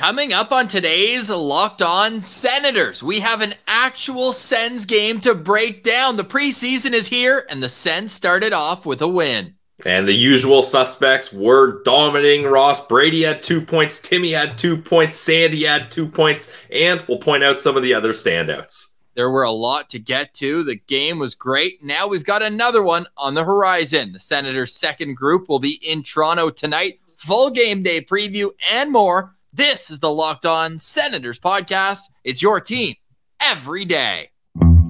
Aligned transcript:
Coming 0.00 0.32
up 0.32 0.50
on 0.50 0.66
today's 0.66 1.28
Locked 1.28 1.82
On 1.82 2.22
Senators, 2.22 3.02
we 3.02 3.20
have 3.20 3.42
an 3.42 3.52
actual 3.68 4.32
Sens 4.32 4.86
game 4.86 5.20
to 5.20 5.34
break 5.34 5.82
down. 5.82 6.16
The 6.16 6.24
preseason 6.24 6.92
is 6.92 7.06
here, 7.06 7.46
and 7.50 7.62
the 7.62 7.68
Sens 7.68 8.10
started 8.10 8.54
off 8.54 8.86
with 8.86 9.02
a 9.02 9.08
win. 9.08 9.56
And 9.84 10.08
the 10.08 10.14
usual 10.14 10.62
suspects 10.62 11.34
were 11.34 11.82
dominating 11.82 12.46
Ross. 12.46 12.86
Brady 12.86 13.24
had 13.24 13.42
two 13.42 13.60
points, 13.60 14.00
Timmy 14.00 14.32
had 14.32 14.56
two 14.56 14.78
points, 14.78 15.18
Sandy 15.18 15.64
had 15.64 15.90
two 15.90 16.06
points, 16.06 16.50
and 16.72 17.04
we'll 17.06 17.18
point 17.18 17.44
out 17.44 17.58
some 17.58 17.76
of 17.76 17.82
the 17.82 17.92
other 17.92 18.14
standouts. 18.14 18.96
There 19.16 19.30
were 19.30 19.42
a 19.42 19.52
lot 19.52 19.90
to 19.90 19.98
get 19.98 20.32
to. 20.36 20.62
The 20.62 20.76
game 20.76 21.18
was 21.18 21.34
great. 21.34 21.84
Now 21.84 22.08
we've 22.08 22.24
got 22.24 22.42
another 22.42 22.82
one 22.82 23.06
on 23.18 23.34
the 23.34 23.44
horizon. 23.44 24.14
The 24.14 24.20
Senators' 24.20 24.74
second 24.74 25.16
group 25.16 25.50
will 25.50 25.58
be 25.58 25.78
in 25.86 26.02
Toronto 26.04 26.48
tonight. 26.48 27.00
Full 27.16 27.50
game 27.50 27.82
day 27.82 28.00
preview 28.00 28.48
and 28.72 28.90
more 28.90 29.34
this 29.52 29.90
is 29.90 29.98
the 30.00 30.10
Locked 30.10 30.46
On 30.46 30.78
Senators 30.78 31.38
podcast. 31.38 32.00
It's 32.24 32.42
your 32.42 32.60
team 32.60 32.94
every 33.40 33.84
day. 33.84 34.28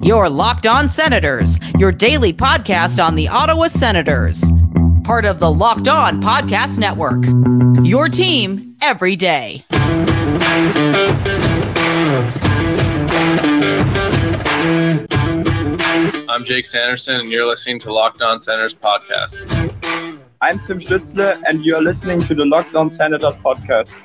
Your 0.02 0.28
Locked 0.28 0.66
On 0.66 0.88
Senators, 0.88 1.58
your 1.78 1.92
daily 1.92 2.32
podcast 2.32 3.04
on 3.04 3.14
the 3.14 3.28
Ottawa 3.28 3.66
Senators. 3.68 4.42
Part 5.04 5.24
of 5.24 5.40
the 5.40 5.50
Locked 5.50 5.88
On 5.88 6.20
Podcast 6.20 6.78
Network. 6.78 7.24
Your 7.84 8.08
team 8.08 8.76
every 8.82 9.16
day. 9.16 9.64
I'm 16.28 16.44
Jake 16.44 16.66
Sanderson, 16.66 17.20
and 17.20 17.30
you're 17.30 17.46
listening 17.46 17.78
to 17.80 17.92
Locked 17.92 18.22
On 18.22 18.38
Senators 18.38 18.74
podcast. 18.74 19.46
I'm 20.40 20.58
Tim 20.60 20.78
Stützle, 20.78 21.42
and 21.46 21.64
you're 21.64 21.82
listening 21.82 22.22
to 22.22 22.34
the 22.34 22.44
Locked 22.46 22.74
On 22.74 22.88
Senators 22.88 23.36
podcast. 23.36 24.00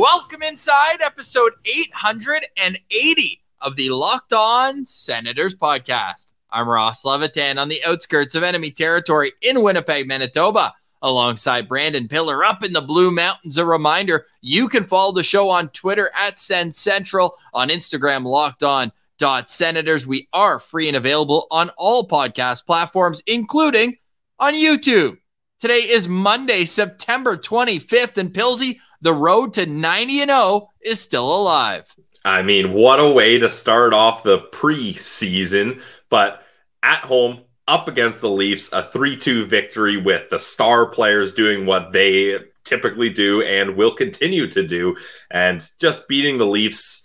Welcome 0.00 0.44
inside 0.44 1.02
episode 1.02 1.54
880 1.64 3.42
of 3.60 3.74
the 3.74 3.90
Locked 3.90 4.32
On 4.32 4.86
Senators 4.86 5.56
podcast. 5.56 6.34
I'm 6.52 6.68
Ross 6.68 7.04
Levitan 7.04 7.58
on 7.58 7.68
the 7.68 7.82
outskirts 7.84 8.36
of 8.36 8.44
enemy 8.44 8.70
territory 8.70 9.32
in 9.42 9.60
Winnipeg, 9.60 10.06
Manitoba, 10.06 10.72
alongside 11.02 11.66
Brandon 11.66 12.06
Piller 12.06 12.44
up 12.44 12.62
in 12.62 12.72
the 12.72 12.80
Blue 12.80 13.10
Mountains. 13.10 13.58
A 13.58 13.64
reminder 13.64 14.26
you 14.40 14.68
can 14.68 14.84
follow 14.84 15.10
the 15.10 15.24
show 15.24 15.50
on 15.50 15.68
Twitter 15.70 16.12
at 16.16 16.38
Sens 16.38 16.78
Central, 16.78 17.34
on 17.52 17.68
Instagram, 17.68 18.24
Locked 18.24 18.62
On 18.62 18.92
dot 19.18 19.50
senators. 19.50 20.06
We 20.06 20.28
are 20.32 20.60
free 20.60 20.86
and 20.86 20.96
available 20.96 21.48
on 21.50 21.72
all 21.76 22.06
podcast 22.06 22.66
platforms, 22.66 23.20
including 23.26 23.96
on 24.38 24.54
YouTube. 24.54 25.18
Today 25.60 25.88
is 25.88 26.06
Monday, 26.06 26.66
September 26.66 27.36
25th, 27.36 28.16
and 28.16 28.32
Pilsy, 28.32 28.78
the 29.00 29.12
road 29.12 29.54
to 29.54 29.66
90 29.66 30.20
and 30.20 30.30
0 30.30 30.70
is 30.80 31.00
still 31.00 31.34
alive. 31.34 31.96
I 32.24 32.42
mean, 32.42 32.72
what 32.72 33.00
a 33.00 33.10
way 33.10 33.38
to 33.38 33.48
start 33.48 33.92
off 33.92 34.22
the 34.22 34.38
preseason, 34.52 35.82
but 36.10 36.44
at 36.84 37.00
home, 37.00 37.40
up 37.66 37.88
against 37.88 38.20
the 38.20 38.30
Leafs, 38.30 38.72
a 38.72 38.84
3 38.84 39.16
2 39.16 39.46
victory 39.46 40.00
with 40.00 40.30
the 40.30 40.38
star 40.38 40.86
players 40.86 41.34
doing 41.34 41.66
what 41.66 41.90
they 41.90 42.38
typically 42.62 43.10
do 43.10 43.42
and 43.42 43.74
will 43.74 43.92
continue 43.92 44.46
to 44.50 44.64
do, 44.64 44.96
and 45.28 45.60
just 45.80 46.06
beating 46.06 46.38
the 46.38 46.46
Leafs 46.46 47.04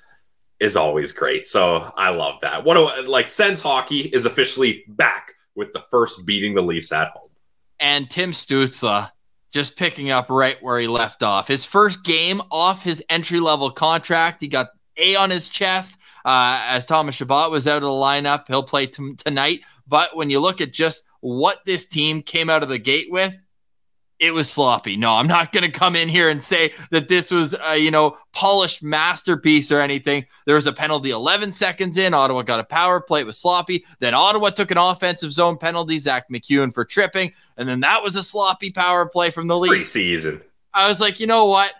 is 0.59 0.77
always 0.77 1.11
great. 1.11 1.47
So 1.47 1.91
I 1.97 2.11
love 2.11 2.41
that. 2.41 2.63
What 2.63 2.77
a, 2.77 3.09
like 3.09 3.27
Sens 3.27 3.61
hockey 3.61 4.01
is 4.01 4.27
officially 4.27 4.83
back 4.89 5.31
with 5.55 5.73
the 5.73 5.81
first 5.89 6.27
beating 6.27 6.53
the 6.53 6.61
Leafs 6.61 6.91
at 6.91 7.07
home. 7.07 7.23
And 7.83 8.09
Tim 8.09 8.31
Stützle 8.31 9.11
just 9.51 9.75
picking 9.75 10.09
up 10.09 10.29
right 10.29 10.55
where 10.61 10.79
he 10.79 10.87
left 10.87 11.21
off. 11.21 11.49
His 11.49 11.65
first 11.65 12.05
game 12.05 12.41
off 12.49 12.81
his 12.81 13.03
entry 13.09 13.41
level 13.41 13.69
contract. 13.69 14.39
He 14.39 14.47
got 14.47 14.69
A 14.95 15.17
on 15.17 15.29
his 15.29 15.49
chest 15.49 15.97
uh, 16.23 16.63
as 16.65 16.85
Thomas 16.85 17.15
Chabot 17.15 17.51
was 17.51 17.67
out 17.67 17.77
of 17.77 17.83
the 17.83 17.89
lineup. 17.89 18.45
He'll 18.47 18.63
play 18.63 18.87
t- 18.87 19.15
tonight. 19.15 19.59
But 19.85 20.15
when 20.15 20.29
you 20.29 20.39
look 20.39 20.61
at 20.61 20.71
just 20.71 21.03
what 21.19 21.59
this 21.65 21.85
team 21.85 22.21
came 22.21 22.49
out 22.49 22.63
of 22.63 22.69
the 22.69 22.77
gate 22.77 23.07
with, 23.09 23.37
it 24.23 24.33
was 24.33 24.49
sloppy. 24.49 24.95
No, 24.95 25.15
I'm 25.15 25.27
not 25.27 25.51
going 25.51 25.69
to 25.69 25.69
come 25.69 25.97
in 25.97 26.07
here 26.07 26.29
and 26.29 26.41
say 26.41 26.73
that 26.91 27.09
this 27.09 27.29
was 27.29 27.53
a, 27.61 27.75
you 27.75 27.91
know, 27.91 28.15
polished 28.31 28.81
masterpiece 28.81 29.69
or 29.69 29.81
anything. 29.81 30.25
There 30.45 30.55
was 30.55 30.65
a 30.65 30.71
penalty 30.71 31.09
11 31.09 31.51
seconds 31.51 31.97
in. 31.97 32.13
Ottawa 32.13 32.41
got 32.43 32.61
a 32.61 32.63
power 32.63 33.01
play. 33.01 33.19
It 33.19 33.27
was 33.27 33.37
sloppy. 33.37 33.83
Then 33.99 34.13
Ottawa 34.13 34.51
took 34.51 34.71
an 34.71 34.77
offensive 34.77 35.33
zone 35.33 35.57
penalty, 35.57 35.97
Zach 35.97 36.29
MacEwen 36.31 36.73
for 36.73 36.85
tripping. 36.85 37.33
And 37.57 37.67
then 37.67 37.81
that 37.81 38.01
was 38.01 38.15
a 38.15 38.23
sloppy 38.23 38.71
power 38.71 39.05
play 39.05 39.29
from 39.29 39.47
the 39.47 39.57
league. 39.57 39.73
Preseason. 39.73 40.41
I 40.73 40.87
was 40.87 41.01
like, 41.01 41.19
you 41.19 41.27
know 41.27 41.43
what? 41.47 41.73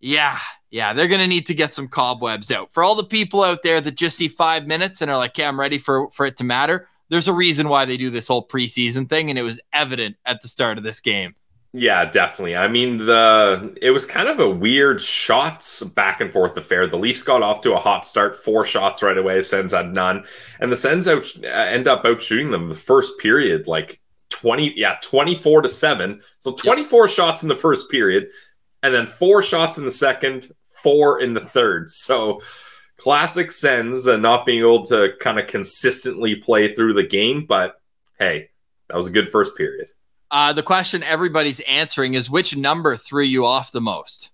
Yeah, 0.00 0.38
yeah, 0.70 0.94
they're 0.94 1.06
going 1.06 1.20
to 1.20 1.26
need 1.26 1.44
to 1.48 1.54
get 1.54 1.70
some 1.70 1.86
cobwebs 1.86 2.50
out. 2.50 2.72
For 2.72 2.82
all 2.82 2.94
the 2.94 3.04
people 3.04 3.42
out 3.42 3.62
there 3.62 3.82
that 3.82 3.94
just 3.94 4.16
see 4.16 4.28
five 4.28 4.66
minutes 4.66 5.02
and 5.02 5.10
are 5.10 5.18
like, 5.18 5.36
yeah, 5.36 5.48
I'm 5.48 5.60
ready 5.60 5.76
for, 5.76 6.10
for 6.12 6.24
it 6.24 6.38
to 6.38 6.44
matter. 6.44 6.86
There's 7.10 7.28
a 7.28 7.32
reason 7.34 7.68
why 7.68 7.84
they 7.84 7.98
do 7.98 8.08
this 8.08 8.26
whole 8.26 8.46
preseason 8.46 9.06
thing. 9.06 9.28
And 9.28 9.38
it 9.38 9.42
was 9.42 9.60
evident 9.74 10.16
at 10.24 10.40
the 10.40 10.48
start 10.48 10.78
of 10.78 10.84
this 10.84 11.00
game. 11.00 11.34
Yeah, 11.74 12.06
definitely. 12.06 12.56
I 12.56 12.66
mean, 12.66 12.96
the 12.96 13.76
it 13.82 13.90
was 13.90 14.06
kind 14.06 14.28
of 14.28 14.40
a 14.40 14.48
weird 14.48 15.02
shots 15.02 15.82
back 15.82 16.20
and 16.20 16.32
forth 16.32 16.56
affair. 16.56 16.86
The 16.86 16.96
Leafs 16.96 17.22
got 17.22 17.42
off 17.42 17.60
to 17.62 17.74
a 17.74 17.78
hot 17.78 18.06
start, 18.06 18.36
four 18.36 18.64
shots 18.64 19.02
right 19.02 19.18
away. 19.18 19.42
Sens 19.42 19.72
had 19.72 19.94
none, 19.94 20.24
and 20.60 20.72
the 20.72 20.76
Sens 20.76 21.06
out 21.06 21.26
uh, 21.44 21.46
end 21.46 21.86
up 21.86 22.06
out 22.06 22.22
shooting 22.22 22.50
them 22.50 22.70
the 22.70 22.74
first 22.74 23.18
period, 23.18 23.66
like 23.66 24.00
twenty, 24.30 24.72
yeah, 24.76 24.96
twenty 25.02 25.34
four 25.34 25.60
to 25.60 25.68
seven. 25.68 26.22
So 26.40 26.52
twenty 26.52 26.84
four 26.84 27.06
yep. 27.06 27.14
shots 27.14 27.42
in 27.42 27.50
the 27.50 27.56
first 27.56 27.90
period, 27.90 28.28
and 28.82 28.94
then 28.94 29.06
four 29.06 29.42
shots 29.42 29.76
in 29.76 29.84
the 29.84 29.90
second, 29.90 30.50
four 30.82 31.20
in 31.20 31.34
the 31.34 31.40
third. 31.40 31.90
So 31.90 32.40
classic 32.96 33.50
Sens 33.50 34.06
and 34.06 34.22
not 34.22 34.46
being 34.46 34.60
able 34.60 34.84
to 34.86 35.12
kind 35.20 35.38
of 35.38 35.46
consistently 35.46 36.34
play 36.34 36.74
through 36.74 36.94
the 36.94 37.06
game. 37.06 37.44
But 37.46 37.74
hey, 38.18 38.48
that 38.88 38.96
was 38.96 39.08
a 39.08 39.12
good 39.12 39.28
first 39.28 39.54
period. 39.54 39.88
Uh, 40.30 40.52
the 40.52 40.62
question 40.62 41.02
everybody's 41.02 41.60
answering 41.60 42.14
is 42.14 42.28
which 42.30 42.56
number 42.56 42.96
threw 42.96 43.24
you 43.24 43.46
off 43.46 43.72
the 43.72 43.80
most? 43.80 44.30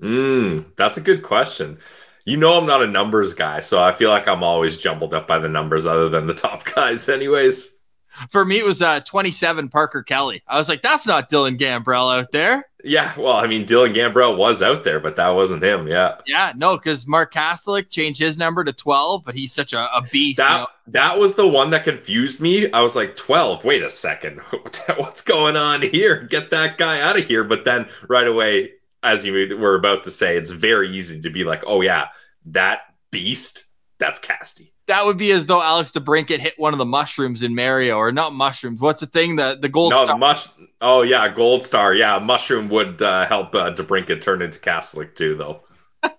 Mm, 0.00 0.66
that's 0.76 0.96
a 0.96 1.02
good 1.02 1.22
question. 1.22 1.78
You 2.24 2.36
know, 2.36 2.58
I'm 2.58 2.66
not 2.66 2.82
a 2.82 2.86
numbers 2.86 3.34
guy, 3.34 3.60
so 3.60 3.82
I 3.82 3.92
feel 3.92 4.10
like 4.10 4.28
I'm 4.28 4.42
always 4.42 4.78
jumbled 4.78 5.14
up 5.14 5.26
by 5.26 5.38
the 5.38 5.48
numbers 5.48 5.86
other 5.86 6.08
than 6.08 6.26
the 6.26 6.34
top 6.46 6.64
guys, 6.64 7.08
anyways. 7.08 7.78
For 8.30 8.44
me, 8.44 8.58
it 8.58 8.64
was 8.64 8.82
uh, 8.82 9.00
27 9.00 9.68
Parker 9.68 10.02
Kelly. 10.02 10.42
I 10.46 10.58
was 10.58 10.68
like, 10.68 10.82
that's 10.82 11.06
not 11.06 11.30
Dylan 11.30 11.56
Gambrell 11.58 12.20
out 12.20 12.32
there. 12.32 12.64
Yeah, 12.84 13.12
well, 13.18 13.34
I 13.34 13.46
mean, 13.46 13.66
Dylan 13.66 13.94
Gambrell 13.94 14.36
was 14.36 14.62
out 14.62 14.84
there, 14.84 15.00
but 15.00 15.16
that 15.16 15.28
wasn't 15.30 15.62
him. 15.62 15.86
Yeah. 15.86 16.16
Yeah, 16.26 16.52
no, 16.56 16.76
because 16.76 17.06
Mark 17.06 17.32
Kastelic 17.32 17.88
changed 17.90 18.20
his 18.20 18.38
number 18.38 18.64
to 18.64 18.72
12, 18.72 19.22
but 19.24 19.34
he's 19.34 19.52
such 19.52 19.72
a, 19.72 19.88
a 19.94 20.02
beast. 20.02 20.38
That, 20.38 20.52
you 20.52 20.58
know? 20.58 20.66
that 20.88 21.18
was 21.18 21.34
the 21.34 21.48
one 21.48 21.70
that 21.70 21.84
confused 21.84 22.40
me. 22.40 22.70
I 22.72 22.80
was 22.80 22.96
like, 22.96 23.16
12, 23.16 23.64
wait 23.64 23.82
a 23.82 23.90
second. 23.90 24.38
What's 24.96 25.22
going 25.22 25.56
on 25.56 25.82
here? 25.82 26.22
Get 26.22 26.50
that 26.50 26.78
guy 26.78 27.00
out 27.00 27.18
of 27.18 27.26
here. 27.26 27.44
But 27.44 27.64
then 27.64 27.88
right 28.08 28.26
away, 28.26 28.72
as 29.02 29.24
you 29.24 29.56
were 29.58 29.74
about 29.74 30.04
to 30.04 30.10
say, 30.10 30.36
it's 30.36 30.50
very 30.50 30.90
easy 30.90 31.20
to 31.22 31.30
be 31.30 31.44
like, 31.44 31.62
oh, 31.66 31.80
yeah, 31.80 32.08
that 32.46 32.80
beast, 33.10 33.64
that's 33.98 34.20
Casty 34.20 34.72
that 34.90 35.06
would 35.06 35.16
be 35.16 35.30
as 35.30 35.46
though 35.46 35.62
Alex 35.62 35.92
DeBrincat 35.92 36.38
hit 36.38 36.58
one 36.58 36.74
of 36.74 36.78
the 36.78 36.84
mushrooms 36.84 37.44
in 37.44 37.54
Mario, 37.54 37.96
or 37.96 38.10
not 38.10 38.34
mushrooms. 38.34 38.80
What's 38.80 39.00
the 39.00 39.06
thing? 39.06 39.36
The 39.36 39.56
the 39.60 39.68
gold. 39.68 39.92
No, 39.92 40.04
star? 40.04 40.18
mush. 40.18 40.48
Oh 40.80 41.02
yeah, 41.02 41.32
gold 41.32 41.62
star. 41.62 41.94
Yeah, 41.94 42.18
mushroom 42.18 42.68
would 42.70 43.00
uh, 43.00 43.26
help 43.26 43.54
uh, 43.54 43.70
DeBrincat 43.72 44.20
turn 44.20 44.42
into 44.42 44.58
Kastelic 44.58 45.14
too, 45.14 45.36
though. 45.36 45.62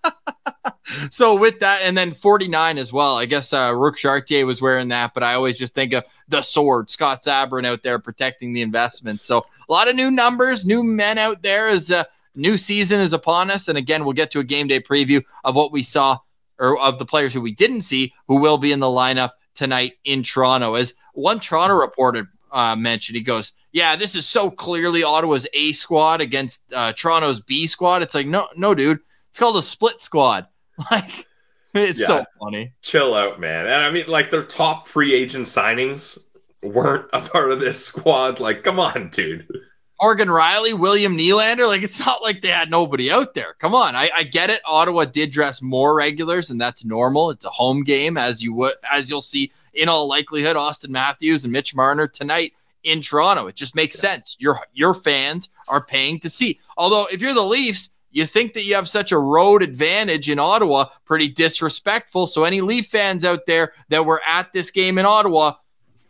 so 1.10 1.36
with 1.36 1.60
that, 1.60 1.82
and 1.84 1.98
then 1.98 2.14
49 2.14 2.78
as 2.78 2.94
well. 2.94 3.18
I 3.18 3.26
guess 3.26 3.52
uh, 3.52 3.74
Rourke 3.76 3.98
Chartier 3.98 4.46
was 4.46 4.62
wearing 4.62 4.88
that, 4.88 5.14
but 5.14 5.24
I 5.24 5.34
always 5.34 5.58
just 5.58 5.76
think 5.76 5.92
of 5.92 6.06
the 6.30 6.42
sword, 6.42 6.90
Scott 6.90 7.24
Sabourin 7.24 7.66
out 7.66 7.84
there 7.84 8.00
protecting 8.00 8.54
the 8.54 8.62
investment. 8.62 9.20
So 9.20 9.40
a 9.68 9.72
lot 9.72 9.90
of 9.90 9.96
new 9.96 10.12
numbers, 10.12 10.66
new 10.66 10.82
men 10.84 11.18
out 11.18 11.42
there 11.44 11.68
as 11.68 11.92
a 11.92 12.06
new 12.36 12.56
season 12.56 13.02
is 13.02 13.12
upon 13.12 13.52
us. 13.52 13.68
And 13.68 13.78
again, 13.78 14.06
we'll 14.06 14.14
get 14.14 14.32
to 14.32 14.40
a 14.40 14.44
game 14.44 14.68
day 14.68 14.80
preview 14.80 15.24
of 15.44 15.56
what 15.56 15.72
we 15.72 15.84
saw 15.84 16.20
or 16.62 16.80
of 16.80 17.00
the 17.00 17.06
players 17.06 17.34
who 17.34 17.42
we 17.42 17.54
didn't 17.54 17.82
see 17.82 18.14
who 18.28 18.38
will 18.38 18.58
be 18.58 18.72
in 18.72 18.80
the 18.80 18.88
lineup 18.88 19.32
tonight 19.56 19.94
in 20.06 20.24
Toronto. 20.24 20.76
As 20.76 20.94
one 21.14 21.40
Toronto 21.40 21.76
reporter 21.76 22.30
uh, 22.52 22.76
mentioned, 22.78 23.18
he 23.18 23.24
goes, 23.24 23.52
"Yeah, 23.74 23.98
this 23.98 24.16
is 24.16 24.26
so 24.26 24.50
clearly 24.50 25.04
Ottawa's 25.04 25.48
A 25.54 25.74
squad 25.74 26.22
against 26.22 26.72
uh, 26.74 26.94
Toronto's 26.94 27.42
B 27.42 27.68
squad." 27.68 28.02
It's 28.02 28.16
like, 28.16 28.28
no, 28.28 28.48
no, 28.56 28.74
dude, 28.74 29.00
it's 29.30 29.40
called 29.40 29.58
a 29.58 29.62
split 29.62 30.00
squad. 30.00 30.48
Like, 30.90 31.28
it's 31.74 32.00
yeah. 32.00 32.08
so 32.08 32.26
funny. 32.40 32.74
Chill 32.82 33.14
out, 33.14 33.40
man. 33.40 33.66
And 33.66 33.84
I 33.84 33.92
mean, 33.92 34.06
like 34.08 34.32
their 34.32 34.44
top 34.44 34.88
free 34.88 35.14
agent 35.14 35.46
signings 35.46 36.18
weren't 36.64 37.06
a 37.14 37.22
part 37.22 37.52
of 37.52 37.60
this 37.60 37.86
squad. 37.86 38.40
Like, 38.40 38.64
come 38.64 38.80
on, 38.80 39.10
dude. 39.10 39.48
Morgan 40.02 40.30
Rielly, 40.30 40.74
William 40.74 41.16
Nylander. 41.16 41.68
Like 41.68 41.84
it's 41.84 42.04
not 42.04 42.24
like 42.24 42.42
they 42.42 42.48
had 42.48 42.72
nobody 42.72 43.12
out 43.12 43.36
there. 43.36 43.54
Come 43.60 43.76
on, 43.76 43.96
I, 43.96 44.10
I, 44.16 44.24
get 44.24 44.50
it. 44.50 44.62
Ottawa 44.66 45.06
did 45.06 45.30
dress 45.30 45.62
more 45.62 45.94
regulars, 45.94 46.50
and 46.50 46.60
that's 46.60 46.84
normal. 46.84 47.30
It's 47.30 47.46
a 47.46 47.50
home 47.50 47.84
game, 47.84 48.18
as 48.18 48.42
you 48.42 48.52
would 48.54 48.74
as 48.92 49.12
you'll 49.12 49.22
see 49.22 49.52
in 49.76 49.90
all 49.90 50.08
likelihood. 50.08 50.56
Auston 50.56 50.90
Matthews 50.90 51.44
and 51.44 51.54
Mitch 51.54 51.76
Marner 51.76 52.08
tonight 52.08 52.54
in 52.84 53.02
Toronto. 53.02 53.46
It 53.46 53.56
just 53.56 53.76
makes 53.76 54.00
sense. 54.00 54.36
Your 54.40 54.60
your 54.74 54.96
fans 54.96 55.50
are 55.68 55.84
paying 55.86 56.20
to 56.22 56.32
see. 56.32 56.58
Although 56.78 57.06
if 57.12 57.22
you're 57.22 57.36
the 57.36 57.44
Leafs, 57.44 57.92
you 58.10 58.26
think 58.26 58.54
that 58.54 58.66
you 58.66 58.74
have 58.74 58.90
such 58.90 59.12
a 59.12 59.20
road 59.20 59.62
advantage 59.62 60.32
in 60.32 60.40
Ottawa, 60.40 60.86
pretty 61.06 61.28
disrespectful. 61.28 62.26
So 62.26 62.44
any 62.44 62.62
Leaf 62.62 62.88
fans 62.88 63.24
out 63.24 63.46
there 63.46 63.74
that 63.90 64.06
were 64.06 64.22
at 64.26 64.52
this 64.52 64.72
game 64.72 64.98
in 64.98 65.06
Ottawa, 65.06 65.54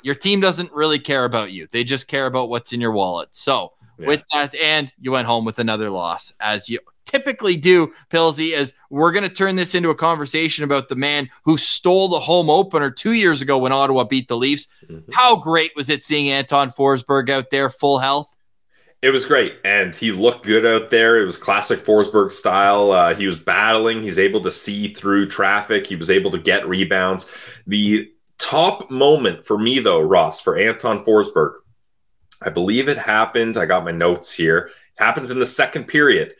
your 0.01 0.15
team 0.15 0.39
doesn't 0.39 0.71
really 0.71 0.97
care 0.97 1.25
about 1.25 1.51
you. 1.51 1.67
They 1.69 1.83
just 1.83 2.07
care 2.07 2.25
about 2.25 2.47
what's 2.47 2.71
in 2.71 2.79
your 2.79 2.93
wallet. 2.93 3.35
So 3.35 3.73
Yeah. 4.01 4.07
with 4.07 4.21
that, 4.33 4.53
and 4.55 4.91
you 4.99 5.11
went 5.11 5.27
home 5.27 5.45
with 5.45 5.59
another 5.59 5.89
loss, 5.89 6.33
as 6.39 6.69
you 6.69 6.79
typically 7.05 7.57
do, 7.57 7.91
Pilsy, 8.09 8.53
as 8.53 8.73
we're 8.89 9.11
going 9.11 9.23
to 9.27 9.29
turn 9.29 9.55
this 9.57 9.75
into 9.75 9.89
a 9.89 9.95
conversation 9.95 10.63
about 10.63 10.87
the 10.89 10.95
man 10.95 11.29
who 11.43 11.57
stole 11.57 12.07
the 12.07 12.19
home 12.19 12.49
opener 12.49 12.89
two 12.89 13.11
years 13.11 13.41
ago 13.41 13.57
when 13.57 13.71
Ottawa 13.73 14.05
beat 14.05 14.27
the 14.29 14.37
Leafs. 14.37 14.67
Mhm. 14.89 15.03
How 15.13 15.35
great 15.35 15.71
was 15.75 15.89
it 15.89 16.03
seeing 16.05 16.29
Anton 16.29 16.69
Forsberg 16.69 17.29
out 17.29 17.49
there 17.49 17.69
full 17.69 17.99
health? 17.99 18.37
It 19.01 19.09
was 19.09 19.25
great, 19.25 19.55
and 19.65 19.95
he 19.95 20.11
looked 20.11 20.45
good 20.45 20.63
out 20.65 20.89
there. 20.91 21.19
It 21.19 21.25
was 21.25 21.35
classic 21.37 21.79
Forsberg 21.79 22.31
style. 22.31 22.91
Uh, 22.91 23.15
he 23.15 23.25
was 23.25 23.37
battling. 23.37 24.03
He's 24.03 24.19
able 24.19 24.41
to 24.41 24.51
see 24.51 24.93
through 24.93 25.27
traffic. 25.27 25.87
He 25.87 25.95
was 25.95 26.09
able 26.11 26.29
to 26.31 26.37
get 26.37 26.67
rebounds. 26.67 27.29
The 27.65 28.11
top 28.37 28.91
moment 28.91 29.43
for 29.45 29.57
me, 29.57 29.79
though, 29.79 29.99
Ross, 30.01 30.39
for 30.39 30.55
Anton 30.55 31.03
Forsberg, 31.03 31.53
I 32.41 32.49
believe 32.49 32.89
it 32.89 32.97
happened. 32.97 33.57
I 33.57 33.65
got 33.65 33.85
my 33.85 33.91
notes 33.91 34.31
here. 34.31 34.69
It 34.69 34.73
happens 34.97 35.31
in 35.31 35.39
the 35.39 35.45
second 35.45 35.85
period. 35.85 36.33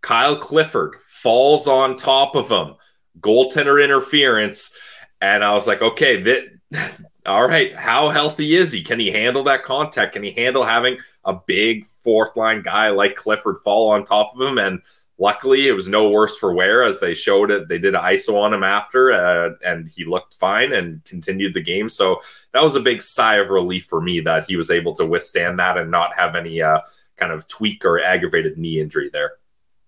Kyle 0.00 0.36
Clifford 0.36 0.96
falls 1.06 1.66
on 1.66 1.96
top 1.96 2.36
of 2.36 2.48
him, 2.48 2.74
goaltender 3.20 3.82
interference, 3.82 4.78
and 5.20 5.42
I 5.42 5.54
was 5.54 5.66
like, 5.66 5.82
okay, 5.82 6.22
that. 6.22 6.44
All 7.26 7.46
right, 7.46 7.76
how 7.76 8.08
healthy 8.08 8.54
is 8.54 8.72
he? 8.72 8.82
Can 8.82 8.98
he 8.98 9.10
handle 9.10 9.42
that 9.44 9.62
contact? 9.62 10.14
Can 10.14 10.22
he 10.22 10.30
handle 10.30 10.64
having 10.64 10.96
a 11.28 11.38
big 11.46 11.84
fourth 11.84 12.36
line 12.36 12.62
guy 12.62 12.88
like 12.88 13.14
Clifford 13.14 13.58
fall 13.62 13.90
on 13.90 14.04
top 14.04 14.34
of 14.34 14.48
him. 14.48 14.58
And 14.58 14.80
luckily, 15.18 15.68
it 15.68 15.72
was 15.72 15.88
no 15.88 16.10
worse 16.10 16.36
for 16.36 16.54
wear 16.54 16.82
as 16.82 17.00
they 17.00 17.14
showed 17.14 17.50
it. 17.50 17.68
They 17.68 17.78
did 17.78 17.94
an 17.94 18.00
ISO 18.00 18.40
on 18.40 18.54
him 18.54 18.62
after, 18.62 19.12
uh, 19.12 19.50
and 19.64 19.88
he 19.88 20.04
looked 20.04 20.34
fine 20.34 20.72
and 20.72 21.04
continued 21.04 21.54
the 21.54 21.60
game. 21.60 21.88
So 21.88 22.20
that 22.52 22.62
was 22.62 22.76
a 22.76 22.80
big 22.80 23.02
sigh 23.02 23.36
of 23.36 23.50
relief 23.50 23.86
for 23.86 24.00
me 24.00 24.20
that 24.20 24.46
he 24.46 24.56
was 24.56 24.70
able 24.70 24.94
to 24.94 25.06
withstand 25.06 25.58
that 25.58 25.76
and 25.76 25.90
not 25.90 26.14
have 26.14 26.34
any 26.34 26.62
uh, 26.62 26.80
kind 27.16 27.32
of 27.32 27.46
tweak 27.48 27.84
or 27.84 28.00
aggravated 28.00 28.56
knee 28.56 28.80
injury 28.80 29.10
there. 29.12 29.32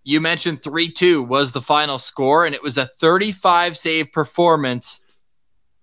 You 0.03 0.21
mentioned 0.21 0.63
3 0.63 0.91
2 0.91 1.23
was 1.23 1.53
the 1.53 1.61
final 1.61 1.99
score, 1.99 2.47
and 2.47 2.55
it 2.55 2.63
was 2.63 2.79
a 2.79 2.87
35 2.87 3.77
save 3.77 4.13
performance 4.13 5.03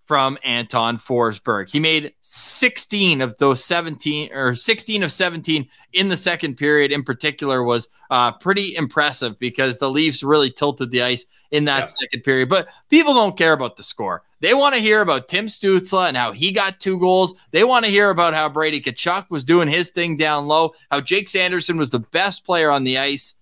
from 0.07 0.37
Anton 0.43 0.97
Forsberg. 0.97 1.69
He 1.69 1.81
made 1.81 2.13
16 2.21 3.21
of 3.21 3.37
those 3.37 3.63
17 3.63 4.31
or 4.33 4.55
16 4.55 5.03
of 5.03 5.11
17 5.11 5.67
in 5.93 6.07
the 6.07 6.15
second 6.15 6.55
period 6.55 6.93
in 6.93 7.03
particular 7.03 7.61
was 7.61 7.89
uh, 8.09 8.31
pretty 8.31 8.75
impressive 8.77 9.37
because 9.37 9.77
the 9.77 9.89
Leafs 9.89 10.23
really 10.23 10.49
tilted 10.49 10.91
the 10.91 11.03
ice 11.03 11.25
in 11.51 11.65
that 11.65 11.81
Yeah. 11.81 11.85
second 11.87 12.23
period. 12.23 12.47
But 12.47 12.69
people 12.89 13.13
don't 13.13 13.37
care 13.37 13.51
about 13.51 13.75
the 13.75 13.83
score. 13.83 14.23
They 14.39 14.53
want 14.53 14.75
to 14.75 14.81
hear 14.81 15.01
about 15.01 15.27
Tim 15.27 15.47
Stützle 15.47 16.07
and 16.07 16.15
how 16.15 16.31
he 16.31 16.51
got 16.51 16.79
two 16.79 16.97
goals. 16.99 17.33
They 17.51 17.63
want 17.65 17.83
to 17.85 17.91
hear 17.91 18.09
about 18.09 18.33
how 18.33 18.47
Brady 18.47 18.79
Tkachuk 18.79 19.29
was 19.29 19.43
doing 19.43 19.67
his 19.67 19.89
thing 19.89 20.15
down 20.15 20.47
low, 20.47 20.73
how 20.89 21.01
Jake 21.01 21.27
Sanderson 21.27 21.77
was 21.77 21.89
the 21.89 21.99
best 21.99 22.45
player 22.45 22.69
on 22.69 22.83
the 22.85 22.97
ice 22.97 23.33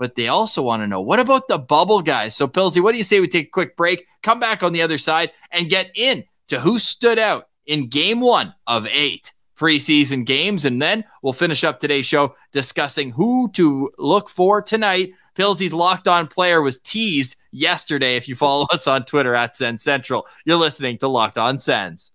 but 0.00 0.14
they 0.14 0.28
also 0.28 0.62
want 0.62 0.82
to 0.82 0.86
know 0.86 1.02
what 1.02 1.20
about 1.20 1.46
the 1.46 1.58
bubble 1.58 2.00
guys? 2.00 2.34
So, 2.34 2.48
Pilsy, 2.48 2.82
what 2.82 2.92
do 2.92 2.98
you 2.98 3.04
say 3.04 3.20
we 3.20 3.28
take 3.28 3.48
a 3.48 3.50
quick 3.50 3.76
break, 3.76 4.08
come 4.22 4.40
back 4.40 4.62
on 4.62 4.72
the 4.72 4.80
other 4.80 4.96
side, 4.96 5.30
and 5.52 5.68
get 5.68 5.90
in 5.94 6.24
to 6.48 6.58
who 6.58 6.78
stood 6.78 7.18
out 7.18 7.48
in 7.66 7.90
game 7.90 8.20
one 8.22 8.54
of 8.66 8.86
eight 8.86 9.30
preseason 9.56 10.24
games? 10.24 10.64
And 10.64 10.80
then 10.80 11.04
we'll 11.22 11.34
finish 11.34 11.64
up 11.64 11.78
today's 11.78 12.06
show 12.06 12.34
discussing 12.50 13.10
who 13.10 13.50
to 13.52 13.90
look 13.98 14.30
for 14.30 14.62
tonight. 14.62 15.12
Pilsy's 15.34 15.74
locked 15.74 16.08
on 16.08 16.28
player 16.28 16.62
was 16.62 16.78
teased 16.78 17.36
yesterday. 17.52 18.16
If 18.16 18.26
you 18.26 18.34
follow 18.34 18.66
us 18.72 18.86
on 18.86 19.04
Twitter 19.04 19.34
at 19.34 19.54
Sens 19.54 19.82
Central, 19.82 20.26
you're 20.46 20.56
listening 20.56 20.96
to 20.98 21.08
Locked 21.08 21.36
On 21.36 21.58
Sens. 21.58 22.12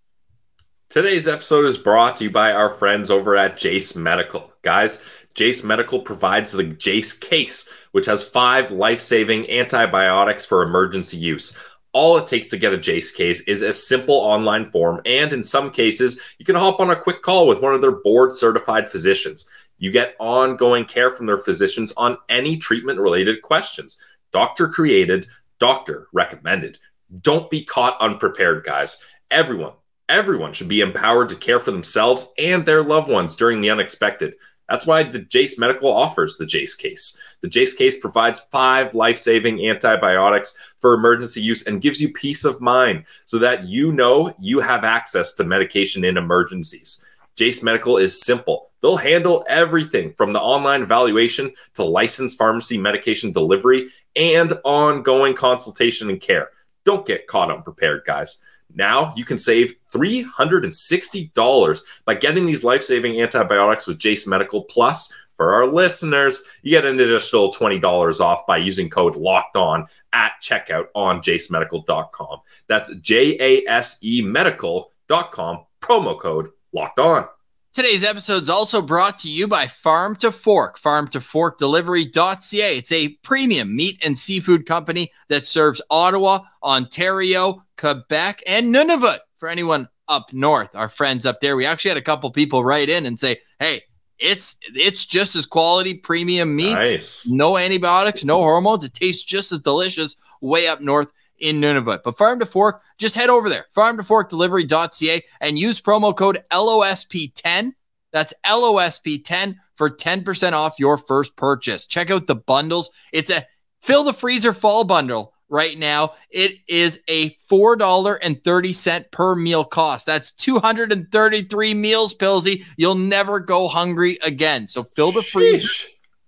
Today's 0.89 1.27
episode 1.27 1.65
is 1.65 1.77
brought 1.77 2.15
to 2.15 2.23
you 2.23 2.31
by 2.31 2.51
our 2.51 2.71
friends 2.71 3.11
over 3.11 3.35
at 3.35 3.57
Jace 3.57 3.95
Medical. 3.95 4.51
Guys, 4.63 5.05
Jace 5.35 5.65
Medical 5.65 5.99
provides 5.99 6.51
the 6.51 6.63
Jace 6.63 7.19
case, 7.19 7.71
which 7.91 8.05
has 8.05 8.27
five 8.27 8.71
life 8.71 9.01
saving 9.01 9.49
antibiotics 9.49 10.45
for 10.45 10.63
emergency 10.63 11.17
use. 11.17 11.61
All 11.91 12.17
it 12.17 12.27
takes 12.27 12.47
to 12.47 12.57
get 12.57 12.73
a 12.73 12.77
Jace 12.77 13.13
case 13.13 13.41
is 13.47 13.61
a 13.61 13.73
simple 13.73 14.15
online 14.15 14.65
form, 14.65 15.01
and 15.05 15.33
in 15.33 15.43
some 15.43 15.71
cases, 15.71 16.21
you 16.39 16.45
can 16.45 16.55
hop 16.55 16.79
on 16.79 16.89
a 16.89 16.95
quick 16.95 17.21
call 17.21 17.47
with 17.47 17.61
one 17.61 17.73
of 17.73 17.81
their 17.81 18.01
board 18.01 18.33
certified 18.33 18.89
physicians. 18.89 19.47
You 19.77 19.91
get 19.91 20.15
ongoing 20.19 20.85
care 20.85 21.11
from 21.11 21.25
their 21.25 21.37
physicians 21.37 21.93
on 21.97 22.17
any 22.29 22.57
treatment 22.57 22.99
related 22.99 23.41
questions. 23.41 24.01
Doctor 24.31 24.69
created, 24.69 25.27
doctor 25.59 26.07
recommended. 26.13 26.79
Don't 27.21 27.49
be 27.49 27.63
caught 27.63 27.99
unprepared, 27.99 28.63
guys. 28.63 29.03
Everyone, 29.31 29.73
everyone 30.07 30.53
should 30.53 30.69
be 30.69 30.81
empowered 30.81 31.29
to 31.29 31.35
care 31.35 31.59
for 31.59 31.71
themselves 31.71 32.33
and 32.37 32.65
their 32.65 32.83
loved 32.83 33.09
ones 33.09 33.35
during 33.35 33.59
the 33.59 33.69
unexpected. 33.69 34.35
That's 34.69 34.87
why 34.87 35.03
the 35.03 35.19
Jace 35.19 35.59
Medical 35.59 35.91
offers 35.91 36.37
the 36.37 36.45
Jace 36.45 36.77
case. 36.77 37.19
The 37.41 37.47
Jace 37.47 37.77
case 37.77 37.99
provides 37.99 38.39
five 38.39 38.93
life 38.95 39.19
saving 39.19 39.67
antibiotics 39.67 40.57
for 40.79 40.93
emergency 40.93 41.41
use 41.41 41.67
and 41.67 41.81
gives 41.81 42.01
you 42.01 42.11
peace 42.11 42.45
of 42.45 42.61
mind 42.61 43.05
so 43.25 43.37
that 43.39 43.65
you 43.65 43.91
know 43.91 44.33
you 44.39 44.59
have 44.59 44.83
access 44.83 45.35
to 45.35 45.43
medication 45.43 46.03
in 46.03 46.17
emergencies. 46.17 47.05
Jace 47.37 47.63
Medical 47.63 47.97
is 47.97 48.21
simple. 48.21 48.71
They'll 48.81 48.97
handle 48.97 49.45
everything 49.49 50.13
from 50.13 50.31
the 50.31 50.41
online 50.41 50.83
evaluation 50.83 51.51
to 51.73 51.83
licensed 51.83 52.37
pharmacy 52.37 52.77
medication 52.77 53.31
delivery 53.31 53.89
and 54.15 54.53
ongoing 54.63 55.33
consultation 55.33 56.09
and 56.09 56.21
care. 56.21 56.49
Don't 56.85 57.05
get 57.05 57.27
caught 57.27 57.51
unprepared, 57.51 58.03
guys. 58.05 58.43
Now 58.73 59.13
you 59.15 59.25
can 59.25 59.37
save 59.37 59.73
$360 59.95 61.81
by 62.05 62.13
getting 62.13 62.45
these 62.45 62.63
life 62.63 62.83
saving 62.83 63.21
antibiotics 63.21 63.87
with 63.87 63.99
Jace 63.99 64.27
Medical 64.27 64.63
Plus. 64.63 65.13
For 65.37 65.53
our 65.53 65.67
listeners, 65.67 66.47
you 66.61 66.71
get 66.71 66.85
an 66.85 66.99
additional 66.99 67.51
$20 67.51 68.19
off 68.21 68.47
by 68.47 68.57
using 68.57 68.89
code 68.89 69.15
locked 69.15 69.57
on 69.57 69.87
at 70.13 70.33
checkout 70.41 70.85
on 70.95 71.21
jacemedical.com. 71.21 72.39
That's 72.67 72.95
J 72.97 73.37
A 73.39 73.69
S 73.69 73.99
E 74.01 74.21
medical.com, 74.21 75.65
promo 75.81 76.19
code 76.19 76.49
locked 76.71 76.99
on. 76.99 77.27
Today's 77.75 78.05
episode 78.05 78.43
is 78.43 78.49
also 78.49 78.81
brought 78.81 79.19
to 79.19 79.29
you 79.29 79.49
by 79.49 79.67
Farm 79.67 80.15
to 80.17 80.31
Fork, 80.31 80.77
farm 80.77 81.09
to 81.09 81.19
fork 81.19 81.57
delivery.ca. 81.57 82.77
It's 82.77 82.91
a 82.93 83.09
premium 83.21 83.75
meat 83.75 84.01
and 84.01 84.17
seafood 84.17 84.65
company 84.65 85.11
that 85.27 85.45
serves 85.45 85.81
Ottawa, 85.89 86.43
Ontario, 86.63 87.65
Quebec, 87.77 88.41
and 88.47 88.73
Nunavut. 88.73 89.17
For 89.35 89.49
anyone 89.49 89.89
up 90.07 90.31
north, 90.33 90.75
our 90.75 90.89
friends 90.89 91.25
up 91.25 91.39
there, 91.41 91.55
we 91.55 91.65
actually 91.65 91.89
had 91.89 91.97
a 91.97 92.01
couple 92.01 92.29
people 92.31 92.63
write 92.63 92.89
in 92.89 93.05
and 93.05 93.19
say, 93.19 93.37
hey, 93.59 93.81
it's 94.17 94.55
it's 94.73 95.05
just 95.05 95.35
as 95.35 95.45
quality 95.45 95.93
premium 95.93 96.55
meats. 96.55 96.91
Nice. 96.91 97.27
No 97.27 97.57
antibiotics, 97.57 98.23
no 98.23 98.37
hormones. 98.37 98.83
It 98.83 98.93
tastes 98.93 99.23
just 99.23 99.51
as 99.51 99.61
delicious 99.61 100.15
way 100.41 100.67
up 100.67 100.81
north 100.81 101.11
in 101.39 101.59
Nunavut. 101.59 102.01
But 102.03 102.17
Farm 102.17 102.39
to 102.39 102.45
Fork, 102.45 102.81
just 102.97 103.15
head 103.15 103.29
over 103.29 103.49
there, 103.49 103.65
farm 103.71 103.97
to 103.97 104.03
fork 104.03 104.29
delivery.ca, 104.29 105.21
and 105.41 105.59
use 105.59 105.81
promo 105.81 106.15
code 106.15 106.43
LOSP10. 106.51 107.73
That's 108.13 108.33
LOSP10 108.45 109.55
for 109.75 109.89
10% 109.89 110.53
off 110.53 110.79
your 110.79 110.97
first 110.97 111.35
purchase. 111.35 111.85
Check 111.85 112.09
out 112.09 112.27
the 112.27 112.35
bundles. 112.35 112.89
It's 113.11 113.29
a 113.29 113.45
fill 113.81 114.05
the 114.05 114.13
freezer 114.13 114.53
fall 114.53 114.85
bundle 114.85 115.33
right 115.55 115.77
now. 115.77 116.13
It 116.29 116.57
is 116.67 117.01
a 117.07 117.31
$4.30 117.49 119.11
per 119.11 119.35
meal 119.35 119.63
cost. 119.63 120.05
That's 120.05 120.31
233 120.33 121.73
meals, 121.73 122.15
Pilsy. 122.15 122.65
You'll 122.77 122.95
never 122.95 123.39
go 123.39 123.67
hungry 123.67 124.19
again. 124.21 124.67
So 124.67 124.83
fill 124.83 125.11
the 125.11 125.23
freezer. 125.23 125.67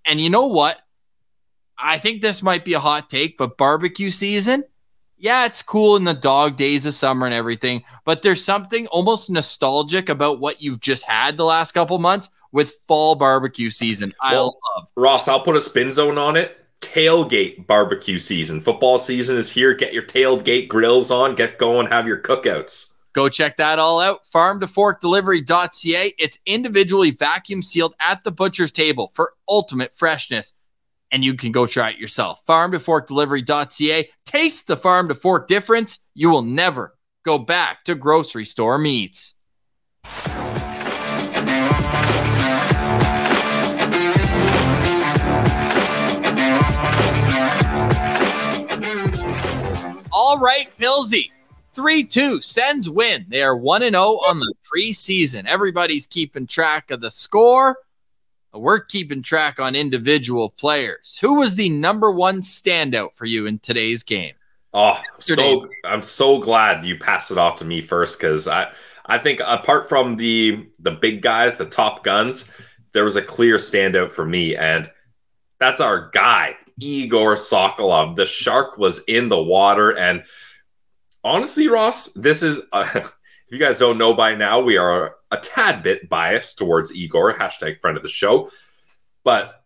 And 0.06 0.22
you 0.22 0.30
know 0.30 0.48
what? 0.48 0.80
I 1.78 2.00
think 2.00 2.22
this 2.22 2.42
might 2.42 2.66
be 2.66 2.74
a 2.74 2.80
hot 2.80 3.10
take, 3.10 3.38
but 3.38 3.58
barbecue 3.58 4.10
season, 4.10 4.64
yeah, 5.18 5.46
it's 5.46 5.62
cool 5.62 5.96
in 5.96 6.04
the 6.04 6.14
dog 6.14 6.56
days 6.56 6.86
of 6.86 6.94
summer 6.94 7.26
and 7.26 7.36
everything, 7.36 7.84
but 8.06 8.22
there's 8.22 8.44
something 8.44 8.88
almost 8.88 9.30
nostalgic 9.30 10.10
about 10.10 10.40
what 10.40 10.62
you've 10.62 10.80
just 10.80 11.04
had 11.04 11.38
the 11.38 11.46
last 11.46 11.74
couple 11.74 11.98
months 12.00 12.30
with 12.52 12.76
fall 12.88 13.16
barbecue 13.16 13.70
season. 13.70 14.14
I 14.22 14.34
Well, 14.34 14.60
love. 14.76 14.90
Ross, 14.96 15.28
I'll 15.28 15.42
put 15.42 15.56
a 15.56 15.62
spin 15.62 15.92
zone 15.92 16.18
on 16.18 16.36
it. 16.36 16.67
Tailgate 16.82 17.68
barbecue 17.68 18.20
season. 18.20 18.62
Football 18.62 18.98
season 18.98 19.38
is 19.38 19.52
here. 19.52 19.74
Get 19.74 19.94
your 19.94 20.04
tailgate 20.04 20.68
grills 20.68 21.12
on. 21.12 21.36
Get 21.36 21.58
going. 21.58 21.88
Have 21.88 22.08
your 22.08 22.22
cookouts. 22.22 22.94
Go 23.14 23.30
check 23.30 23.58
that 23.58 23.80
all 23.80 24.00
out. 24.00 24.28
Farm 24.28 24.60
to 24.60 24.68
fork 24.68 25.02
delivery.ca. 25.02 26.14
It's 26.20 26.38
individually 26.46 27.10
vacuum 27.10 27.64
sealed 27.64 27.96
at 28.00 28.24
the 28.24 28.32
butcher's 28.32 28.72
table 28.72 29.12
for 29.16 29.34
ultimate 29.50 29.96
freshness. 29.96 30.54
And 31.12 31.26
you 31.26 31.34
can 31.34 31.52
go 31.52 31.66
try 31.66 31.90
it 31.90 31.98
yourself. 31.98 32.46
Farm 32.46 32.72
to 32.74 32.80
fork 32.80 33.08
delivery.ca. 33.08 34.10
Taste 34.26 34.68
the 34.68 34.78
farm 34.78 35.08
to 35.08 35.16
fork 35.16 35.48
difference. 35.48 35.98
You 36.14 36.30
will 36.30 36.44
never 36.44 36.96
go 37.26 37.40
back 37.40 37.84
to 37.86 37.96
grocery 37.96 38.46
store 38.46 38.78
meats. 38.78 39.34
All 50.28 50.40
right, 50.40 50.68
Pilsy. 50.78 51.32
3 51.72 52.04
2 52.04 52.42
Sends 52.42 52.90
win. 52.90 53.26
They 53.30 53.44
are 53.44 53.56
1 53.56 53.80
0 53.80 53.94
on 53.96 54.40
the 54.40 54.54
preseason. 54.62 55.46
Everybody's 55.46 56.06
keeping 56.06 56.46
track 56.46 56.92
of 56.92 57.00
the 57.00 57.10
score. 57.10 57.78
We're 58.54 58.82
keeping 58.82 59.22
track 59.22 59.58
on 59.58 59.74
individual 59.74 60.50
players. 60.50 61.18
Who 61.22 61.40
was 61.40 61.56
the 61.56 61.70
number 61.70 62.12
one 62.12 62.42
standout 62.42 63.14
for 63.14 63.24
you 63.24 63.46
in 63.46 63.60
today's 63.60 64.04
game? 64.04 64.34
Oh, 64.74 65.02
so 65.18 65.70
I'm 65.86 66.02
so 66.02 66.40
glad 66.40 66.84
you 66.84 67.00
passed 67.00 67.32
it 67.32 67.38
off 67.38 67.60
to 67.60 67.66
me 67.66 67.80
first 67.80 68.20
because 68.20 68.50
I 68.50 68.74
I 69.06 69.20
think 69.20 69.40
apart 69.46 69.88
from 69.88 70.18
the 70.18 70.68
the 70.80 70.92
big 70.92 71.22
guys, 71.22 71.56
the 71.56 71.66
top 71.66 72.04
guns, 72.04 72.54
there 72.92 73.06
was 73.06 73.16
a 73.16 73.22
clear 73.22 73.56
standout 73.56 74.12
for 74.12 74.26
me, 74.26 74.58
and 74.58 74.92
that's 75.58 75.80
our 75.80 76.10
guy 76.10 76.58
Egor 76.80 77.36
Sokolov. 77.36 78.16
The 78.16 78.26
shark 78.26 78.78
was 78.78 79.04
in 79.06 79.30
the 79.30 79.42
water, 79.42 79.98
and 79.98 80.24
honestly, 81.24 81.68
Ross, 81.68 82.14
this 82.14 82.44
is. 82.44 82.62
Uh, 82.72 82.88
if 82.96 83.52
you 83.52 83.60
guys 83.60 83.78
don't 83.78 83.98
know 83.98 84.14
by 84.14 84.36
now, 84.36 84.60
we 84.60 84.78
are 84.78 85.16
a 85.32 85.38
tad 85.38 85.84
bit 85.84 86.10
biased 86.10 86.58
towards 86.58 86.96
Egor, 86.96 87.34
hashtag 87.34 87.80
friend 87.80 87.98
of 87.98 88.04
the 88.04 88.10
show. 88.10 88.50
But 89.24 89.64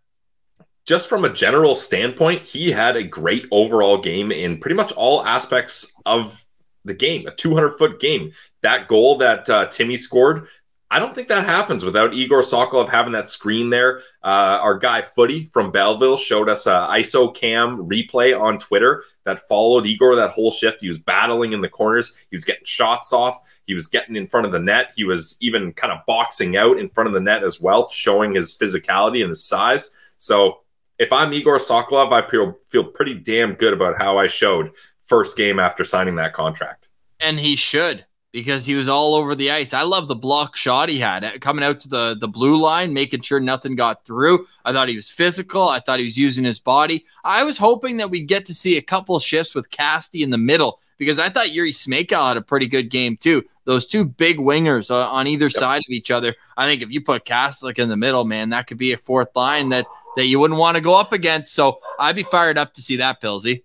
just 0.86 1.08
from 1.08 1.26
a 1.26 1.34
general 1.34 1.76
standpoint, 1.76 2.44
he 2.44 2.72
had 2.72 2.96
a 2.96 3.04
great 3.04 3.46
overall 3.52 3.98
game 3.98 4.32
in 4.32 4.60
pretty 4.60 4.76
much 4.76 4.92
all 4.92 5.26
aspects 5.26 5.96
of 6.06 6.44
the 6.84 6.94
game, 6.94 7.28
a 7.28 7.32
200 7.32 7.72
foot 7.78 8.00
game. 8.00 8.32
That 8.62 8.88
goal 8.88 9.18
that 9.20 9.50
uh, 9.50 9.68
Timmy 9.68 9.98
scored, 9.98 10.48
I 10.94 11.00
don't 11.00 11.16
think 11.16 11.30
that 11.30 11.46
happens 11.46 11.86
without 11.86 12.14
Egor 12.14 12.42
Sokolov 12.42 12.90
having 12.90 13.14
that 13.14 13.30
screen 13.30 13.70
there. 13.70 14.00
Uh, 14.22 14.60
our 14.62 14.78
guy 14.78 15.02
Footy 15.02 15.50
from 15.54 15.72
Belleville 15.72 16.18
showed 16.18 16.50
us 16.50 16.68
a 16.68 16.86
ISO 16.92 17.34
cam 17.34 17.78
replay 17.88 18.38
on 18.38 18.60
Twitter 18.60 19.06
that 19.24 19.40
followed 19.48 19.88
Egor 19.88 20.18
that 20.18 20.32
whole 20.32 20.52
shift. 20.52 20.82
He 20.82 20.90
was 20.90 21.00
battling 21.00 21.54
in 21.54 21.62
the 21.62 21.70
corners. 21.70 22.18
He 22.30 22.36
was 22.36 22.44
getting 22.44 22.66
shots 22.66 23.14
off. 23.14 23.40
He 23.64 23.74
was 23.74 23.88
getting 23.88 24.18
in 24.18 24.28
front 24.28 24.46
of 24.46 24.52
the 24.52 24.60
net. 24.60 24.92
He 24.94 25.06
was 25.06 25.38
even 25.40 25.72
kind 25.72 25.94
of 25.94 26.00
boxing 26.06 26.58
out 26.58 26.78
in 26.78 26.90
front 26.90 27.08
of 27.08 27.14
the 27.14 27.22
net 27.22 27.46
as 27.46 27.62
well, 27.62 27.90
showing 27.90 28.36
his 28.36 28.58
physicality 28.58 29.22
and 29.22 29.30
his 29.30 29.46
size. 29.46 29.96
So 30.18 30.60
if 31.00 31.14
I'm 31.14 31.34
Egor 31.34 31.60
Sokolov, 31.60 32.12
I 32.12 32.30
feel 32.30 32.58
feel 32.68 32.84
pretty 32.84 33.14
damn 33.14 33.54
good 33.54 33.72
about 33.72 33.98
how 33.98 34.18
I 34.18 34.28
showed 34.28 34.72
first 35.00 35.38
game 35.38 35.58
after 35.58 35.86
signing 35.86 36.16
that 36.16 36.34
contract. 36.34 36.90
And 37.22 37.40
he 37.40 37.56
should 37.56 38.06
because 38.32 38.66
he 38.66 38.76
was 38.76 38.88
all 38.88 39.16
over 39.16 39.36
the 39.36 39.52
ice. 39.52 39.74
I 39.74 39.82
love 39.82 40.08
the 40.08 40.16
block 40.16 40.56
shot 40.56 40.90
he 40.90 41.00
had 41.00 41.24
uh, 41.24 41.38
coming 41.40 41.64
out 41.64 41.80
to 41.82 41.90
the, 41.90 42.18
the 42.20 42.28
blue 42.28 42.58
line, 42.58 42.94
making 42.94 43.22
sure 43.22 43.40
nothing 43.40 43.76
got 43.76 44.06
through. 44.06 44.46
I 44.64 44.72
thought 44.72 44.90
he 44.90 44.96
was 44.96 45.10
physical. 45.10 45.68
I 45.68 45.80
thought 45.80 46.00
he 46.00 46.06
was 46.06 46.18
using 46.18 46.44
his 46.44 46.60
body. 46.60 47.06
I 47.24 47.44
was 47.44 47.58
hoping 47.58 47.98
that 47.98 48.10
we'd 48.10 48.28
get 48.28 48.46
to 48.48 48.54
see 48.54 48.78
a 48.78 48.82
couple 48.82 49.20
shifts 49.20 49.54
with 49.54 49.70
Casty 49.70 50.24
in 50.24 50.30
the 50.30 50.38
middle 50.38 50.80
because 50.98 51.20
I 51.20 51.30
thought 51.30 51.52
Yuri 51.52 51.72
Smejkal 51.72 52.28
had 52.30 52.38
a 52.38 52.42
pretty 52.42 52.68
good 52.68 52.90
game 52.90 53.18
too. 53.18 53.44
Those 53.66 53.86
two 53.86 54.06
big 54.06 54.38
wingers 54.38 54.92
uh, 54.92 55.10
on 55.10 55.28
either 55.28 55.46
yep. 55.46 55.52
side 55.52 55.82
of 55.82 55.90
each 55.90 56.12
other. 56.12 56.36
I 56.56 56.68
think 56.68 56.82
if 56.82 56.92
you 56.92 57.02
put 57.02 57.26
Kastelic 57.26 57.80
in 57.80 57.90
the 57.90 57.98
middle, 57.98 58.24
man, 58.24 58.50
that 58.50 58.68
could 58.68 58.78
be 58.78 58.94
a 58.94 58.98
fourth 58.98 59.36
line 59.36 59.70
that 59.70 59.88
that 60.18 60.26
you 60.26 60.40
wouldn't 60.40 60.60
want 60.60 60.76
to 60.76 60.82
go 60.82 61.00
up 61.00 61.14
against. 61.14 61.54
So 61.54 61.80
I'd 61.98 62.16
be 62.16 62.24
fired 62.24 62.58
up 62.58 62.74
to 62.74 62.82
see 62.82 62.98
that, 62.98 63.22
Pilsy. 63.22 63.64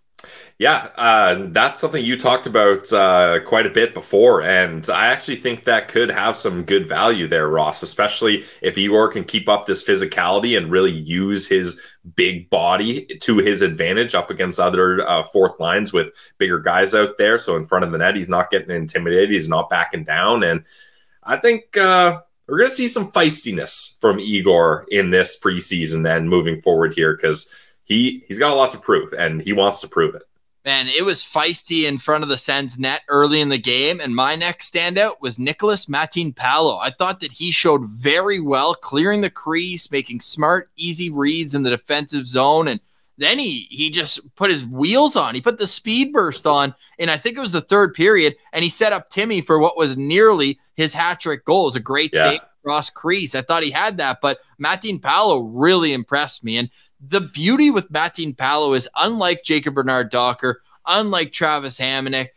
Yeah, 0.59 0.89
uh, 0.97 1.49
that's 1.51 1.79
something 1.79 2.03
you 2.03 2.19
talked 2.19 2.47
about 2.47 2.91
uh, 2.91 3.41
quite 3.45 3.67
a 3.67 3.71
bit 3.71 3.93
before, 3.93 4.43
and 4.43 4.89
I 4.89 5.09
actually 5.09 5.37
think 5.37 5.65
that 5.65 5.89
could 5.89 6.11
have 6.11 6.35
some 6.35 6.63
good 6.63 6.87
value 6.87 7.29
there, 7.29 7.49
Ross. 7.49 7.83
Especially 7.83 8.45
if 8.63 8.79
Egor 8.79 9.09
can 9.09 9.25
keep 9.25 9.51
up 9.51 9.67
this 9.67 9.85
physicality 9.87 10.57
and 10.57 10.71
really 10.71 10.93
use 10.93 11.47
his 11.47 11.79
big 12.15 12.49
body 12.49 13.05
to 13.21 13.39
his 13.39 13.61
advantage 13.61 14.15
up 14.15 14.31
against 14.31 14.59
other 14.59 15.07
uh, 15.07 15.23
fourth 15.23 15.61
lines 15.61 15.93
with 15.93 16.15
bigger 16.39 16.61
guys 16.61 16.95
out 16.95 17.19
there. 17.19 17.37
So 17.37 17.57
in 17.57 17.67
front 17.67 17.85
of 17.85 17.93
the 17.93 17.99
net, 17.99 18.17
he's 18.17 18.29
not 18.29 18.51
getting 18.51 18.75
intimidated, 18.75 19.31
he's 19.31 19.51
not 19.51 19.69
backing 19.69 20.05
down, 20.05 20.43
and 20.43 20.65
I 21.23 21.37
think 21.37 21.77
uh, 21.77 22.23
we're 22.47 22.59
going 22.59 22.71
to 22.71 22.75
see 22.75 22.89
some 22.89 23.13
feistiness 23.13 24.01
from 24.01 24.21
Egor 24.21 24.87
in 24.91 25.11
this 25.11 25.39
preseason. 25.39 26.03
Then 26.03 26.29
moving 26.29 26.61
forward 26.61 26.95
here, 26.95 27.15
because 27.15 27.55
he 27.87 28.23
he's 28.29 28.39
got 28.39 28.53
a 28.53 28.55
lot 28.55 28.73
to 28.73 28.79
prove, 28.79 29.15
and 29.15 29.41
he 29.41 29.55
wants 29.55 29.81
to 29.81 29.89
prove 29.89 30.15
it 30.15 30.23
man, 30.67 30.89
it 30.89 31.05
was 31.05 31.23
feisty 31.23 31.87
in 31.87 31.97
front 31.97 32.25
of 32.25 32.29
the 32.29 32.37
Sens 32.37 32.77
net 32.77 33.03
early 33.09 33.41
in 33.41 33.49
the 33.49 33.57
game. 33.57 34.01
And 34.01 34.15
my 34.15 34.35
next 34.35 34.75
standout 34.75 35.21
was 35.21 35.39
Nikolas 35.39 35.87
Matinpalo. 35.87 36.81
I 36.83 36.91
thought 36.91 37.21
that 37.21 37.33
he 37.33 37.53
showed 37.53 37.89
very 37.89 38.41
well, 38.41 38.75
clearing 38.75 39.21
the 39.21 39.31
crease, 39.31 39.93
making 39.93 40.21
smart, 40.21 40.69
easy 40.77 41.09
reads 41.09 41.55
in 41.55 41.63
the 41.63 41.71
defensive 41.71 42.27
zone. 42.27 42.67
And 42.67 42.81
then 43.17 43.39
he 43.39 43.69
he 43.71 43.91
just 43.91 44.35
put 44.35 44.51
his 44.51 44.67
wheels 44.67 45.15
on. 45.15 45.37
He 45.37 45.41
put 45.41 45.59
the 45.59 45.69
speed 45.69 46.13
burst 46.13 46.47
on, 46.47 46.75
and 46.99 47.11
I 47.11 47.17
think 47.17 47.39
it 47.39 47.41
was 47.41 47.53
the 47.53 47.63
third 47.63 47.95
period, 47.95 48.37
and 48.53 48.63
he 48.63 48.69
set 48.69 48.93
up 48.93 49.09
Timmy 49.09 49.41
for 49.41 49.59
what 49.59 49.79
was 49.79 49.97
nearly 49.97 50.59
his 50.75 50.93
hat 50.93 51.21
trick 51.21 51.45
goal. 51.47 51.63
It 51.63 51.67
was 51.67 51.77
a 51.77 51.81
great 51.81 52.11
yeah. 52.13 52.33
save 52.33 52.41
across 52.67 52.91
crease. 52.91 53.35
I 53.35 53.43
thought 53.43 53.63
he 53.63 53.71
had 53.71 53.99
that, 53.99 54.19
but 54.21 54.41
Matinpalo 54.61 55.49
really 55.51 55.93
impressed 55.93 56.45
me. 56.45 56.59
And 56.59 56.69
the 57.01 57.21
beauty 57.21 57.71
with 57.71 57.93
Matinpalo 57.93 58.77
is 58.77 58.89
unlike 58.97 59.43
Jacob 59.45 59.75
Bernard 59.75 60.11
Docker, 60.11 60.63
unlike 60.87 61.33
Travis 61.33 61.79
Hamonic, 61.79 62.29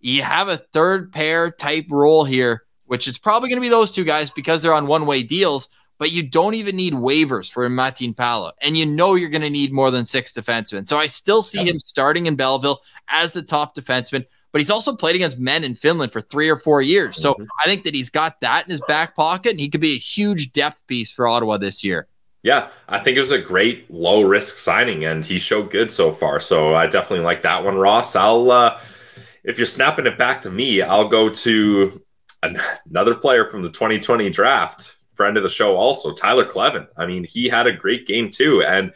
you 0.00 0.22
have 0.22 0.48
a 0.48 0.58
third 0.58 1.12
pair 1.12 1.50
type 1.50 1.86
role 1.90 2.24
here, 2.24 2.64
which 2.86 3.08
is 3.08 3.18
probably 3.18 3.48
going 3.48 3.60
to 3.60 3.66
be 3.66 3.68
those 3.68 3.90
two 3.90 4.04
guys 4.04 4.30
because 4.30 4.62
they're 4.62 4.72
on 4.72 4.86
one 4.86 5.06
way 5.06 5.22
deals. 5.22 5.68
But 5.98 6.10
you 6.10 6.28
don't 6.28 6.52
even 6.52 6.76
need 6.76 6.92
waivers 6.92 7.50
for 7.50 7.66
Matinpalo, 7.70 8.52
and 8.60 8.76
you 8.76 8.84
know 8.84 9.14
you're 9.14 9.30
going 9.30 9.40
to 9.40 9.48
need 9.48 9.72
more 9.72 9.90
than 9.90 10.04
six 10.04 10.30
defensemen. 10.30 10.86
So 10.86 10.98
I 10.98 11.06
still 11.06 11.40
see 11.40 11.64
him 11.64 11.78
starting 11.78 12.26
in 12.26 12.36
Belleville 12.36 12.80
as 13.08 13.32
the 13.32 13.40
top 13.40 13.74
defenseman 13.74 14.26
but 14.56 14.60
he's 14.60 14.70
also 14.70 14.96
played 14.96 15.14
against 15.14 15.38
men 15.38 15.64
in 15.64 15.74
Finland 15.74 16.12
for 16.12 16.22
three 16.22 16.48
or 16.48 16.56
four 16.56 16.80
years. 16.80 17.20
So 17.20 17.34
mm-hmm. 17.34 17.42
I 17.62 17.66
think 17.66 17.84
that 17.84 17.92
he's 17.92 18.08
got 18.08 18.40
that 18.40 18.64
in 18.64 18.70
his 18.70 18.80
back 18.88 19.14
pocket, 19.14 19.50
and 19.50 19.60
he 19.60 19.68
could 19.68 19.82
be 19.82 19.92
a 19.92 19.98
huge 19.98 20.52
depth 20.52 20.86
piece 20.86 21.12
for 21.12 21.28
Ottawa 21.28 21.58
this 21.58 21.84
year. 21.84 22.08
Yeah, 22.46 22.68
I 22.88 23.00
think 23.00 23.16
it 23.16 23.20
was 23.20 23.32
a 23.32 23.40
great 23.40 23.90
low 23.90 24.22
risk 24.22 24.58
signing, 24.58 25.04
and 25.04 25.24
he 25.24 25.36
showed 25.36 25.68
good 25.68 25.90
so 25.90 26.12
far. 26.12 26.38
So 26.38 26.76
I 26.76 26.86
definitely 26.86 27.24
like 27.24 27.42
that 27.42 27.64
one, 27.64 27.74
Ross. 27.74 28.14
I'll, 28.14 28.52
uh, 28.52 28.78
if 29.42 29.58
you're 29.58 29.66
snapping 29.66 30.06
it 30.06 30.16
back 30.16 30.42
to 30.42 30.50
me, 30.52 30.80
I'll 30.80 31.08
go 31.08 31.28
to 31.28 32.00
another 32.44 33.16
player 33.16 33.46
from 33.46 33.62
the 33.62 33.68
2020 33.70 34.30
draft, 34.30 34.94
friend 35.14 35.36
of 35.36 35.42
the 35.42 35.48
show, 35.48 35.74
also 35.74 36.14
Tyler 36.14 36.44
Kleven. 36.44 36.86
I 36.96 37.06
mean, 37.06 37.24
he 37.24 37.48
had 37.48 37.66
a 37.66 37.72
great 37.72 38.06
game 38.06 38.30
too, 38.30 38.62
and 38.62 38.94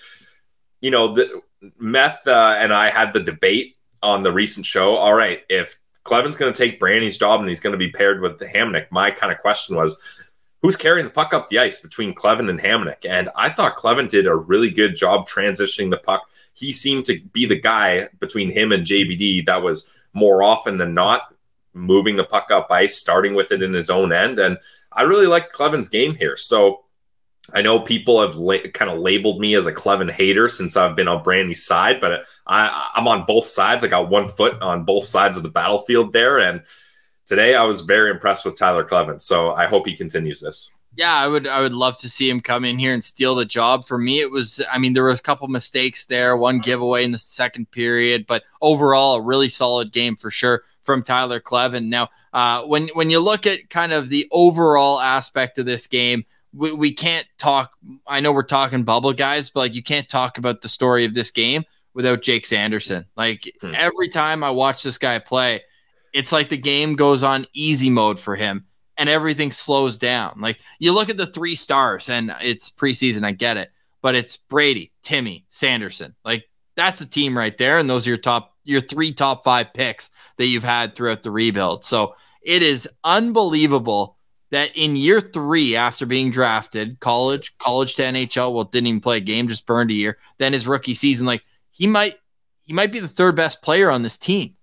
you 0.81 0.93
know, 0.93 1.13
the 1.13 1.43
Meth 1.77 2.25
uh, 2.29 2.55
and 2.57 2.73
I 2.73 2.89
had 2.89 3.13
the 3.13 3.21
debate 3.25 3.77
on 4.01 4.23
the 4.23 4.31
recent 4.31 4.65
show. 4.65 4.95
All 4.95 5.15
right, 5.15 5.41
if 5.49 5.77
Kleven's 6.05 6.37
going 6.37 6.53
to 6.53 6.57
take 6.57 6.79
Brandy's 6.79 7.19
job 7.19 7.41
and 7.41 7.49
he's 7.49 7.59
going 7.59 7.73
to 7.73 7.79
be 7.79 7.91
paired 7.91 8.21
with 8.21 8.39
Hamonic, 8.39 8.87
my 8.93 9.11
kind 9.11 9.33
of 9.33 9.41
question 9.41 9.75
was 9.75 10.01
who's 10.63 10.77
carrying 10.77 11.05
the 11.05 11.11
puck 11.11 11.33
up 11.33 11.49
the 11.49 11.59
ice 11.59 11.81
between 11.81 12.15
Kleven 12.15 12.51
and 12.51 12.61
Hamonic? 12.61 13.09
And 13.09 13.31
I 13.35 13.51
thought 13.51 13.77
Kleven 13.77 14.09
did 14.09 14.27
a 14.27 14.35
really 14.35 14.71
good 14.71 14.97
job 14.97 15.29
transitioning 15.29 15.91
the 15.91 15.97
puck. 15.97 16.29
He 16.55 16.73
seemed 16.73 17.07
to 17.07 17.21
be 17.33 17.47
the 17.47 17.61
guy 17.61 18.09
between 18.19 18.51
him 18.51 18.73
and 18.73 18.87
JBD 18.87 19.47
that 19.47 19.63
was 19.63 19.97
more 20.13 20.43
often 20.43 20.77
than 20.79 20.95
not 20.95 21.35
moving 21.73 22.17
the 22.17 22.25
puck 22.25 22.51
up 22.51 22.69
ice, 22.71 22.99
starting 22.99 23.35
with 23.35 23.53
it 23.53 23.63
in 23.63 23.73
his 23.73 23.91
own 23.91 24.13
end. 24.13 24.39
And 24.39 24.59
I 24.93 25.03
really 25.03 25.27
like 25.27 25.53
Kleven's 25.53 25.89
game 25.89 26.15
here. 26.15 26.37
So 26.37 26.85
I 27.53 27.63
know 27.63 27.81
people 27.81 28.21
have 28.21 28.37
la- 28.37 28.69
kind 28.75 28.91
of 28.91 28.99
labeled 28.99 29.41
me 29.41 29.55
as 29.55 29.67
a 29.67 29.73
Kleven 29.73 30.11
hater 30.11 30.49
since 30.49 30.77
I've 30.77 30.97
been 30.97 31.09
on 31.09 31.23
Brandy's 31.23 31.65
side, 31.65 32.01
but 32.01 32.25
I, 32.47 32.91
I'm 32.95 33.09
on 33.09 33.25
both 33.27 33.49
sides. 33.49 33.85
I 33.85 33.89
got 33.89 34.11
one 34.11 34.29
foot 34.29 34.61
on 34.61 34.85
both 34.85 35.05
sides 35.05 35.37
of 35.37 35.43
the 35.43 35.49
battlefield 35.49 36.13
there. 36.13 36.39
And 36.39 36.63
today 37.31 37.55
I 37.55 37.63
was 37.63 37.83
very 37.83 38.11
impressed 38.11 38.45
with 38.45 38.57
Tyler 38.57 38.85
Kleven. 38.85 39.23
So 39.23 39.53
I 39.53 39.69
hope 39.69 39.87
he 39.87 39.97
continues 39.97 40.41
this. 40.41 40.75
Yeah, 40.97 41.15
I 41.15 41.29
would 41.29 41.47
I 41.47 41.61
would 41.61 41.73
love 41.73 41.97
to 41.99 42.11
see 42.11 42.29
him 42.29 42.41
come 42.41 42.65
in 42.65 42.77
here 42.77 42.93
and 42.93 43.03
steal 43.03 43.37
the 43.37 43.45
job. 43.45 43.85
For 43.85 43.97
me, 43.97 44.21
it 44.21 44.33
was 44.33 44.61
I 44.71 44.79
mean, 44.79 44.93
there 44.93 45.05
was 45.05 45.21
a 45.21 45.23
couple 45.23 45.47
mistakes 45.47 46.05
there, 46.05 46.37
one 46.37 46.59
giveaway 46.59 47.05
in 47.05 47.13
the 47.13 47.19
second 47.19 47.71
period, 47.71 48.27
but 48.27 48.43
overall 48.61 49.15
a 49.15 49.21
really 49.23 49.49
solid 49.49 49.93
game 49.93 50.17
for 50.17 50.33
sure 50.33 50.65
from 50.83 51.05
Tyler 51.05 51.39
Kleven. 51.39 51.87
Now, 51.87 52.09
uh, 52.33 52.65
when 52.65 52.89
when 52.89 53.09
you 53.09 53.21
look 53.21 53.47
at 53.47 53.71
kind 53.71 53.93
of 53.93 54.09
the 54.09 54.27
overall 54.33 54.99
aspect 54.99 55.59
of 55.59 55.67
this 55.67 55.87
game, 55.87 56.25
we, 56.53 56.73
we 56.73 56.93
can't 56.93 57.29
talk 57.39 57.77
I 58.09 58.19
know 58.19 58.33
we're 58.33 58.43
talking 58.43 58.83
bubble 58.83 59.13
guys, 59.13 59.51
but 59.51 59.61
like 59.61 59.75
you 59.77 59.85
can't 59.85 60.09
talk 60.09 60.39
about 60.39 60.61
the 60.61 60.69
story 60.69 61.05
of 61.05 61.15
this 61.15 61.31
game 61.31 61.63
without 61.95 62.23
Jake 62.23 62.47
Sanderson. 62.47 63.07
Like 63.17 63.49
hmm. 63.61 63.73
every 63.77 64.09
time 64.09 64.43
I 64.43 64.51
watch 64.51 64.83
this 64.83 64.99
guy 64.99 65.21
play, 65.21 65.61
it's 66.13 66.33
like 66.33 66.49
the 66.49 66.57
game 66.57 66.97
goes 66.97 67.23
on 67.23 67.47
easy 67.53 67.91
mode 67.91 68.19
for 68.19 68.37
him 68.37 68.67
and 69.01 69.09
everything 69.09 69.51
slows 69.51 69.99
down. 69.99 70.39
Like 70.41 70.61
you 70.79 70.93
look 70.93 71.09
at 71.09 71.17
the 71.17 71.27
three 71.27 71.55
stars 71.55 72.09
and 72.09 72.35
it's 72.43 72.71
preseason, 72.71 73.25
I 73.25 73.33
get 73.33 73.57
it, 73.57 73.71
but 74.03 74.15
it's 74.15 74.37
Brady, 74.37 74.93
Timmy, 75.03 75.47
Sanderson. 75.49 76.15
Like 76.25 76.49
that's 76.77 77.01
a 77.01 77.09
team 77.09 77.37
right 77.37 77.57
there. 77.57 77.79
And 77.79 77.89
those 77.89 78.07
are 78.07 78.11
your 78.11 78.19
top, 78.19 78.55
your 78.65 78.81
three 78.81 79.13
top 79.13 79.43
five 79.43 79.73
picks 79.73 80.11
that 80.37 80.47
you've 80.47 80.65
had 80.65 80.95
throughout 80.95 81.23
the 81.23 81.31
rebuild. 81.31 81.85
So 81.85 82.15
it 82.43 82.63
is 82.63 82.89
unbelievable 83.03 84.19
that 84.51 84.77
in 84.77 84.97
year 84.97 85.21
three 85.21 85.77
after 85.77 86.07
being 86.07 86.31
drafted, 86.31 87.01
college, 87.01 87.57
college 87.59 87.95
to 87.95 88.03
NHL, 88.03 88.53
well, 88.53 88.65
didn't 88.65 88.89
even 88.89 89.01
play 89.01 89.19
a 89.19 89.21
game, 89.21 89.49
just 89.49 89.67
burned 89.67 89.91
a 89.91 89.95
year. 89.95 90.19
Then 90.39 90.53
his 90.53 90.67
rookie 90.67 90.95
season, 90.95 91.25
like 91.27 91.43
he 91.71 91.87
might, 91.87 92.17
he 92.63 92.73
might 92.73 92.93
be 92.93 93.01
the 93.01 93.09
third 93.09 93.35
best 93.35 93.63
player 93.63 93.91
on 93.91 94.03
this 94.03 94.19
team. 94.19 94.57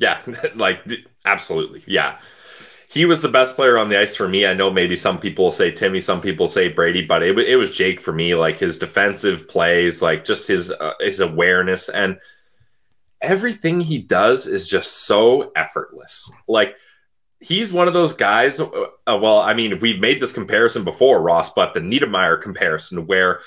Yeah, 0.00 0.20
like 0.56 0.80
absolutely. 1.24 1.84
Yeah. 1.86 2.18
He 2.90 3.04
was 3.04 3.22
the 3.22 3.28
best 3.28 3.54
player 3.54 3.78
on 3.78 3.88
the 3.88 4.00
ice 4.00 4.16
for 4.16 4.26
me. 4.26 4.44
I 4.46 4.54
know 4.54 4.68
maybe 4.68 4.96
some 4.96 5.20
people 5.20 5.52
say 5.52 5.70
Timmy, 5.70 6.00
some 6.00 6.20
people 6.20 6.48
say 6.48 6.68
Brady, 6.68 7.02
but 7.06 7.22
it, 7.22 7.38
it 7.38 7.54
was 7.54 7.70
Jake 7.70 8.00
for 8.00 8.12
me. 8.12 8.34
Like 8.34 8.58
his 8.58 8.78
defensive 8.78 9.46
plays, 9.46 10.02
like 10.02 10.24
just 10.24 10.48
his 10.48 10.72
uh, 10.72 10.94
his 10.98 11.20
awareness 11.20 11.88
and 11.88 12.18
everything 13.20 13.80
he 13.80 13.98
does 13.98 14.48
is 14.48 14.68
just 14.68 15.06
so 15.06 15.52
effortless. 15.54 16.34
Like 16.48 16.74
he's 17.38 17.72
one 17.72 17.86
of 17.86 17.94
those 17.94 18.12
guys. 18.14 18.58
Uh, 18.58 18.86
uh, 19.06 19.18
well, 19.20 19.38
I 19.40 19.54
mean, 19.54 19.78
we've 19.78 20.00
made 20.00 20.20
this 20.20 20.32
comparison 20.32 20.82
before, 20.82 21.20
Ross, 21.22 21.52
but 21.52 21.74
the 21.74 21.80
Niedermayer 21.80 22.40
comparison, 22.40 23.06
where 23.06 23.40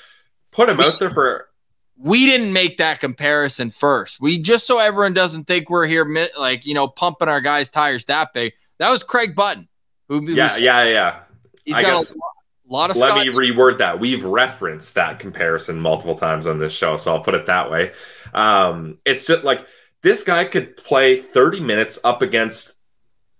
put 0.51 0.69
him 0.69 0.79
out 0.79 0.99
there 0.99 1.09
for 1.09 1.49
we 1.97 2.25
didn't 2.25 2.53
make 2.53 2.77
that 2.77 2.99
comparison 2.99 3.69
first. 3.69 4.19
We 4.19 4.39
just 4.39 4.65
so 4.65 4.79
everyone 4.79 5.13
doesn't 5.13 5.45
think 5.45 5.69
we're 5.69 5.85
here, 5.85 6.05
like 6.37 6.65
you 6.65 6.73
know, 6.73 6.87
pumping 6.87 7.29
our 7.29 7.41
guys' 7.41 7.69
tires 7.69 8.05
that 8.05 8.33
big. 8.33 8.53
That 8.79 8.89
was 8.89 9.03
Craig 9.03 9.35
Button. 9.35 9.67
Who, 10.09 10.29
yeah, 10.31 10.57
yeah, 10.57 10.83
yeah. 10.83 11.19
He's 11.65 11.75
I 11.75 11.81
got 11.81 11.95
guess, 11.95 12.15
a 12.15 12.19
lot 12.67 12.89
of. 12.89 12.97
Let 12.97 13.11
Scott- 13.11 13.25
me 13.27 13.33
reword 13.33 13.77
that. 13.77 13.99
We've 13.99 14.23
referenced 14.23 14.95
that 14.95 15.19
comparison 15.19 15.79
multiple 15.79 16.15
times 16.15 16.47
on 16.47 16.59
this 16.59 16.73
show, 16.73 16.97
so 16.97 17.13
I'll 17.13 17.23
put 17.23 17.35
it 17.35 17.45
that 17.45 17.71
way. 17.71 17.91
Um, 18.33 18.97
it's 19.05 19.27
just 19.27 19.43
like 19.43 19.65
this 20.01 20.23
guy 20.23 20.45
could 20.45 20.75
play 20.75 21.21
30 21.21 21.61
minutes 21.61 21.99
up 22.03 22.21
against 22.21 22.81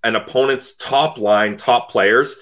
an 0.03 0.15
opponent's 0.15 0.75
top 0.77 1.17
line, 1.17 1.57
top 1.57 1.89
players 1.89 2.39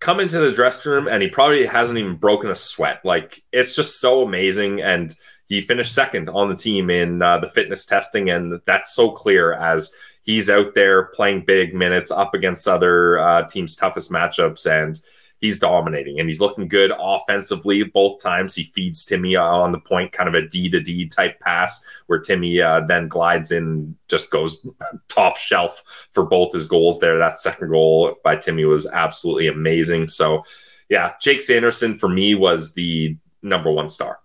come 0.00 0.20
into 0.20 0.38
the 0.38 0.52
dressing 0.52 0.92
room 0.92 1.08
and 1.08 1.22
he 1.22 1.28
probably 1.28 1.64
hasn't 1.66 1.98
even 1.98 2.16
broken 2.16 2.50
a 2.50 2.54
sweat. 2.54 3.00
Like 3.04 3.42
it's 3.52 3.74
just 3.74 4.00
so 4.00 4.22
amazing. 4.22 4.80
And 4.80 5.14
he 5.48 5.60
finished 5.60 5.94
second 5.94 6.28
on 6.28 6.48
the 6.48 6.56
team 6.56 6.90
in 6.90 7.22
uh, 7.22 7.38
the 7.38 7.48
fitness 7.48 7.86
testing, 7.86 8.30
and 8.30 8.60
that's 8.66 8.94
so 8.94 9.10
clear 9.10 9.52
as 9.52 9.94
he's 10.22 10.50
out 10.50 10.74
there 10.74 11.06
playing 11.06 11.44
big 11.46 11.74
minutes 11.74 12.10
up 12.10 12.34
against 12.34 12.66
other 12.66 13.18
uh, 13.18 13.46
teams' 13.46 13.76
toughest 13.76 14.10
matchups, 14.10 14.70
and 14.70 15.00
he's 15.38 15.58
dominating 15.58 16.18
and 16.18 16.28
he's 16.28 16.40
looking 16.40 16.66
good 16.66 16.90
offensively. 16.98 17.84
Both 17.84 18.22
times 18.22 18.54
he 18.54 18.64
feeds 18.64 19.04
Timmy 19.04 19.36
on 19.36 19.72
the 19.72 19.78
point, 19.78 20.12
kind 20.12 20.28
of 20.28 20.34
a 20.34 20.48
D 20.48 20.68
to 20.70 20.80
D 20.80 21.06
type 21.06 21.38
pass, 21.40 21.84
where 22.06 22.18
Timmy 22.18 22.60
uh, 22.60 22.80
then 22.80 23.08
glides 23.08 23.52
in, 23.52 23.96
just 24.08 24.30
goes 24.30 24.66
top 25.08 25.36
shelf 25.36 26.08
for 26.12 26.24
both 26.24 26.52
his 26.52 26.66
goals 26.66 26.98
there. 27.00 27.18
That 27.18 27.38
second 27.38 27.68
goal 27.70 28.16
by 28.24 28.36
Timmy 28.36 28.64
was 28.64 28.88
absolutely 28.88 29.46
amazing. 29.46 30.08
So, 30.08 30.42
yeah, 30.88 31.12
Jake 31.20 31.42
Sanderson 31.42 31.94
for 31.94 32.08
me 32.08 32.34
was 32.34 32.74
the 32.74 33.16
number 33.42 33.70
one 33.70 33.88
star 33.88 34.20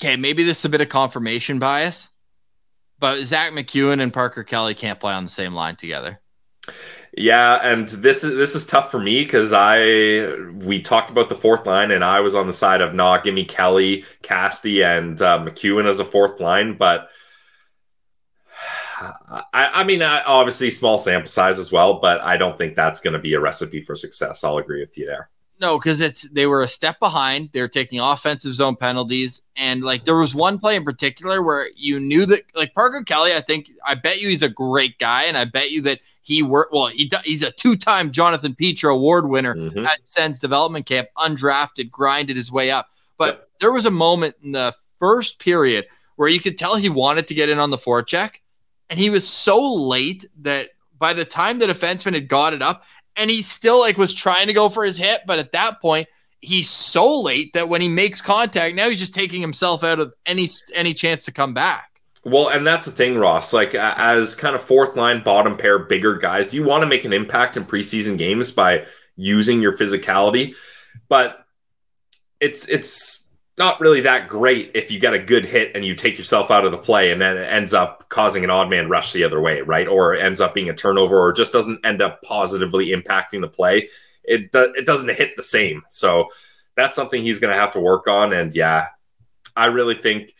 okay, 0.00 0.16
maybe 0.16 0.42
this 0.42 0.60
is 0.60 0.64
a 0.64 0.68
bit 0.68 0.80
of 0.80 0.88
confirmation 0.88 1.58
bias, 1.58 2.10
but 2.98 3.22
Zach 3.22 3.52
MacEwen 3.52 4.00
and 4.00 4.12
Parker 4.12 4.44
Kelly 4.44 4.74
can't 4.74 5.00
play 5.00 5.12
on 5.12 5.24
the 5.24 5.30
same 5.30 5.54
line 5.54 5.76
together. 5.76 6.20
Yeah, 7.16 7.60
and 7.62 7.88
this 7.88 8.24
is 8.24 8.34
this 8.34 8.54
is 8.54 8.66
tough 8.66 8.90
for 8.90 8.98
me 8.98 9.24
because 9.24 9.52
I 9.52 10.26
we 10.66 10.82
talked 10.82 11.08
about 11.08 11.30
the 11.30 11.34
fourth 11.34 11.64
line, 11.64 11.90
and 11.90 12.04
I 12.04 12.20
was 12.20 12.34
on 12.34 12.46
the 12.46 12.52
side 12.52 12.82
of 12.82 12.94
nah, 12.94 13.18
give 13.18 13.34
me 13.34 13.44
Kelly, 13.44 14.04
Casty, 14.22 14.84
and 14.84 15.20
uh, 15.22 15.38
MacEwen 15.38 15.86
as 15.88 16.00
a 16.00 16.04
fourth 16.04 16.40
line, 16.40 16.76
but. 16.76 17.08
I, 18.98 19.44
I 19.52 19.84
mean, 19.84 20.00
obviously 20.00 20.70
small 20.70 20.96
sample 20.96 21.28
size 21.28 21.58
as 21.58 21.70
well, 21.70 22.00
but 22.00 22.22
I 22.22 22.38
don't 22.38 22.56
think 22.56 22.74
that's 22.74 22.98
going 23.00 23.12
to 23.12 23.18
be 23.18 23.34
a 23.34 23.40
recipe 23.40 23.82
for 23.82 23.94
success. 23.94 24.42
I'll 24.42 24.56
agree 24.56 24.80
with 24.80 24.96
you 24.96 25.04
there. 25.04 25.28
No, 25.58 25.78
because 25.78 26.02
it's 26.02 26.28
they 26.28 26.46
were 26.46 26.62
a 26.62 26.68
step 26.68 27.00
behind. 27.00 27.50
They 27.52 27.62
were 27.62 27.68
taking 27.68 27.98
offensive 27.98 28.54
zone 28.54 28.76
penalties, 28.76 29.40
and 29.56 29.80
like 29.80 30.04
there 30.04 30.16
was 30.16 30.34
one 30.34 30.58
play 30.58 30.76
in 30.76 30.84
particular 30.84 31.42
where 31.42 31.68
you 31.74 31.98
knew 31.98 32.26
that 32.26 32.42
like 32.54 32.74
Parker 32.74 33.02
Kelly. 33.02 33.32
I 33.34 33.40
think 33.40 33.70
I 33.84 33.94
bet 33.94 34.20
you 34.20 34.28
he's 34.28 34.42
a 34.42 34.50
great 34.50 34.98
guy, 34.98 35.24
and 35.24 35.36
I 35.36 35.46
bet 35.46 35.70
you 35.70 35.80
that 35.82 36.00
he 36.20 36.42
worked 36.42 36.74
well. 36.74 36.88
He 36.88 37.10
he's 37.24 37.42
a 37.42 37.50
two-time 37.50 38.10
Jonathan 38.10 38.54
Pitre 38.54 38.90
Award 38.90 39.28
winner 39.28 39.54
mm-hmm. 39.54 39.86
at 39.86 40.06
Sens 40.06 40.38
Development 40.38 40.84
Camp, 40.84 41.08
undrafted, 41.16 41.90
grinded 41.90 42.36
his 42.36 42.52
way 42.52 42.70
up. 42.70 42.88
But 43.16 43.26
yep. 43.26 43.48
there 43.60 43.72
was 43.72 43.86
a 43.86 43.90
moment 43.90 44.36
in 44.42 44.52
the 44.52 44.74
first 44.98 45.38
period 45.38 45.86
where 46.16 46.28
you 46.28 46.40
could 46.40 46.58
tell 46.58 46.76
he 46.76 46.90
wanted 46.90 47.28
to 47.28 47.34
get 47.34 47.48
in 47.48 47.58
on 47.58 47.70
the 47.70 47.78
forecheck, 47.78 48.40
and 48.90 48.98
he 48.98 49.08
was 49.08 49.26
so 49.26 49.74
late 49.74 50.26
that 50.42 50.70
by 50.98 51.14
the 51.14 51.24
time 51.24 51.58
the 51.58 51.66
defenseman 51.66 52.12
had 52.12 52.28
got 52.28 52.52
it 52.52 52.60
up, 52.60 52.82
and 53.16 53.30
he 53.30 53.42
still 53.42 53.80
like 53.80 53.96
was 53.96 54.14
trying 54.14 54.46
to 54.46 54.52
go 54.52 54.68
for 54.68 54.84
his 54.84 54.96
hit, 54.96 55.22
but 55.26 55.38
at 55.38 55.52
that 55.52 55.80
point 55.80 56.08
he's 56.40 56.70
so 56.70 57.20
late 57.20 57.52
that 57.54 57.68
when 57.68 57.80
he 57.80 57.88
makes 57.88 58.20
contact, 58.20 58.74
now 58.74 58.88
he's 58.88 59.00
just 59.00 59.14
taking 59.14 59.40
himself 59.40 59.82
out 59.82 59.98
of 59.98 60.14
any 60.26 60.46
any 60.74 60.94
chance 60.94 61.24
to 61.24 61.32
come 61.32 61.54
back. 61.54 62.00
Well, 62.24 62.48
and 62.48 62.66
that's 62.66 62.86
the 62.86 62.90
thing, 62.90 63.18
Ross. 63.18 63.52
Like 63.52 63.74
as 63.74 64.34
kind 64.34 64.56
of 64.56 64.62
fourth 64.62 64.96
line, 64.96 65.22
bottom 65.22 65.56
pair, 65.56 65.78
bigger 65.78 66.16
guys, 66.16 66.48
do 66.48 66.56
you 66.56 66.64
want 66.64 66.82
to 66.82 66.88
make 66.88 67.04
an 67.04 67.12
impact 67.12 67.56
in 67.56 67.64
preseason 67.64 68.18
games 68.18 68.50
by 68.52 68.84
using 69.16 69.62
your 69.62 69.76
physicality? 69.76 70.54
But 71.08 71.44
it's 72.40 72.68
it's 72.68 73.25
not 73.58 73.80
really 73.80 74.02
that 74.02 74.28
great 74.28 74.72
if 74.74 74.90
you 74.90 74.98
get 74.98 75.14
a 75.14 75.18
good 75.18 75.46
hit 75.46 75.72
and 75.74 75.84
you 75.84 75.94
take 75.94 76.18
yourself 76.18 76.50
out 76.50 76.66
of 76.66 76.72
the 76.72 76.78
play 76.78 77.10
and 77.10 77.20
then 77.20 77.38
it 77.38 77.50
ends 77.50 77.72
up 77.72 78.06
causing 78.08 78.44
an 78.44 78.50
odd 78.50 78.68
man 78.68 78.88
rush 78.88 79.12
the 79.12 79.24
other 79.24 79.40
way, 79.40 79.62
right? 79.62 79.88
Or 79.88 80.14
ends 80.14 80.40
up 80.40 80.54
being 80.54 80.68
a 80.68 80.74
turnover 80.74 81.18
or 81.18 81.32
just 81.32 81.54
doesn't 81.54 81.84
end 81.84 82.02
up 82.02 82.20
positively 82.22 82.88
impacting 82.88 83.40
the 83.40 83.48
play. 83.48 83.88
It, 84.24 84.52
do, 84.52 84.72
it 84.76 84.84
doesn't 84.84 85.16
hit 85.16 85.36
the 85.36 85.42
same. 85.42 85.82
So 85.88 86.28
that's 86.74 86.94
something 86.94 87.22
he's 87.22 87.38
going 87.38 87.54
to 87.54 87.60
have 87.60 87.72
to 87.72 87.80
work 87.80 88.08
on. 88.08 88.34
And 88.34 88.54
yeah, 88.54 88.88
I 89.56 89.66
really 89.66 89.94
think 89.94 90.34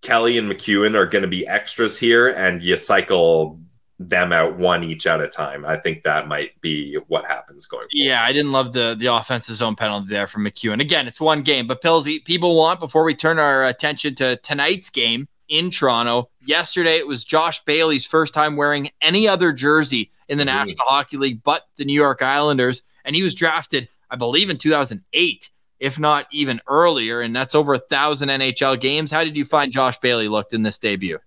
Kelly 0.00 0.38
and 0.38 0.50
MacEwen 0.50 0.94
are 0.94 1.06
going 1.06 1.22
to 1.22 1.28
be 1.28 1.46
extras 1.46 1.98
here 1.98 2.28
and 2.28 2.62
you 2.62 2.78
cycle 2.78 3.60
them 4.00 4.32
out 4.32 4.56
one 4.56 4.82
each 4.82 5.06
at 5.06 5.20
a 5.20 5.28
time. 5.28 5.66
I 5.66 5.76
think 5.76 6.02
that 6.04 6.26
might 6.26 6.58
be 6.62 6.96
what 7.08 7.26
happens 7.26 7.66
going. 7.66 7.80
Forward. 7.80 7.90
Yeah, 7.92 8.22
I 8.24 8.32
didn't 8.32 8.52
love 8.52 8.72
the 8.72 8.96
the 8.98 9.06
offensive 9.06 9.56
zone 9.56 9.76
penalty 9.76 10.06
there 10.08 10.26
from 10.26 10.44
MacEwen. 10.44 10.80
Again, 10.80 11.06
it's 11.06 11.20
one 11.20 11.42
game, 11.42 11.66
but 11.66 11.82
Pillsy, 11.82 12.24
people 12.24 12.56
want 12.56 12.80
before 12.80 13.04
we 13.04 13.14
turn 13.14 13.38
our 13.38 13.64
attention 13.66 14.14
to 14.16 14.36
tonight's 14.36 14.88
game 14.88 15.28
in 15.48 15.70
Toronto. 15.70 16.30
Yesterday, 16.42 16.96
it 16.96 17.06
was 17.06 17.24
Josh 17.24 17.62
Bailey's 17.64 18.06
first 18.06 18.32
time 18.32 18.56
wearing 18.56 18.88
any 19.02 19.28
other 19.28 19.52
jersey 19.52 20.10
in 20.28 20.38
the 20.38 20.44
mm. 20.44 20.46
National 20.46 20.86
Hockey 20.86 21.18
League 21.18 21.42
but 21.42 21.64
the 21.76 21.84
New 21.84 21.92
York 21.92 22.22
Islanders, 22.22 22.82
and 23.04 23.14
he 23.14 23.22
was 23.22 23.34
drafted, 23.34 23.90
I 24.10 24.16
believe, 24.16 24.48
in 24.48 24.56
2008. 24.56 25.50
If 25.78 25.98
not 25.98 26.26
even 26.30 26.60
earlier, 26.68 27.22
and 27.22 27.34
that's 27.34 27.54
over 27.54 27.72
a 27.72 27.78
thousand 27.78 28.28
NHL 28.28 28.78
games. 28.78 29.10
How 29.10 29.24
did 29.24 29.34
you 29.34 29.46
find 29.46 29.72
Josh 29.72 29.98
Bailey 29.98 30.28
looked 30.28 30.52
in 30.52 30.62
this 30.62 30.78
debut? 30.78 31.18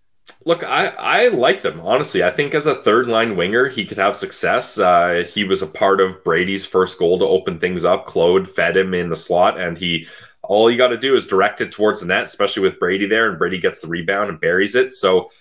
Look, 0.46 0.64
I, 0.64 0.88
I 0.88 1.28
liked 1.28 1.66
him, 1.66 1.80
honestly. 1.82 2.24
I 2.24 2.32
think 2.32 2.54
as 2.54 2.66
a 2.66 2.76
third 2.76 3.08
line 3.08 3.36
winger, 3.36 3.68
he 3.68 3.86
could 3.86 3.98
have 3.98 4.16
success. 4.16 4.78
Uh, 4.78 5.26
he 5.28 5.44
was 5.44 5.62
a 5.62 5.68
part 5.68 6.02
of 6.02 6.24
Brady's 6.24 6.66
first 6.66 7.00
goal 7.00 7.20
to 7.20 7.26
open 7.26 7.60
things 7.60 7.86
up. 7.86 8.06
Claude 8.06 8.50
fed 8.50 8.76
him 8.76 8.94
in 8.94 9.10
the 9.10 9.16
slot, 9.16 9.60
and 9.60 9.78
he 9.78 10.08
all 10.42 10.70
you 10.70 10.78
got 10.78 10.90
to 10.90 10.98
do 10.98 11.16
is 11.16 11.28
direct 11.28 11.62
it 11.62 11.72
towards 11.72 12.02
the 12.02 12.06
net, 12.06 12.26
especially 12.26 12.64
with 12.64 12.80
Brady 12.80 13.08
there, 13.08 13.30
and 13.30 13.40
Brady 13.40 13.60
gets 13.60 13.80
the 13.80 13.88
rebound 13.88 14.30
and 14.30 14.40
buries 14.40 14.76
it. 14.76 14.94
So 14.94 15.32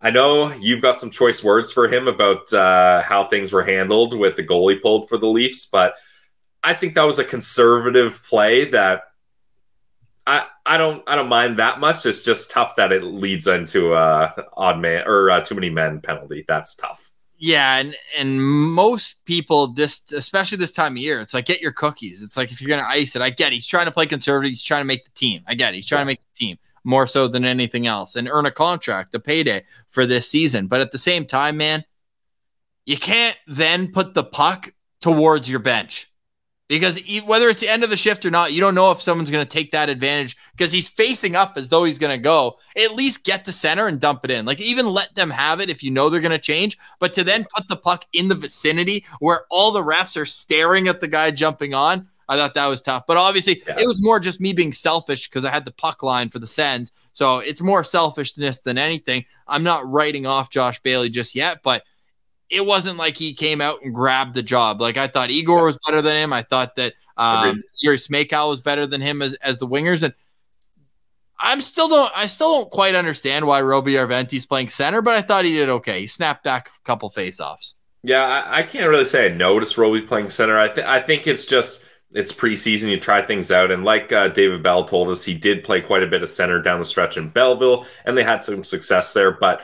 I 0.00 0.10
know 0.10 0.52
you've 0.52 0.82
got 0.82 1.00
some 1.00 1.10
choice 1.10 1.42
words 1.42 1.72
for 1.72 1.88
him 1.88 2.06
about 2.06 2.52
uh, 2.52 3.02
how 3.02 3.24
things 3.24 3.52
were 3.52 3.64
handled 3.64 4.16
with 4.16 4.36
the 4.36 4.46
goalie 4.46 4.80
pulled 4.80 5.08
for 5.08 5.18
the 5.18 5.26
Leafs, 5.26 5.66
but 5.66 5.94
I 6.62 6.74
think 6.74 6.94
that 6.94 7.04
was 7.04 7.18
a 7.18 7.24
conservative 7.24 8.22
play 8.22 8.66
that 8.70 9.02
I, 10.26 10.46
I 10.64 10.76
don't 10.76 11.02
I 11.06 11.14
don't 11.14 11.28
mind 11.28 11.58
that 11.58 11.78
much. 11.78 12.04
It's 12.04 12.24
just 12.24 12.50
tough 12.50 12.76
that 12.76 12.92
it 12.92 13.04
leads 13.04 13.46
into 13.46 13.94
a 13.94 14.34
odd 14.56 14.80
man 14.80 15.04
or 15.06 15.28
a 15.28 15.42
too 15.42 15.54
many 15.54 15.70
men 15.70 16.00
penalty. 16.00 16.44
That's 16.48 16.74
tough. 16.74 17.12
Yeah, 17.38 17.76
and 17.76 17.94
and 18.18 18.42
most 18.42 19.24
people 19.24 19.68
this 19.68 20.10
especially 20.12 20.58
this 20.58 20.72
time 20.72 20.92
of 20.92 20.98
year, 20.98 21.20
it's 21.20 21.34
like 21.34 21.44
get 21.44 21.60
your 21.60 21.72
cookies. 21.72 22.22
It's 22.22 22.36
like 22.36 22.50
if 22.50 22.60
you're 22.60 22.70
gonna 22.70 22.88
ice 22.88 23.14
it, 23.14 23.22
I 23.22 23.30
get 23.30 23.52
it. 23.52 23.56
he's 23.56 23.66
trying 23.66 23.86
to 23.86 23.92
play 23.92 24.06
conservative, 24.06 24.50
he's 24.50 24.62
trying 24.62 24.80
to 24.80 24.86
make 24.86 25.04
the 25.04 25.10
team. 25.12 25.42
I 25.46 25.54
get 25.54 25.74
it. 25.74 25.76
He's 25.76 25.86
trying 25.86 26.00
yeah. 26.00 26.04
to 26.04 26.06
make 26.06 26.20
the 26.34 26.46
team 26.46 26.58
more 26.82 27.06
so 27.06 27.28
than 27.28 27.44
anything 27.44 27.86
else 27.86 28.16
and 28.16 28.28
earn 28.28 28.46
a 28.46 28.50
contract, 28.50 29.14
a 29.14 29.20
payday 29.20 29.64
for 29.88 30.06
this 30.06 30.28
season. 30.28 30.66
But 30.66 30.80
at 30.80 30.92
the 30.92 30.98
same 30.98 31.26
time, 31.26 31.56
man, 31.56 31.84
you 32.84 32.96
can't 32.96 33.36
then 33.46 33.92
put 33.92 34.14
the 34.14 34.24
puck 34.24 34.72
towards 35.00 35.50
your 35.50 35.60
bench 35.60 36.10
because 36.68 37.00
whether 37.24 37.48
it's 37.48 37.60
the 37.60 37.68
end 37.68 37.84
of 37.84 37.90
the 37.90 37.96
shift 37.96 38.24
or 38.24 38.30
not, 38.30 38.52
you 38.52 38.60
don't 38.60 38.74
know 38.74 38.90
if 38.90 39.00
someone's 39.00 39.30
going 39.30 39.44
to 39.44 39.48
take 39.48 39.70
that 39.70 39.88
advantage 39.88 40.36
because 40.52 40.72
he's 40.72 40.88
facing 40.88 41.36
up 41.36 41.56
as 41.56 41.68
though 41.68 41.84
he's 41.84 41.98
going 41.98 42.16
to 42.16 42.22
go. 42.22 42.58
At 42.76 42.94
least 42.94 43.24
get 43.24 43.44
to 43.44 43.52
center 43.52 43.86
and 43.86 44.00
dump 44.00 44.24
it 44.24 44.30
in. 44.30 44.44
Like 44.46 44.60
even 44.60 44.86
let 44.86 45.14
them 45.14 45.30
have 45.30 45.60
it 45.60 45.70
if 45.70 45.82
you 45.82 45.90
know 45.90 46.10
they're 46.10 46.20
going 46.20 46.32
to 46.32 46.38
change, 46.38 46.76
but 46.98 47.14
to 47.14 47.24
then 47.24 47.46
put 47.56 47.68
the 47.68 47.76
puck 47.76 48.04
in 48.12 48.28
the 48.28 48.34
vicinity 48.34 49.04
where 49.20 49.44
all 49.50 49.70
the 49.70 49.82
refs 49.82 50.20
are 50.20 50.26
staring 50.26 50.88
at 50.88 51.00
the 51.00 51.08
guy 51.08 51.30
jumping 51.30 51.74
on. 51.74 52.08
I 52.28 52.36
thought 52.36 52.54
that 52.54 52.66
was 52.66 52.82
tough, 52.82 53.06
but 53.06 53.16
obviously 53.16 53.62
yeah. 53.64 53.76
it 53.78 53.86
was 53.86 54.02
more 54.02 54.18
just 54.18 54.40
me 54.40 54.52
being 54.52 54.72
selfish 54.72 55.28
because 55.28 55.44
I 55.44 55.50
had 55.50 55.64
the 55.64 55.70
puck 55.70 56.02
line 56.02 56.28
for 56.28 56.40
the 56.40 56.46
Sens. 56.48 56.90
So 57.12 57.38
it's 57.38 57.62
more 57.62 57.84
selfishness 57.84 58.60
than 58.60 58.78
anything. 58.78 59.24
I'm 59.46 59.62
not 59.62 59.88
writing 59.88 60.26
off 60.26 60.50
Josh 60.50 60.80
Bailey 60.80 61.08
just 61.08 61.36
yet, 61.36 61.62
but 61.62 61.84
it 62.48 62.64
wasn't 62.64 62.96
like 62.96 63.16
he 63.16 63.34
came 63.34 63.60
out 63.60 63.82
and 63.82 63.94
grabbed 63.94 64.34
the 64.34 64.42
job. 64.42 64.80
Like 64.80 64.96
I 64.96 65.08
thought 65.08 65.30
Egor 65.30 65.64
was 65.64 65.78
better 65.84 66.02
than 66.02 66.16
him. 66.16 66.32
I 66.32 66.42
thought 66.42 66.76
that 66.76 66.94
um, 67.16 67.62
Jiri 67.82 67.96
Smejkal 67.96 68.48
was 68.48 68.60
better 68.60 68.86
than 68.86 69.00
him 69.00 69.22
as, 69.22 69.34
as 69.34 69.58
the 69.58 69.66
wingers. 69.66 70.02
And 70.02 70.14
I'm 71.38 71.60
still 71.60 71.88
don't 71.88 72.12
I 72.16 72.26
still 72.26 72.52
don't 72.52 72.70
quite 72.70 72.94
understand 72.94 73.46
why 73.46 73.60
Roby 73.62 73.94
Järventie's 73.94 74.46
playing 74.46 74.68
center, 74.68 75.02
but 75.02 75.14
I 75.14 75.22
thought 75.22 75.44
he 75.44 75.54
did 75.54 75.68
okay. 75.68 76.00
He 76.00 76.06
snapped 76.06 76.44
back 76.44 76.68
a 76.68 76.82
couple 76.84 77.10
faceoffs. 77.10 77.74
Yeah, 78.02 78.22
I, 78.22 78.58
I 78.58 78.62
can't 78.62 78.88
really 78.88 79.04
say 79.04 79.26
I 79.26 79.34
noticed 79.34 79.76
Roby 79.76 80.00
playing 80.00 80.30
center. 80.30 80.58
I 80.58 80.68
th- 80.68 80.86
I 80.86 81.00
think 81.00 81.26
it's 81.26 81.44
just 81.44 81.84
it's 82.12 82.32
preseason. 82.32 82.88
You 82.88 83.00
try 83.00 83.20
things 83.20 83.50
out, 83.50 83.72
and 83.72 83.84
like 83.84 84.12
uh, 84.12 84.28
David 84.28 84.62
Bell 84.62 84.84
told 84.84 85.08
us, 85.08 85.24
he 85.24 85.34
did 85.34 85.64
play 85.64 85.80
quite 85.80 86.04
a 86.04 86.06
bit 86.06 86.22
of 86.22 86.30
center 86.30 86.62
down 86.62 86.78
the 86.78 86.84
stretch 86.84 87.16
in 87.16 87.28
Belleville, 87.28 87.84
and 88.04 88.16
they 88.16 88.22
had 88.22 88.44
some 88.44 88.62
success 88.62 89.12
there. 89.12 89.32
But 89.32 89.62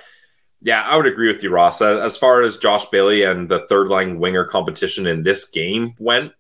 yeah, 0.65 0.83
I 0.83 0.97
would 0.97 1.07
agree 1.07 1.33
with 1.33 1.43
you, 1.43 1.51
Ross. 1.51 1.83
As 1.83 2.17
far 2.17 2.43
as 2.43 2.59
Josh 2.59 2.85
Bailey 2.87 3.25
and 3.25 3.49
the 3.49 3.67
third 3.67 3.89
line 3.89 4.19
winger 4.19 4.45
competition 4.45 5.07
in 5.07 5.25
this 5.25 5.49
game 5.51 5.95
went, 5.99 6.33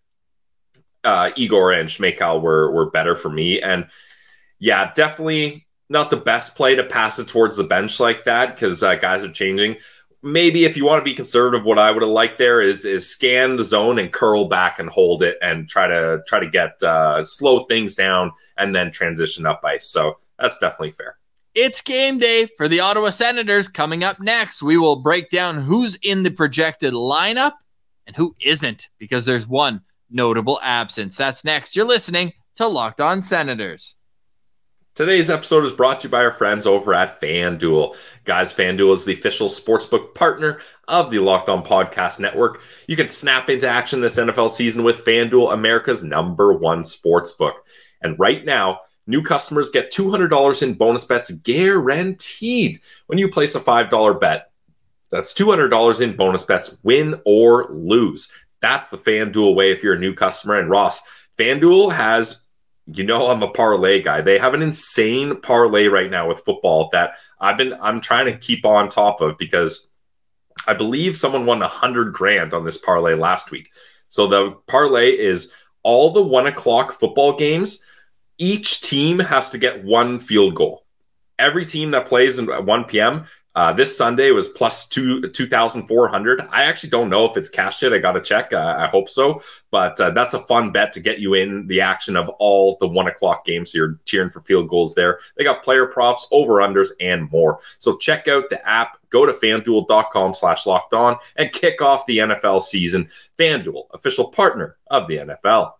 uh, 1.02 1.30
Egor 1.34 1.72
and 1.72 1.88
Smejkal 1.88 2.40
were 2.40 2.70
were 2.70 2.90
better 2.90 3.16
for 3.16 3.28
me, 3.28 3.60
and 3.60 3.88
yeah, 4.60 4.92
definitely 4.94 5.66
not 5.88 6.10
the 6.10 6.16
best 6.16 6.56
play 6.56 6.76
to 6.76 6.84
pass 6.84 7.18
it 7.18 7.28
towards 7.28 7.56
the 7.56 7.64
bench 7.64 7.98
like 7.98 8.24
that 8.24 8.54
because 8.54 8.82
uh, 8.82 8.94
guys 8.94 9.24
are 9.24 9.32
changing. 9.32 9.76
Maybe 10.22 10.64
if 10.64 10.76
you 10.76 10.84
want 10.86 11.00
to 11.00 11.04
be 11.04 11.14
conservative, 11.14 11.64
what 11.64 11.80
I 11.80 11.90
would 11.90 12.02
have 12.02 12.10
liked 12.10 12.38
there 12.38 12.60
is 12.60 12.84
is 12.84 13.10
scan 13.10 13.56
the 13.56 13.64
zone 13.64 13.98
and 13.98 14.12
curl 14.12 14.44
back 14.44 14.78
and 14.78 14.88
hold 14.88 15.24
it 15.24 15.36
and 15.42 15.68
try 15.68 15.88
to 15.88 16.22
try 16.28 16.38
to 16.38 16.48
get 16.48 16.80
uh, 16.80 17.24
slow 17.24 17.64
things 17.64 17.96
down 17.96 18.30
and 18.56 18.72
then 18.72 18.92
transition 18.92 19.46
up 19.46 19.62
ice. 19.64 19.88
So 19.88 20.20
that's 20.38 20.58
definitely 20.58 20.92
fair. 20.92 21.16
It's 21.54 21.82
game 21.82 22.18
day 22.18 22.46
for 22.56 22.66
the 22.66 22.80
Ottawa 22.80 23.10
Senators. 23.10 23.68
Coming 23.68 24.02
up 24.02 24.18
next, 24.18 24.62
we 24.62 24.78
will 24.78 24.96
break 24.96 25.28
down 25.28 25.56
who's 25.56 25.96
in 25.96 26.22
the 26.22 26.30
projected 26.30 26.94
lineup 26.94 27.52
and 28.06 28.16
who 28.16 28.34
isn't 28.40 28.88
because 28.98 29.26
there's 29.26 29.46
one 29.46 29.82
notable 30.10 30.58
absence. 30.62 31.14
That's 31.14 31.44
next. 31.44 31.76
You're 31.76 31.84
listening 31.84 32.32
to 32.56 32.66
Locked 32.66 33.02
On 33.02 33.20
Senators. 33.20 33.96
Today's 34.94 35.28
episode 35.28 35.66
is 35.66 35.72
brought 35.72 36.00
to 36.00 36.08
you 36.08 36.10
by 36.10 36.24
our 36.24 36.30
friends 36.30 36.66
over 36.66 36.94
at 36.94 37.20
FanDuel. 37.20 37.96
Guys, 38.24 38.54
FanDuel 38.54 38.94
is 38.94 39.04
the 39.04 39.12
official 39.12 39.48
sportsbook 39.48 40.14
partner 40.14 40.58
of 40.88 41.10
the 41.10 41.18
Locked 41.18 41.50
On 41.50 41.62
Podcast 41.62 42.18
Network. 42.18 42.62
You 42.88 42.96
can 42.96 43.08
snap 43.08 43.50
into 43.50 43.68
action 43.68 44.00
this 44.00 44.18
NFL 44.18 44.50
season 44.50 44.84
with 44.84 45.04
FanDuel, 45.04 45.52
America's 45.52 46.02
number 46.02 46.54
one 46.54 46.80
sportsbook. 46.80 47.56
And 48.00 48.18
right 48.18 48.42
now, 48.42 48.80
new 49.06 49.22
customers 49.22 49.70
get 49.70 49.92
$200 49.92 50.62
in 50.62 50.74
bonus 50.74 51.04
bets 51.04 51.30
guaranteed 51.30 52.80
when 53.06 53.18
you 53.18 53.28
place 53.30 53.54
a 53.54 53.60
$5 53.60 54.20
bet. 54.20 54.50
That's 55.10 55.34
$200 55.34 56.00
in 56.00 56.16
bonus 56.16 56.44
bets, 56.44 56.78
win 56.82 57.20
or 57.24 57.66
lose. 57.70 58.32
That's 58.60 58.88
the 58.88 58.98
FanDuel 58.98 59.54
way 59.54 59.70
if 59.70 59.82
you're 59.82 59.94
a 59.94 59.98
new 59.98 60.14
customer. 60.14 60.58
And 60.58 60.70
Ross, 60.70 61.06
FanDuel 61.38 61.92
has 61.92 62.48
you 62.86 63.04
know 63.04 63.30
I'm 63.30 63.42
a 63.42 63.48
parlay 63.48 64.02
guy. 64.02 64.20
They 64.20 64.38
have 64.38 64.54
an 64.54 64.62
insane 64.62 65.40
parlay 65.40 65.86
right 65.86 66.10
now 66.10 66.28
with 66.28 66.40
football 66.40 66.88
that 66.92 67.14
I've 67.40 67.56
been 67.56 67.74
I'm 67.80 68.00
trying 68.00 68.26
to 68.26 68.36
keep 68.36 68.64
on 68.64 68.88
top 68.88 69.20
of 69.20 69.38
because 69.38 69.92
I 70.66 70.74
believe 70.74 71.16
someone 71.16 71.46
won 71.46 71.62
a 71.62 71.68
hundred 71.68 72.12
grand 72.12 72.54
on 72.54 72.64
this 72.64 72.78
parlay 72.78 73.14
last 73.14 73.50
week. 73.50 73.70
So 74.08 74.26
the 74.26 74.56
parlay 74.66 75.10
is 75.10 75.54
all 75.82 76.12
the 76.12 76.22
one 76.22 76.46
o'clock 76.46 76.92
football 76.92 77.36
games. 77.36 77.86
Each 78.42 78.80
team 78.80 79.20
has 79.20 79.50
to 79.50 79.58
get 79.58 79.84
one 79.84 80.18
field 80.18 80.56
goal. 80.56 80.84
Every 81.38 81.64
team 81.64 81.92
that 81.92 82.06
plays 82.06 82.40
at 82.40 82.64
1 82.64 82.84
p.m. 82.86 83.24
Uh, 83.54 83.72
this 83.72 83.96
Sunday 83.96 84.32
was 84.32 84.48
plus 84.48 84.88
two 84.88 85.28
two 85.28 85.46
thousand 85.46 85.86
four 85.86 86.08
hundred. 86.08 86.40
I 86.50 86.64
actually 86.64 86.90
don't 86.90 87.08
know 87.08 87.24
if 87.30 87.36
it's 87.36 87.48
cashed 87.48 87.82
yet. 87.82 87.92
I 87.92 87.98
got 87.98 88.12
to 88.12 88.20
check. 88.20 88.52
Uh, 88.52 88.76
I 88.78 88.86
hope 88.88 89.08
so. 89.08 89.42
But 89.70 90.00
uh, 90.00 90.10
that's 90.10 90.34
a 90.34 90.40
fun 90.40 90.72
bet 90.72 90.92
to 90.94 91.00
get 91.00 91.20
you 91.20 91.34
in 91.34 91.68
the 91.68 91.82
action 91.82 92.16
of 92.16 92.30
all 92.40 92.78
the 92.80 92.88
one 92.88 93.06
o'clock 93.06 93.44
games. 93.44 93.70
So 93.70 93.78
you're 93.78 94.00
cheering 94.06 94.30
for 94.30 94.40
field 94.40 94.68
goals 94.68 94.94
there. 94.94 95.20
They 95.36 95.44
got 95.44 95.62
player 95.62 95.86
props, 95.86 96.26
over 96.32 96.54
unders, 96.54 96.88
and 96.98 97.30
more. 97.30 97.60
So 97.78 97.96
check 97.96 98.26
out 98.26 98.50
the 98.50 98.66
app. 98.66 98.96
Go 99.10 99.24
to 99.24 99.32
fanduel.com 99.32 100.34
slash 100.34 100.66
locked 100.66 100.94
on 100.94 101.16
and 101.36 101.52
kick 101.52 101.80
off 101.80 102.06
the 102.06 102.18
NFL 102.18 102.62
season. 102.62 103.08
FanDuel, 103.38 103.84
official 103.92 104.28
partner 104.28 104.78
of 104.90 105.06
the 105.06 105.18
NFL. 105.18 105.74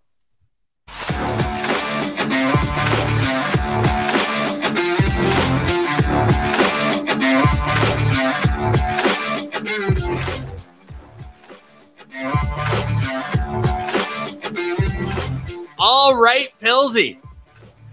All 16.13 16.21
right, 16.21 16.49
Pilsy. 16.61 17.17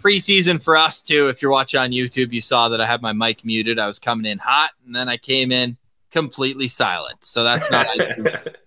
Preseason 0.04 0.62
for 0.62 0.76
us 0.76 1.02
too. 1.02 1.30
If 1.30 1.42
you're 1.42 1.52
watching 1.52 1.80
on 1.80 1.92
YouTube, 1.92 2.34
you 2.34 2.42
saw 2.42 2.68
that 2.68 2.82
I 2.82 2.86
had 2.86 3.02
my 3.02 3.14
mic 3.14 3.46
muted. 3.46 3.80
I 3.80 3.88
was 3.88 3.98
coming 3.98 4.30
in 4.30 4.40
hot, 4.40 4.72
and 4.86 4.94
then 4.94 5.08
I 5.08 5.16
came 5.16 5.54
in 5.54 5.78
completely 6.12 6.68
silent. 6.68 7.24
So 7.24 7.46
that's 7.46 7.72
not 7.72 7.88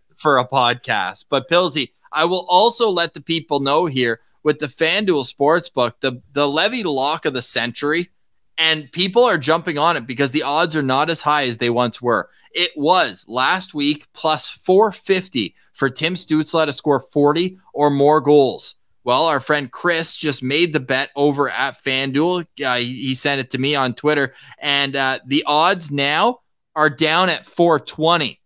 for 0.16 0.38
a 0.38 0.48
podcast. 0.48 1.26
But 1.28 1.50
Pilsy, 1.50 1.90
I 2.10 2.24
will 2.24 2.46
also 2.48 2.88
let 2.88 3.12
the 3.12 3.20
people 3.20 3.60
know 3.60 3.84
here 3.84 4.20
with 4.42 4.58
the 4.58 4.68
FanDuel 4.68 5.30
Sportsbook, 5.30 6.00
the 6.00 6.22
the 6.32 6.48
Levy 6.48 6.82
lock 6.82 7.26
of 7.26 7.34
the 7.34 7.42
century, 7.42 8.08
and 8.56 8.90
people 8.90 9.22
are 9.22 9.36
jumping 9.36 9.76
on 9.76 9.98
it 9.98 10.06
because 10.06 10.30
the 10.30 10.44
odds 10.44 10.74
are 10.76 10.82
not 10.82 11.10
as 11.10 11.20
high 11.20 11.46
as 11.46 11.58
they 11.58 11.68
once 11.68 12.00
were. 12.00 12.30
It 12.52 12.70
was 12.74 13.26
last 13.28 13.74
week 13.74 14.06
plus 14.14 14.48
450 14.48 15.54
for 15.74 15.90
Tim 15.90 16.14
Stützle 16.14 16.64
to 16.64 16.72
score 16.72 17.00
40 17.00 17.58
or 17.74 17.90
more 17.90 18.22
goals. 18.22 18.76
Well, 19.04 19.24
our 19.24 19.40
friend 19.40 19.70
Chris 19.70 20.16
just 20.16 20.42
made 20.42 20.72
the 20.72 20.80
bet 20.80 21.10
over 21.16 21.48
at 21.50 21.74
FanDuel. 21.82 22.46
Uh, 22.64 22.76
he, 22.76 22.94
he 22.94 23.14
sent 23.14 23.40
it 23.40 23.50
to 23.50 23.58
me 23.58 23.74
on 23.74 23.94
Twitter, 23.94 24.32
and 24.58 24.94
uh, 24.94 25.18
the 25.26 25.42
odds 25.46 25.90
now 25.90 26.40
are 26.76 26.90
down 26.90 27.28
at 27.28 27.44
420. 27.44 28.40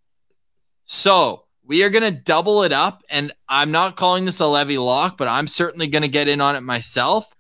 So 0.85 1.45
we 1.65 1.83
are 1.83 1.91
going 1.91 2.05
to 2.05 2.21
double 2.21 2.63
it 2.63 2.73
up, 2.73 3.03
and 3.11 3.33
I'm 3.49 3.71
not 3.71 3.97
calling 3.97 4.25
this 4.25 4.41
a 4.41 4.47
levy 4.47 4.79
lock, 4.79 5.17
but 5.19 5.29
I'm 5.29 5.47
certainly 5.47 5.89
going 5.89 6.03
to 6.03 6.09
get 6.09 6.29
in 6.29 6.41
on 6.41 6.57
it 6.57 6.63
myself. 6.63 7.33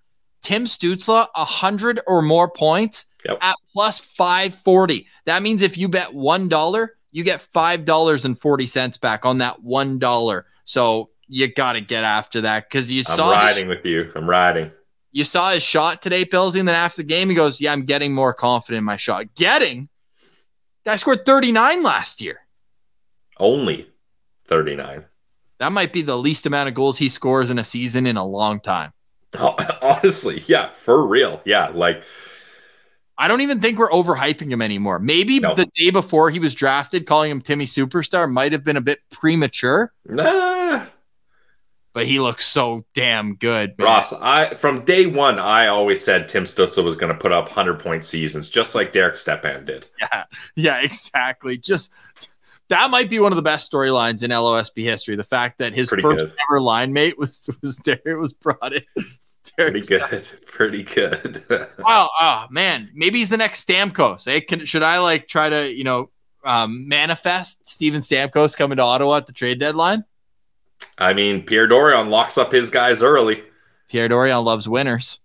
Tim 0.42 0.64
Stützle, 0.64 1.26
100 1.34 2.00
or 2.06 2.22
more 2.22 2.48
points 2.50 3.06
Yep. 3.24 3.38
at 3.40 3.56
plus 3.72 3.98
540. 3.98 5.08
That 5.24 5.42
means 5.42 5.62
if 5.62 5.76
you 5.76 5.88
bet 5.88 6.08
$1, 6.12 6.88
you 7.10 7.24
get 7.24 7.40
$5.40 7.40 9.00
back 9.00 9.26
on 9.26 9.38
that 9.38 9.60
$1. 9.64 10.42
So 10.64 11.10
you 11.28 11.52
got 11.52 11.72
to 11.74 11.80
get 11.80 12.04
after 12.04 12.42
that 12.42 12.68
because 12.68 12.90
you 12.90 13.02
saw 13.02 13.12
I'm 13.12 13.16
saw 13.16 13.46
his, 13.46 13.56
riding 13.56 13.68
with 13.68 13.84
you. 13.84 14.12
I'm 14.14 14.28
riding. 14.28 14.70
you 15.12 15.24
saw 15.24 15.50
his 15.52 15.62
shot 15.62 16.02
today, 16.02 16.24
Pillsy, 16.24 16.58
and 16.60 16.68
then 16.68 16.74
after 16.74 16.98
the 17.02 17.08
game, 17.08 17.28
he 17.28 17.34
goes, 17.34 17.60
Yeah, 17.60 17.72
I'm 17.72 17.82
getting 17.84 18.14
more 18.14 18.32
confident 18.32 18.78
in 18.78 18.84
my 18.84 18.96
shot. 18.96 19.34
Getting? 19.34 19.88
Guy 20.84 20.96
scored 20.96 21.26
39 21.26 21.82
last 21.82 22.20
year. 22.20 22.40
Only 23.38 23.88
39. 24.46 25.04
That 25.58 25.72
might 25.72 25.92
be 25.92 26.02
the 26.02 26.16
least 26.16 26.46
amount 26.46 26.68
of 26.68 26.74
goals 26.74 26.98
he 26.98 27.08
scores 27.08 27.50
in 27.50 27.58
a 27.58 27.64
season 27.64 28.06
in 28.06 28.16
a 28.16 28.24
long 28.24 28.60
time. 28.60 28.92
Oh, 29.38 29.56
honestly, 29.82 30.44
yeah, 30.46 30.68
for 30.68 31.06
real. 31.06 31.40
Yeah, 31.44 31.68
like 31.68 32.02
I 33.18 33.28
don't 33.28 33.40
even 33.40 33.60
think 33.60 33.78
we're 33.78 33.88
overhyping 33.90 34.50
him 34.50 34.60
anymore. 34.60 34.98
Maybe 34.98 35.40
No. 35.40 35.54
the 35.54 35.66
day 35.74 35.90
before 35.90 36.28
he 36.30 36.38
was 36.38 36.54
drafted, 36.54 37.06
calling 37.06 37.30
him 37.30 37.40
Timmy 37.40 37.64
Superstar 37.64 38.30
might 38.30 38.52
have 38.52 38.62
been 38.62 38.76
a 38.76 38.80
bit 38.82 38.98
premature, 39.10 39.92
nah. 40.04 40.84
But 41.96 42.06
he 42.06 42.20
looks 42.20 42.44
so 42.44 42.84
damn 42.92 43.36
good. 43.36 43.78
man. 43.78 43.86
Ross, 43.86 44.12
I 44.12 44.52
from 44.52 44.84
day 44.84 45.06
one, 45.06 45.38
I 45.38 45.68
always 45.68 46.04
said 46.04 46.28
Tim 46.28 46.44
Stützle 46.44 46.84
was 46.84 46.94
going 46.94 47.10
to 47.10 47.18
put 47.18 47.32
up 47.32 47.48
hundred 47.48 47.80
point 47.80 48.04
seasons, 48.04 48.50
just 48.50 48.74
like 48.74 48.92
Derek 48.92 49.16
Stepan 49.16 49.64
did. 49.64 49.86
Yeah, 49.98 50.24
yeah, 50.56 50.80
exactly. 50.82 51.56
Just 51.56 51.90
that 52.68 52.90
might 52.90 53.08
be 53.08 53.18
one 53.18 53.32
of 53.32 53.36
the 53.36 53.42
best 53.42 53.72
storylines 53.72 54.22
in 54.22 54.30
LOSB 54.30 54.82
history. 54.84 55.16
The 55.16 55.24
fact 55.24 55.56
that 55.56 55.74
his 55.74 55.88
Pretty 55.88 56.02
first 56.02 56.26
good. 56.26 56.34
ever 56.50 56.60
line 56.60 56.92
mate 56.92 57.18
was 57.18 57.48
was 57.62 57.78
Derek 57.78 58.04
was 58.04 58.34
brought 58.34 58.74
in. 58.74 58.82
Derek 59.56 59.72
Pretty 59.72 59.86
good, 59.86 60.28
pretty 60.46 60.82
good. 60.82 61.44
Wow, 61.78 62.10
oh 62.20 62.44
man, 62.50 62.90
maybe 62.94 63.20
he's 63.20 63.30
the 63.30 63.38
next 63.38 63.66
Stamkos. 63.66 64.26
Hey, 64.26 64.42
can, 64.42 64.66
should 64.66 64.82
I 64.82 64.98
like 64.98 65.28
try 65.28 65.48
to 65.48 65.72
you 65.72 65.84
know 65.84 66.10
um, 66.44 66.88
manifest 66.88 67.66
Steven 67.66 68.02
Stamkos 68.02 68.54
coming 68.54 68.76
to 68.76 68.82
Ottawa 68.82 69.16
at 69.16 69.26
the 69.26 69.32
trade 69.32 69.58
deadline? 69.58 70.04
I 70.98 71.12
mean, 71.12 71.42
Pierre 71.42 71.68
Dorion 71.68 72.08
locks 72.10 72.38
up 72.38 72.52
his 72.52 72.70
guys 72.70 73.02
early. 73.02 73.42
Pierre 73.88 74.08
Dorion 74.08 74.44
loves 74.44 74.68
winners. 74.68 75.20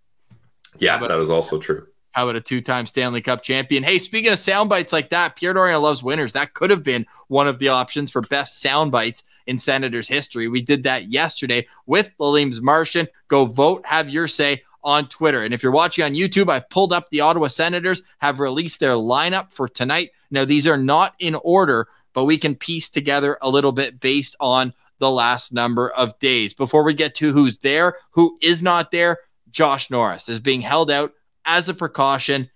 Yeah, 0.80 0.98
about- 0.98 1.10
that 1.10 1.20
is 1.20 1.30
also 1.30 1.60
true. 1.60 1.88
How 2.14 2.24
about 2.26 2.36
a 2.36 2.42
two-time 2.42 2.88
Stanley 2.88 3.22
Cup 3.22 3.42
champion? 3.42 3.84
Hey, 3.84 3.98
speaking 3.98 4.34
of 4.34 4.40
sound 4.40 4.70
bites 4.70 4.92
like 4.92 5.12
that, 5.12 5.38
Pierre 5.38 5.54
Dorion 5.54 5.82
loves 5.82 6.04
winners. 6.04 6.34
That 6.34 6.54
could 6.54 6.70
have 6.70 6.84
been 6.84 7.06
one 7.30 7.48
of 7.48 7.58
the 7.58 7.70
options 7.70 8.12
for 8.12 8.20
best 8.20 8.60
sound 8.62 8.92
bites 8.92 9.24
in 9.48 9.58
Senators 9.58 10.10
history. 10.10 10.50
We 10.50 10.62
did 10.62 10.84
that 10.84 11.10
yesterday 11.10 11.68
with 11.86 12.14
Lalim's 12.20 12.62
Martian. 12.62 13.08
Go 13.30 13.46
vote, 13.46 13.86
have 13.86 14.10
your 14.10 14.28
say 14.28 14.62
on 14.84 15.08
Twitter. 15.08 15.44
And 15.44 15.54
if 15.54 15.64
you're 15.64 15.72
watching 15.72 16.04
on 16.04 16.14
YouTube, 16.14 16.50
I've 16.50 16.70
pulled 16.70 16.92
up 16.92 17.10
the 17.10 17.22
Ottawa 17.22 17.48
Senators 17.48 18.02
have 18.18 18.42
released 18.42 18.82
their 18.82 18.94
lineup 18.96 19.54
for 19.54 19.70
tonight. 19.70 20.12
Now, 20.32 20.44
these 20.44 20.68
are 20.68 20.78
not 20.78 21.16
in 21.20 21.36
order, 21.46 21.88
but 22.12 22.26
we 22.26 22.38
can 22.38 22.56
piece 22.56 22.90
together 22.90 23.38
a 23.42 23.50
little 23.50 23.72
bit 23.72 24.02
based 24.02 24.36
on 24.42 24.74
the 25.02 25.12
last 25.12 25.52
number 25.52 25.90
of 25.90 26.18
days. 26.20 26.54
Before 26.54 26.84
we 26.84 26.94
get 26.94 27.16
to 27.16 27.34
who's 27.34 27.58
there, 27.58 27.96
who 28.12 28.38
is 28.42 28.64
not 28.64 28.92
there, 28.92 29.18
Josh 29.50 29.90
Norris 29.90 30.30
is 30.30 30.40
being 30.40 30.62
held 30.62 30.90
out 30.90 31.12
as 31.44 31.68
a 31.68 31.74
precaution. 31.74 32.50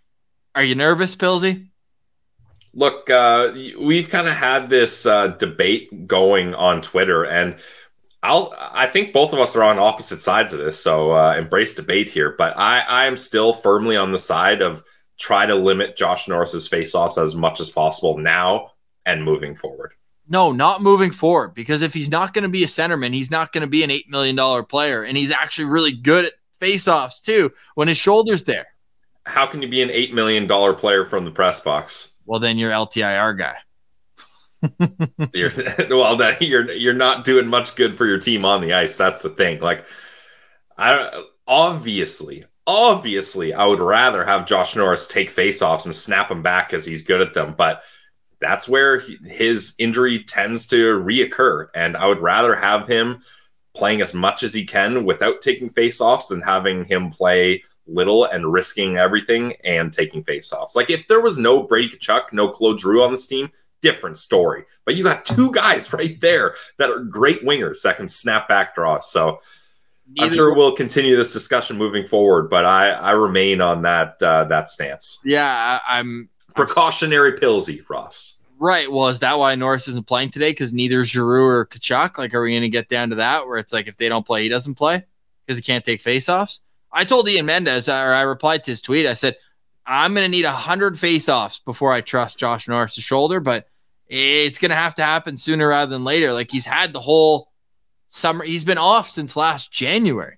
Are 0.53 0.63
you 0.63 0.75
nervous, 0.75 1.15
Pilsy? 1.15 1.67
Look, 2.73 3.09
uh, 3.09 3.51
we've 3.79 4.09
kind 4.09 4.27
of 4.27 4.35
had 4.35 4.69
this 4.69 5.05
uh, 5.05 5.29
debate 5.29 6.07
going 6.07 6.53
on 6.53 6.81
Twitter, 6.81 7.25
and 7.25 7.55
I'll. 8.21 8.53
I 8.57 8.87
think 8.87 9.11
both 9.11 9.33
of 9.33 9.39
us 9.39 9.55
are 9.55 9.63
on 9.63 9.79
opposite 9.79 10.21
sides 10.21 10.53
of 10.53 10.59
this, 10.59 10.81
so 10.81 11.11
uh, 11.11 11.35
embrace 11.37 11.75
debate 11.75 12.09
here. 12.09 12.35
But 12.37 12.57
I, 12.57 12.81
I 12.81 13.05
am 13.07 13.15
still 13.15 13.53
firmly 13.53 13.97
on 13.97 14.11
the 14.11 14.19
side 14.19 14.61
of 14.61 14.83
try 15.17 15.45
to 15.45 15.55
limit 15.55 15.97
Josh 15.97 16.27
Norris's 16.27 16.69
faceoffs 16.69 17.21
as 17.21 17.33
much 17.33 17.59
as 17.59 17.69
possible 17.69 18.17
now 18.17 18.71
and 19.05 19.23
moving 19.23 19.55
forward. 19.55 19.93
No, 20.27 20.51
not 20.51 20.81
moving 20.81 21.11
forward 21.11 21.53
because 21.53 21.81
if 21.81 21.93
he's 21.93 22.09
not 22.09 22.33
going 22.33 22.43
to 22.43 22.49
be 22.49 22.63
a 22.63 22.67
centerman, 22.67 23.13
he's 23.13 23.29
not 23.29 23.51
going 23.51 23.61
to 23.61 23.67
be 23.67 23.83
an 23.83 23.89
$8 23.89 24.09
million 24.09 24.65
player. 24.65 25.03
And 25.03 25.15
he's 25.15 25.31
actually 25.31 25.65
really 25.65 25.93
good 25.93 26.25
at 26.25 26.33
faceoffs 26.59 27.21
too 27.21 27.51
when 27.75 27.87
his 27.87 27.97
shoulder's 27.97 28.43
there. 28.43 28.67
How 29.25 29.45
can 29.45 29.61
you 29.61 29.67
be 29.67 29.81
an 29.81 29.89
$8 29.89 30.13
million 30.13 30.47
player 30.75 31.05
from 31.05 31.25
the 31.25 31.31
press 31.31 31.59
box? 31.59 32.13
Well, 32.25 32.39
then 32.39 32.57
you're 32.57 32.71
LTIR 32.71 33.37
guy. 33.37 33.55
you're, 35.33 35.51
well, 35.89 36.17
that 36.17 36.41
you're 36.41 36.71
you're 36.71 36.93
not 36.93 37.23
doing 37.23 37.47
much 37.47 37.75
good 37.75 37.95
for 37.95 38.05
your 38.05 38.19
team 38.19 38.45
on 38.45 38.61
the 38.61 38.73
ice. 38.73 38.97
That's 38.97 39.21
the 39.21 39.29
thing. 39.29 39.59
Like, 39.59 39.85
I 40.77 41.23
obviously, 41.47 42.45
obviously, 42.65 43.53
I 43.53 43.65
would 43.65 43.79
rather 43.79 44.25
have 44.25 44.47
Josh 44.47 44.75
Norris 44.75 45.07
take 45.07 45.33
faceoffs 45.33 45.85
and 45.85 45.93
snap 45.93 46.29
them 46.29 46.41
back 46.41 46.69
because 46.69 46.85
he's 46.85 47.03
good 47.03 47.21
at 47.21 47.33
them. 47.33 47.53
But 47.55 47.83
that's 48.39 48.67
where 48.67 48.99
he, 48.99 49.17
his 49.25 49.75
injury 49.79 50.23
tends 50.23 50.67
to 50.67 50.99
reoccur. 50.99 51.67
And 51.73 51.95
I 51.95 52.07
would 52.07 52.21
rather 52.21 52.55
have 52.55 52.87
him 52.87 53.23
playing 53.73 54.01
as 54.01 54.13
much 54.13 54.43
as 54.43 54.53
he 54.53 54.65
can 54.65 55.05
without 55.05 55.41
taking 55.41 55.69
faceoffs 55.69 56.29
than 56.29 56.41
having 56.41 56.85
him 56.85 57.09
play 57.09 57.63
little 57.87 58.25
and 58.25 58.51
risking 58.51 58.97
everything 58.97 59.53
and 59.63 59.93
taking 59.93 60.23
faceoffs. 60.23 60.75
Like 60.75 60.89
if 60.89 61.07
there 61.07 61.21
was 61.21 61.37
no 61.37 61.63
Brady 61.63 61.89
Tkachuk, 61.89 62.33
no 62.33 62.49
Claude 62.49 62.79
Giroux 62.79 63.03
on 63.03 63.11
this 63.11 63.27
team, 63.27 63.49
different 63.81 64.17
story. 64.17 64.63
But 64.85 64.95
you 64.95 65.03
got 65.03 65.25
two 65.25 65.51
guys 65.51 65.91
right 65.93 66.19
there 66.21 66.55
that 66.77 66.89
are 66.89 66.99
great 66.99 67.43
wingers 67.43 67.83
that 67.83 67.97
can 67.97 68.07
snap 68.07 68.47
back 68.47 68.75
draws. 68.75 69.11
So 69.11 69.39
Neither 70.07 70.27
I'm 70.27 70.33
sure 70.33 70.53
we'll 70.53 70.75
continue 70.75 71.15
this 71.15 71.33
discussion 71.33 71.77
moving 71.77 72.05
forward, 72.05 72.49
but 72.49 72.63
I, 72.63 72.91
I 72.91 73.11
remain 73.11 73.59
on 73.59 73.81
that 73.83 74.21
uh, 74.21 74.43
that 74.45 74.69
stance. 74.69 75.19
Yeah, 75.25 75.79
I'm 75.87 76.29
precautionary 76.55 77.33
pillsy, 77.33 77.87
Ross. 77.89 78.39
Right. 78.57 78.89
Well, 78.89 79.09
is 79.09 79.19
that 79.19 79.37
why 79.37 79.53
Norris 79.55 79.87
isn't 79.89 80.07
playing 80.07 80.31
today? 80.31 80.51
Because 80.51 80.73
neither 80.73 81.03
Giroux 81.03 81.45
or 81.45 81.65
Tkachuk. 81.65 82.17
Like, 82.17 82.33
are 82.33 82.41
we 82.41 82.51
going 82.51 82.61
to 82.61 82.69
get 82.69 82.87
down 82.87 83.09
to 83.09 83.15
that 83.17 83.45
where 83.45 83.57
it's 83.57 83.73
like 83.73 83.87
if 83.87 83.97
they 83.97 84.07
don't 84.07 84.25
play, 84.25 84.43
he 84.43 84.49
doesn't 84.49 84.75
play 84.75 85.03
because 85.45 85.57
he 85.57 85.63
can't 85.63 85.83
take 85.83 85.99
faceoffs? 85.99 86.61
I 86.91 87.03
told 87.03 87.27
Ian 87.27 87.45
Mendes, 87.45 87.89
or 87.89 87.91
I 87.91 88.21
replied 88.21 88.63
to 88.63 88.71
his 88.71 88.81
tweet. 88.81 89.05
I 89.05 89.15
said, 89.15 89.35
I'm 89.85 90.13
going 90.13 90.25
to 90.25 90.31
need 90.31 90.45
100 90.45 90.95
faceoffs 90.95 91.63
before 91.63 91.91
I 91.91 91.99
trust 91.99 92.39
Josh 92.39 92.69
Norris' 92.69 92.95
shoulder, 92.95 93.41
but 93.41 93.67
it's 94.07 94.57
going 94.57 94.69
to 94.69 94.75
have 94.75 94.95
to 94.95 95.03
happen 95.03 95.37
sooner 95.37 95.67
rather 95.67 95.91
than 95.91 96.05
later. 96.05 96.31
Like, 96.31 96.49
he's 96.49 96.65
had 96.65 96.93
the 96.93 97.01
whole 97.01 97.51
summer, 98.07 98.45
he's 98.45 98.63
been 98.63 98.77
off 98.77 99.09
since 99.09 99.35
last 99.35 99.73
January. 99.73 100.37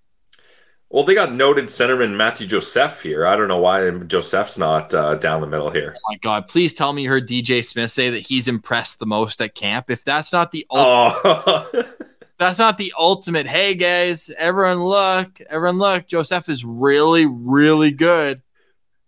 Well, 0.89 1.03
they 1.03 1.13
got 1.13 1.33
noted 1.33 1.65
centerman 1.65 2.15
Matthew 2.15 2.47
Joseph 2.47 3.01
here. 3.01 3.27
I 3.27 3.35
don't 3.35 3.49
know 3.49 3.59
why 3.59 3.89
Joseph's 3.91 4.57
not 4.57 4.93
uh, 4.93 5.15
down 5.15 5.41
the 5.41 5.47
middle 5.47 5.69
here. 5.69 5.93
Oh 5.97 6.11
my 6.11 6.17
God! 6.17 6.47
Please 6.47 6.73
tell 6.73 6.93
me 6.93 7.03
you 7.03 7.09
heard 7.09 7.27
DJ 7.27 7.63
Smith 7.63 7.91
say 7.91 8.09
that 8.09 8.19
he's 8.19 8.47
impressed 8.47 8.99
the 8.99 9.05
most 9.05 9.41
at 9.41 9.53
camp. 9.53 9.89
If 9.89 10.05
that's 10.05 10.31
not 10.31 10.51
the 10.51 10.65
ultimate, 10.71 11.21
oh. 11.25 11.83
that's 12.39 12.57
not 12.57 12.77
the 12.77 12.93
ultimate. 12.97 13.47
Hey 13.47 13.75
guys, 13.75 14.29
everyone 14.37 14.81
look, 14.83 15.41
everyone 15.49 15.77
look. 15.77 16.07
Joseph 16.07 16.47
is 16.47 16.63
really, 16.63 17.25
really 17.25 17.91
good. 17.91 18.41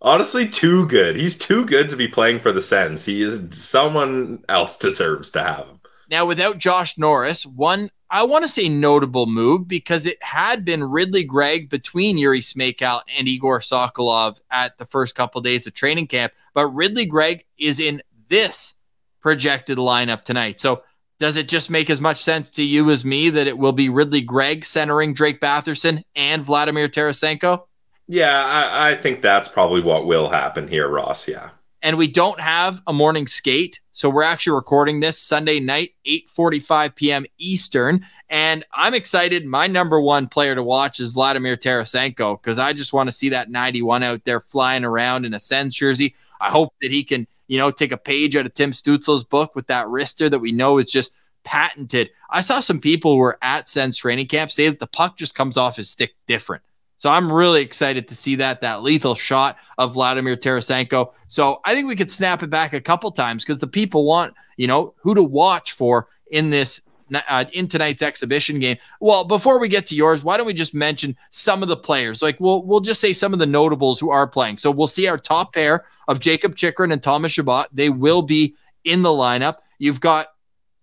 Honestly, 0.02 0.48
too 0.48 0.86
good. 0.86 1.16
He's 1.16 1.36
too 1.36 1.64
good 1.64 1.88
to 1.90 1.96
be 1.96 2.08
playing 2.08 2.40
for 2.40 2.52
the 2.52 2.62
Sens. 2.62 3.06
He 3.06 3.22
is 3.22 3.58
someone 3.58 4.44
else 4.48 4.76
deserves 4.76 5.30
to 5.30 5.42
have 5.42 5.66
him. 5.66 5.80
Now, 6.10 6.26
without 6.26 6.58
Josh 6.58 6.98
Norris, 6.98 7.46
one 7.46 7.90
I 8.10 8.24
want 8.24 8.42
to 8.42 8.48
say 8.48 8.68
notable 8.68 9.26
move 9.26 9.68
because 9.68 10.04
it 10.04 10.20
had 10.22 10.64
been 10.64 10.82
Ridley 10.82 11.22
Greig 11.22 11.68
between 11.68 12.18
Yuri 12.18 12.40
Smejkal 12.40 13.02
and 13.16 13.28
Egor 13.28 13.60
Sokolov 13.60 14.38
at 14.50 14.78
the 14.78 14.86
first 14.86 15.14
couple 15.14 15.40
days 15.40 15.66
of 15.66 15.74
training 15.74 16.08
camp, 16.08 16.32
but 16.52 16.66
Ridley 16.68 17.06
Greig 17.06 17.44
is 17.56 17.78
in 17.78 18.02
this 18.28 18.74
projected 19.20 19.78
lineup 19.78 20.24
tonight. 20.24 20.58
So 20.58 20.82
does 21.18 21.36
it 21.36 21.48
just 21.48 21.70
make 21.70 21.88
as 21.88 22.00
much 22.00 22.22
sense 22.22 22.50
to 22.50 22.64
you 22.64 22.90
as 22.90 23.04
me 23.04 23.30
that 23.30 23.46
it 23.46 23.58
will 23.58 23.72
be 23.72 23.88
Ridley 23.88 24.22
Greig 24.22 24.64
centering 24.64 25.14
Drake 25.14 25.40
Batherson 25.40 26.02
and 26.16 26.42
Vladimir 26.42 26.88
Tarasenko? 26.88 27.64
Yeah, 28.08 28.44
I, 28.44 28.90
I 28.90 28.94
think 28.96 29.22
that's 29.22 29.46
probably 29.46 29.82
what 29.82 30.06
will 30.06 30.30
happen 30.30 30.66
here, 30.66 30.88
Ross. 30.88 31.28
Yeah 31.28 31.50
and 31.82 31.96
we 31.96 32.08
don't 32.08 32.40
have 32.40 32.82
a 32.86 32.92
morning 32.92 33.26
skate. 33.26 33.80
So 34.00 34.08
we're 34.08 34.22
actually 34.22 34.54
recording 34.54 35.00
this 35.00 35.18
Sunday 35.18 35.60
night, 35.60 35.90
8:45 36.06 36.94
p.m. 36.94 37.26
Eastern, 37.36 38.06
and 38.30 38.64
I'm 38.72 38.94
excited. 38.94 39.44
My 39.44 39.66
number 39.66 40.00
one 40.00 40.26
player 40.26 40.54
to 40.54 40.62
watch 40.62 41.00
is 41.00 41.12
Vladimir 41.12 41.54
Tarasenko 41.58 42.40
because 42.40 42.58
I 42.58 42.72
just 42.72 42.94
want 42.94 43.08
to 43.08 43.12
see 43.12 43.28
that 43.28 43.50
91 43.50 44.02
out 44.02 44.24
there 44.24 44.40
flying 44.40 44.86
around 44.86 45.26
in 45.26 45.34
a 45.34 45.38
Sens 45.38 45.74
jersey. 45.74 46.14
I 46.40 46.48
hope 46.48 46.72
that 46.80 46.90
he 46.90 47.04
can, 47.04 47.26
you 47.46 47.58
know, 47.58 47.70
take 47.70 47.92
a 47.92 47.98
page 47.98 48.36
out 48.36 48.46
of 48.46 48.54
Tim 48.54 48.70
Stützle's 48.70 49.24
book 49.24 49.54
with 49.54 49.66
that 49.66 49.84
wrister 49.84 50.30
that 50.30 50.38
we 50.38 50.50
know 50.50 50.78
is 50.78 50.90
just 50.90 51.12
patented. 51.44 52.08
I 52.30 52.40
saw 52.40 52.60
some 52.60 52.80
people 52.80 53.12
who 53.12 53.18
were 53.18 53.38
at 53.42 53.68
Sens 53.68 53.98
training 53.98 54.28
camp 54.28 54.50
say 54.50 54.70
that 54.70 54.78
the 54.78 54.86
puck 54.86 55.18
just 55.18 55.34
comes 55.34 55.58
off 55.58 55.76
his 55.76 55.90
stick 55.90 56.14
different. 56.26 56.62
So 57.00 57.08
I'm 57.08 57.32
really 57.32 57.62
excited 57.62 58.08
to 58.08 58.14
see 58.14 58.36
that 58.36 58.60
that 58.60 58.82
lethal 58.82 59.14
shot 59.14 59.56
of 59.78 59.94
Vladimir 59.94 60.36
Tarasenko. 60.36 61.14
So 61.28 61.60
I 61.64 61.72
think 61.72 61.88
we 61.88 61.96
could 61.96 62.10
snap 62.10 62.42
it 62.42 62.50
back 62.50 62.74
a 62.74 62.80
couple 62.80 63.10
times 63.10 63.42
because 63.42 63.58
the 63.58 63.66
people 63.66 64.04
want 64.04 64.34
you 64.58 64.66
know 64.66 64.92
who 64.98 65.14
to 65.14 65.22
watch 65.22 65.72
for 65.72 66.08
in 66.30 66.50
this 66.50 66.82
uh, 67.26 67.46
in 67.54 67.68
tonight's 67.68 68.02
exhibition 68.02 68.58
game. 68.58 68.76
Well, 69.00 69.24
before 69.24 69.58
we 69.58 69.66
get 69.66 69.86
to 69.86 69.96
yours, 69.96 70.22
why 70.22 70.36
don't 70.36 70.46
we 70.46 70.52
just 70.52 70.74
mention 70.74 71.16
some 71.30 71.62
of 71.62 71.70
the 71.70 71.76
players? 71.76 72.20
Like 72.20 72.38
we'll 72.38 72.62
we'll 72.66 72.80
just 72.80 73.00
say 73.00 73.14
some 73.14 73.32
of 73.32 73.38
the 73.38 73.46
notables 73.46 73.98
who 73.98 74.10
are 74.10 74.26
playing. 74.26 74.58
So 74.58 74.70
we'll 74.70 74.86
see 74.86 75.08
our 75.08 75.16
top 75.18 75.54
pair 75.54 75.86
of 76.06 76.20
Jakob 76.20 76.54
Chychrun 76.54 76.92
and 76.92 77.02
Thomas 77.02 77.32
Chabot. 77.32 77.68
They 77.72 77.88
will 77.88 78.20
be 78.20 78.56
in 78.84 79.00
the 79.00 79.08
lineup. 79.08 79.56
You've 79.78 80.00
got 80.00 80.34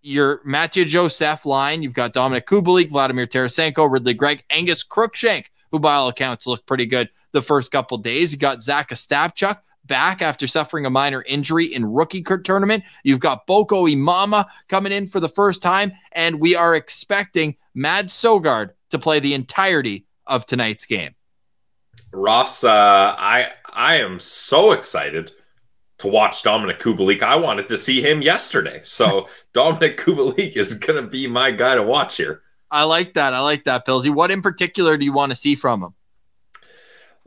your 0.02 0.42
Matthew 0.44 0.84
Joseph 0.86 1.46
line. 1.46 1.84
You've 1.84 1.94
got 1.94 2.14
Dominic 2.14 2.48
Kubalik, 2.48 2.90
Vladimir 2.90 3.28
Tarasenko, 3.28 3.92
Ridley 3.92 4.16
Greig, 4.16 4.44
Angus 4.50 4.84
Crookshank 4.84 5.52
who 5.72 5.80
by 5.80 5.96
all 5.96 6.08
accounts 6.08 6.48
looked 6.48 6.66
pretty 6.66 6.86
good 6.86 7.10
the 7.32 7.42
first 7.42 7.72
couple 7.72 7.98
days. 7.98 8.32
You 8.32 8.38
got 8.38 8.64
Zach 8.64 8.90
Ostapchuk 8.90 9.58
back 9.86 10.22
after 10.22 10.46
suffering 10.48 10.86
a 10.86 10.90
minor 10.90 11.24
injury 11.28 11.66
in 11.66 11.86
rookie 11.86 12.22
tournament. 12.22 12.84
You've 13.04 13.20
got 13.20 13.48
Boko 13.48 13.88
Imama 13.88 14.46
coming 14.68 14.92
in 14.92 15.08
for 15.08 15.20
the 15.20 15.30
first 15.30 15.62
time, 15.62 15.94
and 16.12 16.40
we 16.40 16.56
are 16.56 16.76
expecting 16.76 17.56
Mad 17.74 18.08
Søgaard 18.08 18.72
to 18.90 19.00
play 19.00 19.20
the 19.20 19.34
entirety 19.34 20.06
of 20.26 20.46
tonight's 20.46 20.86
game. 20.86 21.16
Ross, 22.12 22.64
uh, 22.64 22.70
I 23.18 23.50
I 23.66 23.96
am 23.96 24.20
so 24.20 24.72
excited 24.72 25.32
to 26.00 26.08
watch 26.08 26.44
Dominic 26.44 26.80
Kubalik. 26.80 27.24
I 27.24 27.36
wanted 27.36 27.68
to 27.68 27.78
see 27.78 28.02
him 28.02 28.22
yesterday, 28.22 28.82
so 28.84 29.28
Dominic 29.54 29.98
Kubalik 29.98 30.56
is 30.56 30.78
going 30.80 31.02
to 31.02 31.10
be 31.10 31.28
my 31.28 31.52
guy 31.52 31.76
to 31.76 31.84
watch 31.84 32.18
here. 32.18 32.42
I 32.70 32.84
like 32.84 33.14
that. 33.14 33.34
I 33.34 33.40
like 33.40 33.64
that, 33.66 33.86
Pillsy. 33.86 34.10
What 34.10 34.32
in 34.32 34.42
particular 34.42 34.98
do 34.98 35.06
you 35.06 35.14
want 35.14 35.32
to 35.32 35.36
see 35.36 35.56
from 35.56 35.84
him? 35.84 35.94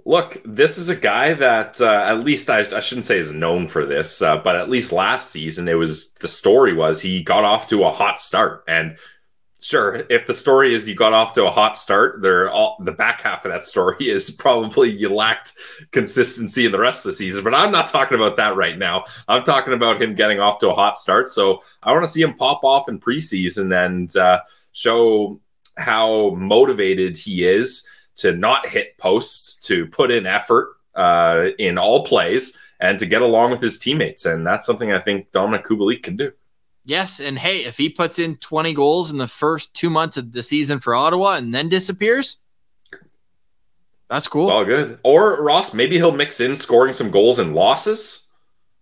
Look, 0.05 0.41
this 0.45 0.79
is 0.79 0.89
a 0.89 0.97
guy 0.97 1.35
that 1.35 1.81
uh, 1.81 2.05
at 2.07 2.21
least 2.21 2.49
I, 2.49 2.61
I, 2.61 2.81
shouldn't 2.81 3.05
say 3.05 3.19
is 3.19 3.33
known 3.33 3.69
for 3.69 3.85
this, 3.85 4.23
uh, 4.23 4.39
but 4.39 4.57
at 4.57 4.71
least 4.71 4.93
last 4.93 5.31
season 5.31 5.69
it 5.69 5.75
was 5.75 6.13
the 6.15 6.29
story 6.29 6.73
was 6.73 7.03
he 7.03 7.23
got 7.23 7.45
off 7.45 7.69
to 7.69 7.85
a 7.85 7.91
hot 7.91 8.19
start, 8.19 8.65
and 8.67 8.97
sure, 9.61 10.07
if 10.09 10.27
the 10.27 10.35
story 10.35 10.75
is 10.75 10.89
you 10.89 10.95
got 10.95 11.13
off 11.13 11.35
to 11.35 11.45
a 11.45 11.51
hot 11.51 11.77
start, 11.77 12.23
there 12.23 12.51
all 12.51 12.77
the 12.81 12.93
back 12.93 13.21
half 13.21 13.45
of 13.45 13.53
that 13.53 13.65
story 13.65 13.97
is 14.09 14.31
probably 14.31 14.91
you 14.91 15.09
lacked 15.09 15.53
consistency 15.91 16.67
in 16.67 16.73
the 16.73 16.81
rest 16.81 17.05
of 17.05 17.11
the 17.11 17.17
season. 17.17 17.45
But 17.45 17.55
I'm 17.55 17.71
not 17.71 17.89
talking 17.89 18.17
about 18.17 18.37
that 18.37 18.57
right 18.57 18.79
now. 18.79 19.05
I'm 19.29 19.45
talking 19.45 19.75
about 19.75 20.01
him 20.01 20.15
getting 20.15 20.41
off 20.41 20.59
to 20.61 20.71
a 20.71 20.75
hot 20.75 20.99
start. 20.99 21.29
So 21.29 21.63
I 21.83 21.93
want 21.93 22.05
to 22.05 22.11
see 22.11 22.23
him 22.23 22.35
pop 22.35 22.65
off 22.65 22.89
in 22.89 23.01
preseason 23.01 23.75
and. 23.85 24.15
Uh, 24.17 24.41
show 24.73 25.41
how 25.77 26.31
motivated 26.31 27.17
he 27.17 27.45
is 27.45 27.89
to 28.17 28.33
not 28.33 28.67
hit 28.67 28.99
posts, 28.99 29.61
to 29.67 29.87
put 29.87 30.11
in 30.11 30.27
effort 30.27 30.77
uh, 30.95 31.49
in 31.59 31.79
all 31.79 32.05
plays, 32.05 32.59
and 32.81 32.99
to 32.99 33.07
get 33.07 33.23
along 33.23 33.51
with 33.51 33.61
his 33.61 33.79
teammates. 33.79 34.27
And 34.27 34.47
that's 34.47 34.67
something 34.67 34.93
I 34.93 34.99
think 34.99 35.33
Dominic 35.33 35.65
Kubalik 35.65 36.03
can 36.03 36.17
do. 36.17 36.33
Yes, 36.85 37.21
and 37.21 37.39
hey, 37.39 37.59
if 37.59 37.77
he 37.77 37.89
puts 37.89 38.19
in 38.19 38.37
20 38.37 38.73
goals 38.73 39.11
in 39.11 39.19
the 39.19 39.27
first 39.27 39.75
two 39.75 39.91
months 39.91 40.17
of 40.17 40.33
the 40.33 40.43
season 40.43 40.81
for 40.81 40.95
Ottawa 40.95 41.37
and 41.37 41.55
then 41.55 41.69
disappears, 41.69 42.39
that's 44.09 44.27
cool. 44.27 44.49
It's 44.49 44.53
all 44.53 44.65
good. 44.65 44.99
Or 45.05 45.43
Ross, 45.43 45.73
maybe 45.73 45.97
he'll 45.97 46.11
mix 46.11 46.41
in 46.41 46.57
scoring 46.57 46.93
some 46.93 47.11
goals 47.11 47.39
and 47.39 47.55
losses. 47.55 48.27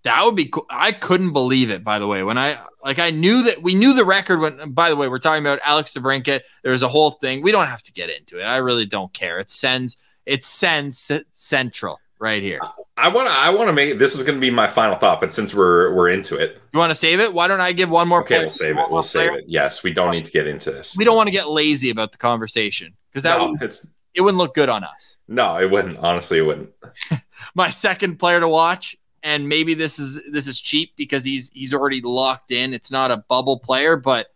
That 0.04 0.24
would 0.24 0.36
be 0.36 0.46
cool. 0.46 0.64
I 0.70 0.92
couldn't 0.92 1.32
believe 1.32 1.70
it, 1.70 1.84
by 1.84 1.98
the 1.98 2.06
way. 2.06 2.22
When 2.22 2.38
I 2.38 2.56
like 2.84 2.98
I 2.98 3.10
knew 3.10 3.42
that 3.44 3.62
we 3.62 3.74
knew 3.74 3.94
the 3.94 4.04
record 4.04 4.40
when 4.40 4.72
by 4.72 4.90
the 4.90 4.96
way, 4.96 5.08
we're 5.08 5.18
talking 5.18 5.42
about 5.44 5.60
Alex 5.64 5.92
DeBrincat. 5.94 6.40
There's 6.62 6.82
a 6.82 6.88
whole 6.88 7.12
thing. 7.12 7.42
We 7.42 7.52
don't 7.52 7.66
have 7.66 7.82
to 7.84 7.92
get 7.92 8.10
into 8.10 8.38
it. 8.38 8.42
I 8.44 8.58
really 8.58 8.86
don't 8.86 9.12
care. 9.12 9.38
It 9.38 9.50
sends 9.50 9.96
it 10.26 10.44
sends 10.44 11.10
central. 11.32 11.98
right 12.18 12.42
here. 12.42 12.60
I 12.96 13.08
want 13.08 13.28
to. 13.28 13.34
I 13.34 13.50
want 13.50 13.68
to 13.68 13.72
make 13.72 13.98
this 13.98 14.14
is 14.16 14.22
going 14.24 14.36
to 14.36 14.40
be 14.40 14.50
my 14.50 14.66
final 14.66 14.96
thought, 14.96 15.20
but 15.20 15.32
since 15.32 15.54
we're 15.54 15.94
we're 15.94 16.08
into 16.08 16.36
it, 16.36 16.60
You 16.72 16.78
want 16.80 16.90
to 16.90 16.96
save 16.96 17.20
it? 17.20 17.32
Why 17.32 17.46
don't 17.48 17.60
I 17.60 17.72
give 17.72 17.88
one 17.90 18.08
more? 18.08 18.22
okay, 18.22 18.40
we'll 18.40 18.50
save 18.50 18.76
it. 18.76 18.84
We'll 18.90 19.02
save 19.04 19.28
player? 19.30 19.38
it. 19.40 19.44
Yes, 19.48 19.82
we 19.84 19.92
don't 19.92 20.10
need 20.10 20.24
to 20.24 20.32
get 20.32 20.46
into 20.48 20.70
this. 20.72 20.96
We 20.98 21.04
don't 21.04 21.16
want 21.16 21.28
to 21.28 21.32
get 21.32 21.48
lazy 21.48 21.90
about 21.90 22.10
the 22.12 22.18
conversation 22.18 22.96
because 23.10 23.22
that 23.22 23.38
No, 23.38 23.52
would, 23.52 23.62
it's 23.62 23.86
it 24.14 24.20
wouldn't 24.22 24.38
look 24.38 24.52
good 24.54 24.68
on 24.68 24.82
us. 24.82 25.16
no, 25.28 25.58
it 25.60 25.70
wouldn't. 25.70 25.96
Honestly, 25.98 26.38
it 26.38 26.42
wouldn't. 26.42 26.70
my 27.54 27.70
second 27.70 28.18
player 28.18 28.40
to 28.40 28.48
watch 28.48 28.96
and 29.22 29.48
maybe 29.48 29.74
this 29.74 29.98
is 29.98 30.20
this 30.30 30.46
is 30.46 30.60
cheap 30.60 30.94
because 30.96 31.24
he's 31.24 31.50
he's 31.50 31.74
already 31.74 32.00
locked 32.00 32.50
in. 32.50 32.74
It's 32.74 32.90
not 32.90 33.10
a 33.10 33.24
bubble 33.28 33.58
player 33.58 33.96
but 33.96 34.28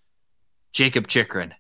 Jakob 0.72 1.06
Chychrun 1.06 1.54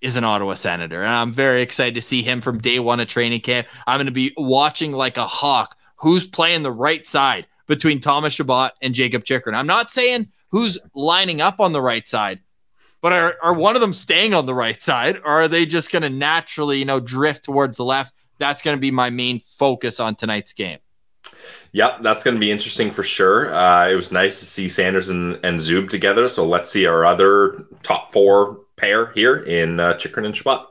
is 0.00 0.16
an 0.16 0.24
ottawa 0.24 0.54
senator 0.54 1.02
and 1.02 1.10
i'm 1.10 1.30
very 1.30 1.60
excited 1.60 1.94
to 1.94 2.00
see 2.00 2.22
him 2.22 2.40
from 2.40 2.56
day 2.58 2.78
one 2.78 3.00
of 3.00 3.08
training 3.08 3.40
camp. 3.40 3.66
I'm 3.86 3.98
going 3.98 4.06
to 4.06 4.12
be 4.12 4.32
watching 4.36 4.92
like 4.92 5.16
a 5.16 5.26
hawk 5.26 5.76
who's 5.96 6.26
playing 6.26 6.62
the 6.62 6.72
right 6.72 7.06
side 7.06 7.46
between 7.66 8.00
Thomas 8.00 8.34
Chabot 8.34 8.72
and 8.82 8.94
Jakob 8.94 9.24
Chychrun. 9.24 9.54
I'm 9.54 9.66
not 9.66 9.90
saying 9.90 10.28
who's 10.50 10.78
lining 10.94 11.40
up 11.40 11.60
on 11.60 11.72
the 11.72 11.82
right 11.82 12.06
side 12.06 12.40
but 13.02 13.12
are, 13.12 13.36
are 13.42 13.54
one 13.54 13.76
of 13.76 13.80
them 13.80 13.94
staying 13.94 14.34
on 14.34 14.46
the 14.46 14.54
right 14.54 14.80
side 14.80 15.16
or 15.18 15.30
are 15.30 15.48
they 15.48 15.64
just 15.64 15.90
going 15.90 16.02
to 16.02 16.10
naturally 16.10 16.78
you 16.78 16.84
know 16.84 17.00
drift 17.00 17.44
towards 17.44 17.76
the 17.76 17.84
left? 17.84 18.14
That's 18.38 18.62
going 18.62 18.76
to 18.76 18.80
be 18.80 18.90
my 18.90 19.10
main 19.10 19.40
focus 19.40 20.00
on 20.00 20.14
tonight's 20.14 20.52
game 20.52 20.78
Yep, 21.72 22.02
that's 22.02 22.22
going 22.24 22.34
to 22.34 22.40
be 22.40 22.50
interesting 22.50 22.90
for 22.90 23.02
sure. 23.02 23.54
Uh, 23.54 23.88
it 23.88 23.94
was 23.94 24.12
nice 24.12 24.40
to 24.40 24.46
see 24.46 24.68
Sanders 24.68 25.08
and, 25.08 25.38
and 25.44 25.58
Zub 25.58 25.88
together. 25.88 26.28
So 26.28 26.46
let's 26.46 26.70
see 26.70 26.86
our 26.86 27.04
other 27.04 27.64
top 27.82 28.12
four 28.12 28.60
pair 28.76 29.12
here 29.12 29.36
in 29.36 29.78
uh, 29.80 29.94
Chychrun 29.94 30.24
and 30.26 30.34
Chabot. 30.36 30.66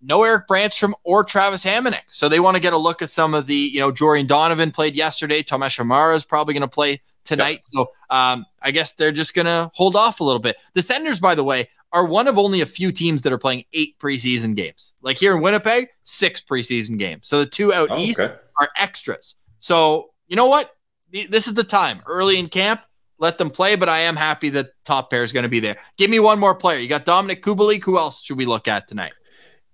no 0.00 0.22
Erik 0.22 0.46
Brännström 0.46 0.92
or 1.02 1.24
Travis 1.24 1.64
Hamonic. 1.64 2.02
So 2.08 2.28
they 2.28 2.40
want 2.40 2.54
to 2.54 2.60
get 2.60 2.72
a 2.72 2.78
look 2.78 3.02
at 3.02 3.10
some 3.10 3.34
of 3.34 3.46
the, 3.46 3.54
you 3.54 3.80
know, 3.80 3.90
Jorian 3.90 4.26
Donovan 4.26 4.70
played 4.70 4.94
yesterday. 4.94 5.42
Tomas 5.42 5.76
Hamara 5.76 6.14
is 6.14 6.24
probably 6.24 6.54
going 6.54 6.62
to 6.62 6.68
play 6.68 7.00
tonight. 7.24 7.60
So 7.64 7.90
um, 8.10 8.46
I 8.62 8.70
guess 8.70 8.92
they're 8.92 9.12
just 9.12 9.34
going 9.34 9.46
to 9.46 9.70
hold 9.74 9.96
off 9.96 10.20
a 10.20 10.24
little 10.24 10.40
bit. 10.40 10.56
The 10.74 10.82
Senators, 10.82 11.18
by 11.20 11.34
the 11.34 11.42
way, 11.44 11.68
are 11.92 12.04
one 12.04 12.28
of 12.28 12.38
only 12.38 12.60
a 12.60 12.66
few 12.66 12.92
teams 12.92 13.22
that 13.22 13.32
are 13.32 13.38
playing 13.38 13.64
eight 13.72 13.98
preseason 13.98 14.54
games. 14.54 14.92
Like 15.00 15.16
here 15.16 15.34
in 15.34 15.42
Winnipeg, 15.42 15.88
six 16.04 16.42
preseason 16.42 16.98
games. 16.98 17.26
So 17.28 17.38
the 17.40 17.46
two 17.46 17.72
out 17.72 17.88
Oh, 17.90 17.98
east 17.98 18.20
okay. 18.20 18.34
are 18.60 18.68
extras. 18.78 19.36
So 19.60 20.10
you 20.26 20.36
know 20.36 20.46
what? 20.46 20.70
This 21.10 21.46
is 21.46 21.54
the 21.54 21.64
time 21.64 22.02
early 22.06 22.38
in 22.38 22.48
camp. 22.48 22.80
Let 23.18 23.38
them 23.38 23.50
play, 23.50 23.74
but 23.74 23.88
I 23.88 24.00
am 24.00 24.14
happy 24.14 24.50
that 24.50 24.70
top 24.84 25.10
pair 25.10 25.24
is 25.24 25.32
going 25.32 25.42
to 25.42 25.48
be 25.48 25.58
there. 25.58 25.76
Give 25.96 26.08
me 26.08 26.20
one 26.20 26.38
more 26.38 26.54
player. 26.54 26.78
You 26.78 26.88
got 26.88 27.04
Dominik 27.04 27.40
Kubalik. 27.40 27.84
Who 27.84 27.98
else 27.98 28.22
should 28.22 28.36
we 28.36 28.46
look 28.46 28.68
at 28.68 28.86
tonight? 28.86 29.12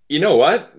You 0.09 0.21
know 0.21 0.37
what? 0.37 0.73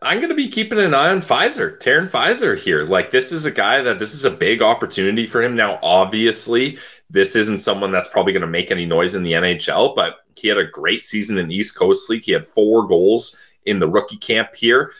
I'm 0.00 0.18
going 0.18 0.30
to 0.30 0.34
be 0.34 0.48
keeping 0.48 0.78
an 0.78 0.94
eye 0.94 1.10
on 1.10 1.20
Fizer, 1.20 1.78
Tarun 1.78 2.08
Fizer 2.08 2.58
here. 2.58 2.84
Like, 2.84 3.10
this 3.10 3.32
is 3.32 3.44
a 3.44 3.50
guy 3.50 3.82
that 3.82 3.98
this 3.98 4.14
is 4.14 4.24
a 4.24 4.30
big 4.30 4.62
opportunity 4.62 5.26
for 5.26 5.42
him. 5.42 5.54
Now, 5.54 5.78
obviously, 5.82 6.78
this 7.10 7.36
isn't 7.36 7.58
someone 7.58 7.90
that's 7.90 8.08
probably 8.08 8.32
going 8.32 8.40
to 8.40 8.46
make 8.46 8.70
any 8.70 8.86
noise 8.86 9.14
in 9.14 9.22
the 9.22 9.32
NHL, 9.32 9.94
but 9.94 10.16
he 10.36 10.48
had 10.48 10.58
a 10.58 10.64
great 10.64 11.04
season 11.04 11.36
in 11.38 11.50
East 11.50 11.76
Coast 11.76 12.08
League. 12.08 12.24
He 12.24 12.32
had 12.32 12.46
four 12.46 12.86
goals 12.86 13.42
in 13.64 13.78
the 13.78 13.88
rookie 13.88 14.16
camp 14.16 14.54
here. 14.54 14.92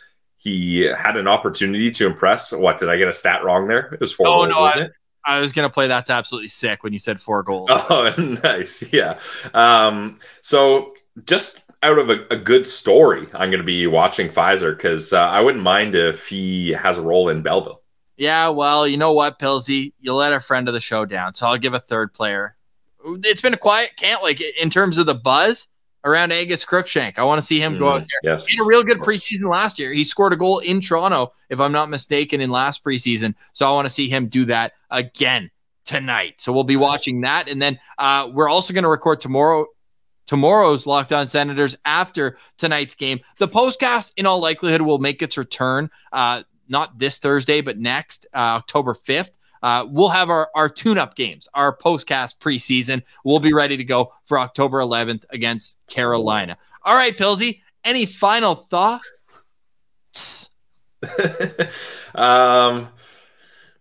He 0.46 0.82
had 0.82 1.16
an 1.16 1.26
opportunity 1.26 1.90
to 1.90 2.06
impress. 2.06 2.52
What 2.52 2.78
did 2.78 2.88
I 2.88 2.96
get 2.96 3.08
a 3.08 3.12
stat 3.12 3.42
wrong 3.44 3.66
there? 3.66 3.88
It 3.92 4.00
was 4.00 4.12
four 4.12 4.28
Oh, 4.28 4.32
goals, 4.44 4.46
Oh 4.46 4.50
no, 4.50 4.64
I- 4.64 4.82
it? 4.84 4.90
I 5.28 5.40
was 5.40 5.50
gonna 5.50 5.68
play. 5.70 5.88
That's 5.88 6.08
absolutely 6.08 6.46
sick 6.48 6.84
when 6.84 6.92
you 6.92 7.00
said 7.00 7.20
four 7.20 7.42
goals. 7.42 7.68
Oh, 7.90 8.14
nice. 8.44 8.92
Yeah. 8.92 9.18
Um, 9.54 10.18
so 10.42 10.94
just 11.24 11.68
out 11.82 11.98
of 11.98 12.10
a, 12.10 12.24
a 12.30 12.36
good 12.36 12.64
story, 12.66 13.26
I'm 13.34 13.50
going 13.50 13.58
to 13.60 13.64
be 13.64 13.86
watching 13.86 14.28
Fizer 14.28 14.76
because 14.76 15.12
uh, 15.12 15.18
I 15.20 15.40
wouldn't 15.40 15.62
mind 15.64 15.94
if 15.94 16.28
he 16.28 16.70
has 16.72 16.96
a 16.98 17.02
role 17.02 17.28
in 17.28 17.42
Belleville. 17.42 17.82
Yeah, 18.16 18.48
well, 18.48 18.86
you 18.86 18.96
know 18.96 19.12
what, 19.12 19.38
Pilsy, 19.38 19.92
you 20.00 20.14
let 20.14 20.32
a 20.32 20.40
friend 20.40 20.68
of 20.68 20.74
the 20.74 20.80
show 20.80 21.04
down, 21.04 21.34
so 21.34 21.46
I'll 21.46 21.58
give 21.58 21.74
a 21.74 21.78
third 21.80 22.14
player. 22.14 22.56
It's 23.04 23.40
been 23.42 23.52
a 23.54 23.58
quiet 23.58 23.96
camp, 23.96 24.22
like 24.22 24.40
in 24.60 24.70
terms 24.70 24.96
of 24.98 25.06
the 25.06 25.14
buzz 25.14 25.66
around 26.06 26.32
Angus 26.32 26.64
Crookshank. 26.64 27.18
I 27.18 27.24
want 27.24 27.38
to 27.38 27.42
see 27.46 27.58
him 27.60 27.76
go 27.76 27.88
out 27.88 28.02
Mm, 28.02 28.06
there. 28.22 28.32
Yes. 28.34 28.46
He 28.46 28.56
had 28.56 28.62
a 28.62 28.66
real 28.66 28.82
good 28.82 29.00
preseason 29.00 29.50
last 29.50 29.78
year. 29.78 29.92
He 29.92 30.04
scored 30.04 30.32
a 30.32 30.36
goal 30.36 30.60
in 30.60 30.80
Toronto, 30.80 31.32
if 31.50 31.60
I'm 31.60 31.72
not 31.72 31.90
mistaken, 31.90 32.40
in 32.40 32.48
last 32.50 32.82
preseason. 32.84 33.34
So 33.52 33.68
I 33.68 33.72
want 33.72 33.84
to 33.86 33.90
see 33.90 34.08
him 34.08 34.28
do 34.28 34.44
that 34.46 34.72
again 34.90 35.50
tonight. 35.84 36.40
So 36.40 36.52
we'll 36.52 36.64
be 36.64 36.76
watching 36.76 37.20
that, 37.22 37.48
and 37.48 37.60
then 37.60 37.78
uh, 37.98 38.30
we're 38.32 38.48
also 38.48 38.72
going 38.72 38.84
to 38.84 38.88
record 38.90 39.20
tomorrow. 39.20 39.66
Tomorrow's 40.26 40.86
Locked 40.88 41.12
On 41.12 41.26
Senators 41.28 41.76
after 41.84 42.36
tonight's 42.58 42.96
game. 42.96 43.20
The 43.38 43.46
postcast, 43.46 44.12
in 44.16 44.26
all 44.26 44.40
likelihood, 44.40 44.80
will 44.80 44.98
make 44.98 45.22
its 45.22 45.38
return. 45.38 45.88
Uh, 46.12 46.42
not 46.68 46.98
this 46.98 47.18
Thursday, 47.20 47.60
but 47.60 47.78
next, 47.78 48.26
uh, 48.34 48.58
October 48.58 48.94
5th. 48.94 49.38
Uh, 49.62 49.86
we'll 49.88 50.08
have 50.08 50.30
our, 50.30 50.50
our 50.54 50.68
tune 50.68 50.98
up 50.98 51.14
games, 51.14 51.48
our 51.54 51.76
postcast 51.76 52.38
preseason. 52.38 53.02
We'll 53.24 53.40
be 53.40 53.52
ready 53.52 53.76
to 53.76 53.84
go 53.84 54.12
for 54.24 54.38
October 54.38 54.78
11th 54.80 55.24
against 55.30 55.78
Carolina. 55.88 56.56
All 56.82 56.96
right, 56.96 57.16
Pilsy, 57.16 57.60
any 57.84 58.06
final 58.06 58.54
thoughts? 58.54 60.50
um, 62.14 62.88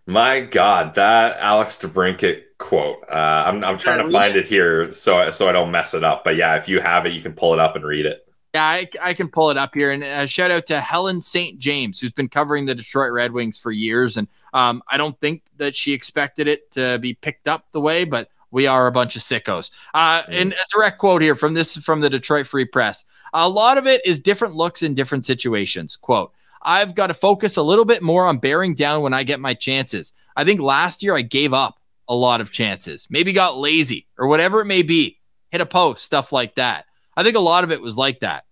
my 0.05 0.41
God, 0.41 0.95
that 0.95 1.37
Alex 1.39 1.77
DeBrincat 1.81 2.41
quote. 2.57 3.03
Uh, 3.09 3.43
I'm, 3.47 3.63
I'm 3.63 3.77
trying 3.77 4.05
to 4.05 4.11
find 4.11 4.35
it 4.35 4.47
here 4.47 4.91
so 4.91 5.29
so 5.31 5.49
I 5.49 5.51
don't 5.51 5.71
mess 5.71 5.93
it 5.93 6.03
up. 6.03 6.23
But 6.23 6.35
yeah, 6.35 6.55
if 6.55 6.67
you 6.67 6.79
have 6.79 7.05
it, 7.05 7.13
you 7.13 7.21
can 7.21 7.33
pull 7.33 7.53
it 7.53 7.59
up 7.59 7.75
and 7.75 7.83
read 7.83 8.05
it. 8.05 8.24
Yeah, 8.55 8.63
I, 8.63 8.87
I 9.01 9.13
can 9.13 9.27
pull 9.27 9.49
it 9.49 9.57
up 9.57 9.73
here. 9.73 9.91
And 9.91 10.01
uh, 10.01 10.25
shout 10.27 10.49
out 10.49 10.65
to 10.67 10.79
Helen 10.79 11.21
St. 11.21 11.59
James, 11.59 11.99
who's 11.99 12.13
been 12.13 12.29
covering 12.29 12.65
the 12.65 12.73
Detroit 12.73 13.11
Red 13.11 13.33
Wings 13.33 13.59
for 13.59 13.69
years. 13.69 14.15
And 14.15 14.29
um, 14.53 14.81
I 14.87 14.95
don't 14.95 15.19
think 15.19 15.41
that 15.57 15.75
she 15.75 15.91
expected 15.91 16.47
it 16.47 16.71
to 16.71 16.97
be 16.99 17.15
picked 17.15 17.49
up 17.49 17.69
the 17.73 17.81
way, 17.81 18.05
but 18.05 18.29
we 18.51 18.65
are 18.65 18.87
a 18.87 18.93
bunch 18.93 19.17
of 19.17 19.23
sickos. 19.23 19.71
Uh, 19.93 20.23
and 20.29 20.53
a 20.53 20.65
direct 20.73 20.99
quote 20.99 21.21
here 21.21 21.35
from 21.35 21.53
this 21.53 21.75
from 21.75 21.99
the 21.99 22.09
Detroit 22.09 22.47
Free 22.47 22.63
Press. 22.63 23.03
A 23.33 23.49
lot 23.49 23.77
of 23.77 23.87
it 23.87 23.99
is 24.05 24.21
different 24.21 24.55
looks 24.55 24.83
in 24.83 24.93
different 24.93 25.25
situations. 25.25 25.97
Quote, 25.97 26.31
I've 26.61 26.95
got 26.95 27.07
to 27.07 27.13
focus 27.13 27.57
a 27.57 27.61
little 27.61 27.83
bit 27.83 28.01
more 28.01 28.25
on 28.25 28.37
bearing 28.37 28.73
down 28.73 29.01
when 29.01 29.13
I 29.13 29.23
get 29.23 29.41
my 29.41 29.53
chances. 29.53 30.13
I 30.37 30.45
think 30.45 30.61
last 30.61 31.03
year 31.03 31.13
I 31.13 31.23
gave 31.23 31.53
up 31.53 31.77
a 32.07 32.15
lot 32.15 32.39
of 32.39 32.53
chances, 32.53 33.05
maybe 33.09 33.33
got 33.33 33.57
lazy 33.57 34.07
or 34.17 34.27
whatever 34.27 34.61
it 34.61 34.65
may 34.65 34.81
be, 34.81 35.19
hit 35.51 35.59
a 35.59 35.65
post, 35.65 36.05
stuff 36.05 36.31
like 36.31 36.55
that. 36.55 36.85
I 37.15 37.23
think 37.23 37.35
a 37.35 37.41
lot 37.41 37.63
of 37.63 37.71
it 37.71 37.81
was 37.81 37.97
like 37.97 38.19
that. 38.19 38.45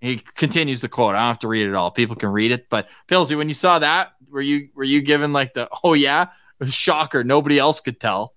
He 0.00 0.18
continues 0.18 0.80
the 0.80 0.88
quote. 0.88 1.14
I 1.14 1.20
don't 1.20 1.28
have 1.28 1.38
to 1.40 1.48
read 1.48 1.66
it 1.66 1.74
all. 1.74 1.90
People 1.90 2.16
can 2.16 2.28
read 2.30 2.50
it. 2.50 2.68
But 2.68 2.88
Pilsy, 3.08 3.36
when 3.36 3.48
you 3.48 3.54
saw 3.54 3.78
that, 3.78 4.12
were 4.28 4.42
you 4.42 4.68
were 4.74 4.84
you 4.84 5.00
given 5.00 5.32
like 5.32 5.54
the 5.54 5.68
oh 5.82 5.94
yeah 5.94 6.26
shocker? 6.68 7.24
Nobody 7.24 7.58
else 7.58 7.80
could 7.80 8.00
tell. 8.00 8.34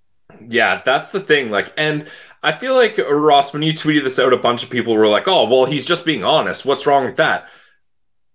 Yeah, 0.47 0.81
that's 0.85 1.11
the 1.11 1.19
thing. 1.19 1.49
Like, 1.49 1.73
and 1.77 2.07
I 2.43 2.51
feel 2.51 2.75
like 2.75 2.99
uh, 2.99 3.13
Ross, 3.13 3.53
when 3.53 3.63
you 3.63 3.73
tweeted 3.73 4.03
this 4.03 4.19
out, 4.19 4.33
a 4.33 4.37
bunch 4.37 4.63
of 4.63 4.69
people 4.69 4.93
were 4.95 5.07
like, 5.07 5.27
"Oh, 5.27 5.47
well, 5.47 5.65
he's 5.65 5.85
just 5.85 6.05
being 6.05 6.23
honest. 6.23 6.65
What's 6.65 6.85
wrong 6.85 7.05
with 7.05 7.17
that?" 7.17 7.49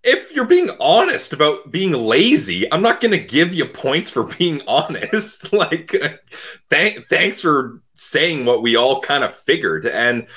If 0.03 0.33
you're 0.33 0.43
being 0.43 0.69
honest 0.81 1.31
about 1.31 1.71
being 1.71 1.93
lazy, 1.93 2.71
I'm 2.71 2.81
not 2.81 2.99
going 2.99 3.13
to 3.13 3.23
give 3.23 3.53
you 3.53 3.65
points 3.65 4.09
for 4.09 4.23
being 4.37 4.61
honest. 4.67 5.53
like, 5.53 5.95
thank, 6.69 7.07
thanks 7.07 7.39
for 7.39 7.81
saying 7.95 8.45
what 8.45 8.61
we 8.61 8.75
all 8.75 8.99
kind 8.99 9.23
of 9.23 9.33
figured. 9.33 9.85
And 9.85 10.27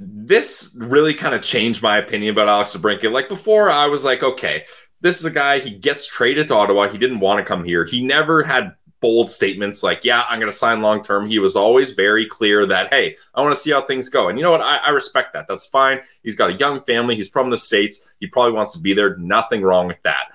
Mm-hmm. 0.00 0.26
this 0.26 0.74
really 0.78 1.14
kind 1.14 1.34
of 1.34 1.42
changed 1.42 1.82
my 1.82 1.98
opinion 1.98 2.32
about 2.32 2.48
Alex 2.48 2.74
DeBrincat. 2.76 3.12
Like 3.12 3.28
before, 3.28 3.70
I 3.70 3.86
was 3.86 4.04
like, 4.04 4.22
okay, 4.22 4.64
this 5.00 5.18
is 5.18 5.26
a 5.26 5.30
guy. 5.30 5.58
He 5.58 5.70
gets 5.70 6.06
traded 6.06 6.48
to 6.48 6.54
Ottawa. 6.54 6.88
He 6.88 6.98
didn't 6.98 7.20
want 7.20 7.38
to 7.38 7.44
come 7.44 7.64
here. 7.64 7.84
He 7.84 8.04
never 8.04 8.42
had 8.42 8.74
bold 9.00 9.30
statements 9.30 9.82
like, 9.82 10.04
yeah, 10.04 10.24
I'm 10.28 10.38
going 10.38 10.50
to 10.50 10.56
sign 10.56 10.82
long 10.82 11.02
term. 11.02 11.26
He 11.26 11.38
was 11.38 11.56
always 11.56 11.92
very 11.92 12.26
clear 12.26 12.66
that, 12.66 12.92
hey, 12.92 13.16
I 13.34 13.40
want 13.40 13.54
to 13.54 13.60
see 13.60 13.70
how 13.70 13.82
things 13.82 14.08
go. 14.08 14.28
And 14.28 14.38
you 14.38 14.44
know 14.44 14.52
what? 14.52 14.60
I, 14.60 14.76
I, 14.76 14.90
respect 14.90 15.32
that. 15.32 15.46
That's 15.48 15.64
fine. 15.64 16.00
He's 16.22 16.36
got 16.36 16.50
a 16.50 16.54
young 16.54 16.80
family. 16.80 17.14
He's 17.14 17.28
from 17.28 17.50
the 17.50 17.58
States. 17.58 18.12
He 18.20 18.26
probably 18.26 18.52
wants 18.52 18.74
to 18.74 18.82
be 18.82 18.92
there. 18.92 19.16
Nothing 19.16 19.62
wrong 19.62 19.86
with 19.86 20.02
that. 20.02 20.32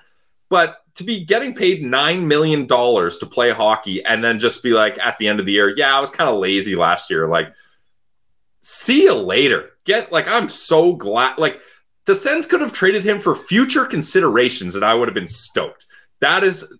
But 0.48 0.78
to 0.94 1.04
be 1.04 1.24
getting 1.24 1.54
paid 1.54 1.82
$9 1.82 2.22
million 2.24 2.66
to 2.66 3.28
play 3.30 3.50
hockey 3.50 4.04
and 4.04 4.22
then 4.22 4.38
just 4.38 4.62
be 4.62 4.72
like, 4.72 4.98
at 4.98 5.18
the 5.18 5.28
end 5.28 5.38
of 5.40 5.46
the 5.46 5.52
year, 5.52 5.72
yeah, 5.76 5.96
I 5.96 6.00
was 6.00 6.10
kind 6.10 6.28
of 6.30 6.38
lazy 6.38 6.74
last 6.74 7.10
year. 7.10 7.28
Like, 7.28 7.52
see 8.66 9.04
you 9.04 9.14
later. 9.14 9.70
Get, 9.84 10.10
like, 10.10 10.28
I'm 10.28 10.48
so 10.48 10.94
glad. 10.94 11.38
Like, 11.38 11.60
the 12.06 12.14
Sens 12.14 12.46
could 12.46 12.60
have 12.60 12.72
traded 12.72 13.04
him 13.04 13.20
for 13.20 13.36
future 13.36 13.84
considerations 13.84 14.74
and 14.74 14.84
I 14.84 14.94
would 14.94 15.06
have 15.06 15.14
been 15.14 15.26
stoked. 15.26 15.86
That 16.20 16.42
is 16.42 16.78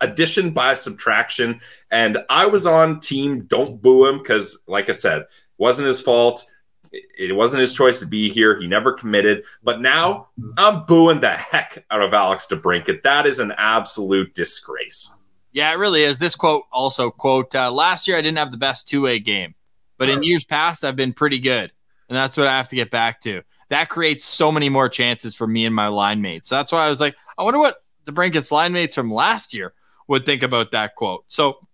addition 0.00 0.50
by 0.50 0.74
subtraction. 0.74 1.60
And 1.90 2.18
I 2.28 2.46
was 2.46 2.66
on 2.66 2.98
team 2.98 3.44
don't 3.44 3.80
boo 3.80 4.06
him 4.06 4.18
because, 4.18 4.64
like 4.66 4.88
I 4.88 4.92
said, 4.92 5.24
wasn't 5.58 5.86
his 5.86 6.00
fault. 6.00 6.44
It 6.90 7.36
wasn't 7.36 7.60
his 7.60 7.74
choice 7.74 8.00
to 8.00 8.06
be 8.06 8.30
here. 8.30 8.58
He 8.58 8.66
never 8.66 8.92
committed. 8.92 9.44
But 9.62 9.80
now 9.80 10.28
I'm 10.56 10.86
booing 10.86 11.20
the 11.20 11.30
heck 11.30 11.84
out 11.90 12.02
of 12.02 12.14
Alex 12.14 12.48
DeBrincat. 12.50 13.02
That 13.02 13.26
is 13.26 13.38
an 13.38 13.52
absolute 13.58 14.34
disgrace. 14.34 15.14
Yeah, 15.52 15.72
it 15.72 15.76
really 15.76 16.02
is. 16.02 16.18
This 16.18 16.34
quote 16.34 16.64
also 16.72 17.10
quote 17.10 17.54
uh, 17.54 17.70
last 17.70 18.08
year 18.08 18.16
I 18.16 18.22
didn't 18.22 18.38
have 18.38 18.50
the 18.50 18.56
best 18.56 18.88
two 18.88 19.02
way 19.02 19.18
game, 19.18 19.54
but 19.98 20.08
in 20.08 20.22
years 20.22 20.44
past 20.44 20.84
I've 20.84 20.96
been 20.96 21.12
pretty 21.12 21.38
good, 21.38 21.72
and 22.08 22.16
that's 22.16 22.36
what 22.36 22.46
I 22.46 22.56
have 22.56 22.68
to 22.68 22.76
get 22.76 22.90
back 22.90 23.20
to. 23.22 23.42
That 23.68 23.88
creates 23.88 24.24
so 24.24 24.50
many 24.50 24.68
more 24.68 24.88
chances 24.88 25.34
for 25.34 25.46
me 25.46 25.66
and 25.66 25.74
my 25.74 25.88
line 25.88 26.22
mates. 26.22 26.48
So 26.48 26.56
that's 26.56 26.72
why 26.72 26.86
I 26.86 26.90
was 26.90 27.00
like, 27.00 27.16
I 27.36 27.42
wonder 27.42 27.58
what 27.58 27.82
DeBrincat's 28.06 28.50
line 28.50 28.72
mates 28.72 28.94
from 28.94 29.12
last 29.12 29.52
year 29.52 29.74
would 30.06 30.24
think 30.24 30.42
about 30.42 30.70
that 30.70 30.94
quote. 30.94 31.24
So 31.28 31.66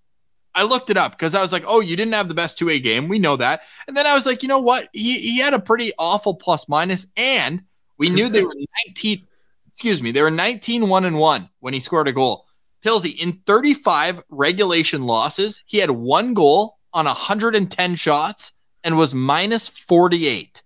I 0.54 0.64
looked 0.64 0.90
it 0.90 0.96
up 0.96 1.12
because 1.12 1.34
I 1.34 1.42
was 1.42 1.52
like, 1.52 1.64
oh, 1.66 1.80
you 1.80 1.96
didn't 1.96 2.14
have 2.14 2.28
the 2.28 2.34
best 2.34 2.58
two 2.58 2.66
way 2.66 2.78
game. 2.78 3.08
We 3.08 3.18
know 3.18 3.36
that. 3.36 3.62
And 3.88 3.96
then 3.96 4.06
I 4.06 4.14
was 4.14 4.26
like, 4.26 4.42
you 4.42 4.48
know 4.48 4.60
what? 4.60 4.88
He 4.92 5.18
he 5.18 5.38
had 5.38 5.54
a 5.54 5.58
pretty 5.58 5.92
awful 5.98 6.34
plus 6.34 6.68
minus, 6.68 7.06
and 7.16 7.62
we 7.98 8.08
knew 8.08 8.28
they 8.28 8.42
were 8.42 8.54
19. 8.86 9.26
Excuse 9.68 10.00
me, 10.00 10.12
they 10.12 10.22
were 10.22 10.30
19 10.30 10.88
1 10.88 11.04
and 11.04 11.18
1 11.18 11.48
when 11.58 11.74
he 11.74 11.80
scored 11.80 12.06
a 12.06 12.12
goal. 12.12 12.46
Pilsy, 12.84 13.18
in 13.18 13.40
35 13.46 14.22
regulation 14.28 15.06
losses, 15.06 15.64
he 15.66 15.78
had 15.78 15.90
one 15.90 16.34
goal 16.34 16.73
on 16.94 17.06
110 17.06 17.96
shots 17.96 18.52
and 18.84 18.96
was 18.96 19.14
minus 19.14 19.68
48. 19.68 20.62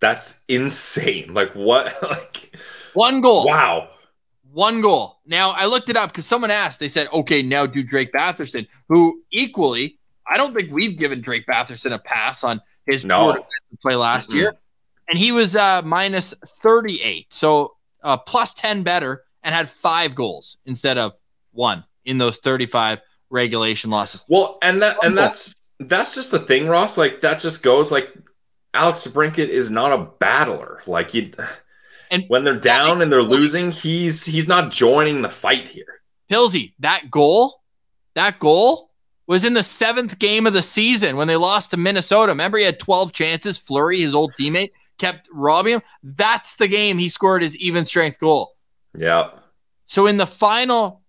That's 0.00 0.44
insane. 0.48 1.34
Like 1.34 1.52
what? 1.54 2.00
like 2.02 2.56
one 2.94 3.20
goal. 3.20 3.46
Wow. 3.46 3.88
One 4.52 4.80
goal. 4.80 5.20
Now 5.26 5.52
I 5.56 5.66
looked 5.66 5.88
it 5.88 5.96
up 5.96 6.10
because 6.10 6.26
someone 6.26 6.50
asked. 6.50 6.80
They 6.80 6.88
said, 6.88 7.08
"Okay, 7.12 7.42
now 7.42 7.66
do 7.66 7.82
Drake 7.82 8.12
Batherson, 8.12 8.66
who 8.88 9.22
equally, 9.30 9.98
I 10.26 10.36
don't 10.36 10.54
think 10.54 10.72
we've 10.72 10.98
given 10.98 11.20
Drake 11.20 11.46
Batherson 11.46 11.92
a 11.92 11.98
pass 11.98 12.44
on 12.44 12.60
his 12.86 13.04
no. 13.04 13.36
play 13.82 13.94
last 13.94 14.30
mm-hmm. 14.30 14.38
year, 14.38 14.58
and 15.08 15.18
he 15.18 15.32
was 15.32 15.54
uh, 15.54 15.82
minus 15.84 16.34
thirty 16.62 17.02
eight, 17.02 17.32
so 17.32 17.74
uh, 18.02 18.16
plus 18.16 18.54
ten 18.54 18.82
better, 18.82 19.24
and 19.42 19.54
had 19.54 19.68
five 19.68 20.14
goals 20.14 20.56
instead 20.64 20.96
of 20.96 21.14
one 21.52 21.84
in 22.04 22.18
those 22.18 22.38
thirty 22.38 22.66
five 22.66 23.02
regulation 23.30 23.90
losses. 23.90 24.24
Well, 24.28 24.58
and 24.62 24.82
that 24.82 24.98
and 25.02 25.16
that's 25.16 25.70
that's 25.80 26.14
just 26.14 26.30
the 26.30 26.38
thing, 26.38 26.68
Ross. 26.68 26.98
Like 26.98 27.20
that 27.20 27.40
just 27.40 27.62
goes 27.62 27.92
like 27.92 28.12
Alex 28.74 29.06
Brinket 29.06 29.50
is 29.50 29.70
not 29.70 29.92
a 29.92 30.06
battler. 30.18 30.82
Like 30.86 31.14
you 31.14 31.32
and 32.10 32.24
when 32.28 32.44
they're 32.44 32.58
down 32.58 33.02
and 33.02 33.12
they're 33.12 33.22
losing, 33.22 33.70
he's 33.70 34.24
he's 34.24 34.48
not 34.48 34.70
joining 34.70 35.22
the 35.22 35.30
fight 35.30 35.68
here. 35.68 36.00
Pilsy, 36.30 36.74
that 36.80 37.10
goal, 37.10 37.62
that 38.14 38.38
goal 38.38 38.90
was 39.26 39.44
in 39.44 39.54
the 39.54 39.62
seventh 39.62 40.18
game 40.18 40.46
of 40.46 40.52
the 40.52 40.62
season 40.62 41.16
when 41.16 41.28
they 41.28 41.36
lost 41.36 41.70
to 41.70 41.76
Minnesota. 41.76 42.32
Remember, 42.32 42.58
he 42.58 42.64
had 42.64 42.78
12 42.78 43.12
chances. 43.12 43.58
Fleury, 43.58 44.00
his 44.00 44.14
old 44.14 44.32
teammate, 44.34 44.70
kept 44.98 45.28
robbing 45.32 45.74
him. 45.74 45.82
That's 46.02 46.56
the 46.56 46.68
game 46.68 46.98
he 46.98 47.08
scored 47.08 47.42
his 47.42 47.56
even 47.58 47.84
strength 47.84 48.18
goal. 48.18 48.56
Yeah. 48.96 49.30
So 49.86 50.06
in 50.06 50.16
the 50.16 50.26
final, 50.26 51.02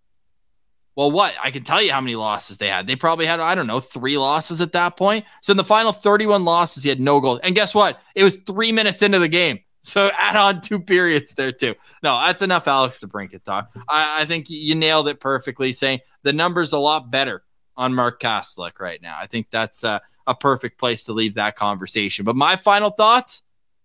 well, 1.00 1.12
what? 1.12 1.34
I 1.41 1.50
can 1.50 1.64
tell 1.64 1.82
you 1.82 1.93
how 1.93 2.02
many 2.02 2.18
losses 2.18 2.58
they 2.58 2.68
had. 2.68 2.86
They 2.86 2.97
probably 2.97 3.26
had, 3.26 3.39
I 3.39 3.56
don't 3.56 3.68
know, 3.68 3.80
three 3.80 4.18
losses 4.18 4.60
at 4.60 4.74
that 4.74 4.97
point. 4.97 5.24
So 5.41 5.52
in 5.52 5.56
the 5.56 5.64
final 5.64 5.93
31 5.93 6.43
losses, 6.43 6.84
he 6.84 6.89
had 6.89 7.00
no 7.00 7.22
goals. 7.22 7.39
And 7.41 7.56
guess 7.56 7.74
what? 7.74 8.02
It 8.16 8.26
was 8.26 8.36
three 8.36 8.74
minutes 8.74 9.02
into 9.02 9.18
the 9.18 9.30
game. 9.30 9.60
So 9.82 10.12
add 10.20 10.36
on 10.36 10.60
two 10.60 10.82
periods 10.82 11.34
there 11.36 11.54
too. 11.54 11.74
No, 12.04 12.20
that's 12.20 12.41
enough, 12.41 12.68
Alex, 12.68 13.00
to 13.00 13.08
bring 13.08 13.30
it 13.32 13.45
talk. 13.45 13.72
I, 13.88 14.22
I 14.22 14.26
think 14.26 14.50
you 14.50 14.76
nailed 14.76 15.08
it 15.08 15.22
perfectly, 15.22 15.72
saying 15.72 16.02
the 16.22 16.34
number's 16.34 16.74
a 16.74 16.78
lot 16.78 17.10
better 17.10 17.43
on 17.78 17.95
Mark 17.95 18.20
Kastelic 18.20 18.82
right 18.82 19.02
now. 19.02 19.18
I 19.18 19.26
think 19.26 19.50
that's 19.50 19.86
a, 19.86 20.02
a 20.28 20.36
perfect 20.36 20.78
place 20.80 21.06
to 21.06 21.14
leave 21.14 21.36
that 21.36 21.56
conversation. 21.56 22.26
But 22.26 22.36
my 22.36 22.58
final 22.58 22.89
thoughts 22.89 23.43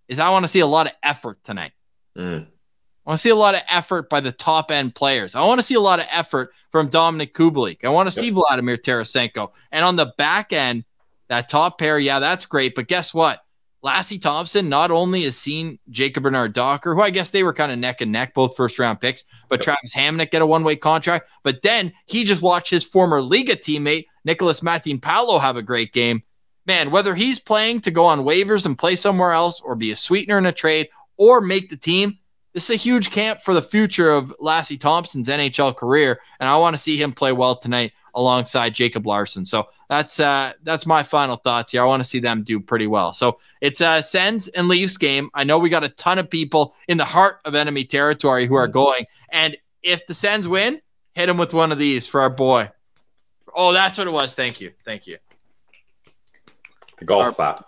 is 0.09 0.19
I 0.19 0.31
want 0.31 0.45
to 0.45 0.49
see 0.49 0.61
a 0.61 0.67
lot 0.67 0.89
of 0.89 0.95
effort 1.05 1.39
tonight. 1.45 1.73
Mm. 2.19 2.49
I 3.07 3.11
want 3.11 3.19
to 3.19 3.23
see 3.23 3.31
a 3.31 3.37
lot 3.37 3.55
of 3.55 3.61
effort 3.69 4.09
by 4.09 4.21
the 4.21 4.33
top 4.33 4.71
end 4.71 4.95
players. 4.95 5.35
I 5.35 5.45
want 5.45 5.59
to 5.59 5.63
see 5.63 5.75
a 5.75 5.81
lot 5.81 5.99
of 5.99 6.07
effort 6.11 6.53
from 6.71 6.89
Dominik 6.89 7.33
Kubalik. 7.33 7.85
I 7.85 7.91
want 7.91 8.11
to 8.11 8.15
yep. 8.17 8.25
see 8.25 8.31
Vladimir 8.31 8.79
Tarasenko. 8.79 9.53
And 9.71 9.85
on 9.85 9.97
the 9.97 10.15
back 10.17 10.53
end, 10.53 10.85
that 11.29 11.49
top 11.49 11.79
pair, 11.79 11.99
yeah, 11.99 12.19
that's 12.19 12.47
great. 12.47 12.75
But 12.75 12.89
guess 12.89 13.13
what? 13.13 13.45
Lassi 13.85 14.19
Thomson 14.19 14.71
not 14.71 14.91
only 14.91 15.25
has 15.25 15.37
seen 15.37 15.79
Jacob 15.91 16.23
Bernard 16.23 16.55
Docker, 16.55 16.95
who 16.95 17.03
I 17.03 17.11
guess 17.11 17.31
they 17.31 17.43
were 17.43 17.53
kind 17.53 17.71
of 17.71 17.79
neck 17.79 18.01
and 18.01 18.11
neck, 18.11 18.33
both 18.33 18.57
first 18.57 18.79
round 18.79 18.99
picks, 18.99 19.25
but 19.51 19.61
Travis 19.61 19.95
Hamonic 19.95 20.31
get 20.31 20.41
a 20.41 20.47
one 20.47 20.65
way 20.65 20.75
contract. 20.75 21.29
But 21.43 21.61
then 21.61 21.93
he 22.07 22.25
just 22.25 22.41
watched 22.41 22.71
his 22.71 22.83
former 22.83 23.21
Liiga 23.21 23.57
teammate, 23.57 24.07
Nikolas 24.25 24.61
Matinpalo, 24.61 25.39
have 25.39 25.59
a 25.59 25.63
great 25.63 25.93
game. 25.93 26.23
Man, 26.67 26.91
whether 26.91 27.15
he's 27.15 27.39
playing 27.39 27.81
to 27.83 27.91
go 27.91 28.07
on 28.07 28.25
waivers 28.25 28.65
and 28.65 28.79
play 28.79 28.97
somewhere 28.97 29.33
else 29.33 29.61
or 29.61 29.75
be 29.75 29.91
a 29.91 29.97
sweetener 29.97 30.39
in 30.39 30.47
a 30.47 30.53
trade 30.53 30.89
or 31.19 31.43
make 31.43 31.69
the 31.69 31.77
team, 31.77 32.19
this 32.55 32.71
is 32.71 32.71
a 32.71 32.77
huge 32.77 33.11
camp 33.11 33.43
for 33.43 33.53
the 33.53 33.61
future 33.61 34.13
of 34.13 34.35
Lassi 34.41 34.79
Thomson's 34.79 35.29
NHL 35.29 35.77
career. 35.77 36.21
And 36.39 36.49
I 36.49 36.57
want 36.57 36.75
to 36.75 36.79
see 36.79 36.97
him 36.97 37.13
play 37.13 37.33
well 37.33 37.57
tonight 37.57 37.93
alongside 38.15 38.75
Jacob 38.75 39.07
Larsson. 39.07 39.45
So 39.45 39.69
that's 39.89 40.21
uh, 40.21 40.53
that's 40.63 40.87
my 40.87 41.03
final 41.03 41.35
thoughts 41.35 41.73
here. 41.73 41.83
I 41.83 41.87
want 41.87 42.03
to 42.03 42.09
see 42.09 42.21
them 42.21 42.45
do 42.45 42.61
pretty 42.61 42.87
well. 42.87 43.13
So 43.13 43.39
it's 43.61 43.81
a 43.81 44.01
Sens 44.01 44.47
and 44.49 44.69
Leafs 44.69 44.97
game. 44.97 45.31
I 45.35 45.43
know 45.43 45.59
we 45.59 45.69
got 45.69 45.83
a 45.83 45.89
ton 45.91 46.21
of 46.21 46.31
people 46.31 46.75
in 46.87 46.97
the 46.97 47.05
heart 47.05 47.41
of 47.45 47.57
enemy 47.57 47.85
territory 47.85 48.47
who 48.47 48.55
are 48.55 48.67
mm-hmm. 48.67 48.73
going. 48.73 49.07
And 49.31 49.57
if 49.83 50.07
the 50.07 50.15
Sens 50.15 50.47
win, 50.47 50.81
hit 51.13 51.27
them 51.27 51.37
with 51.37 51.55
one 51.55 51.73
of 51.73 51.79
these 51.79 52.07
for 52.07 52.21
our 52.21 52.31
boy. 52.31 52.71
Oh, 53.53 53.73
that's 53.73 53.99
what 53.99 54.07
it 54.07 54.13
was. 54.13 54.37
Thank 54.37 54.61
you. 54.61 54.73
Thank 54.85 55.09
you. 55.09 55.19
The 56.99 57.05
golf 57.05 57.35
clap. 57.35 57.67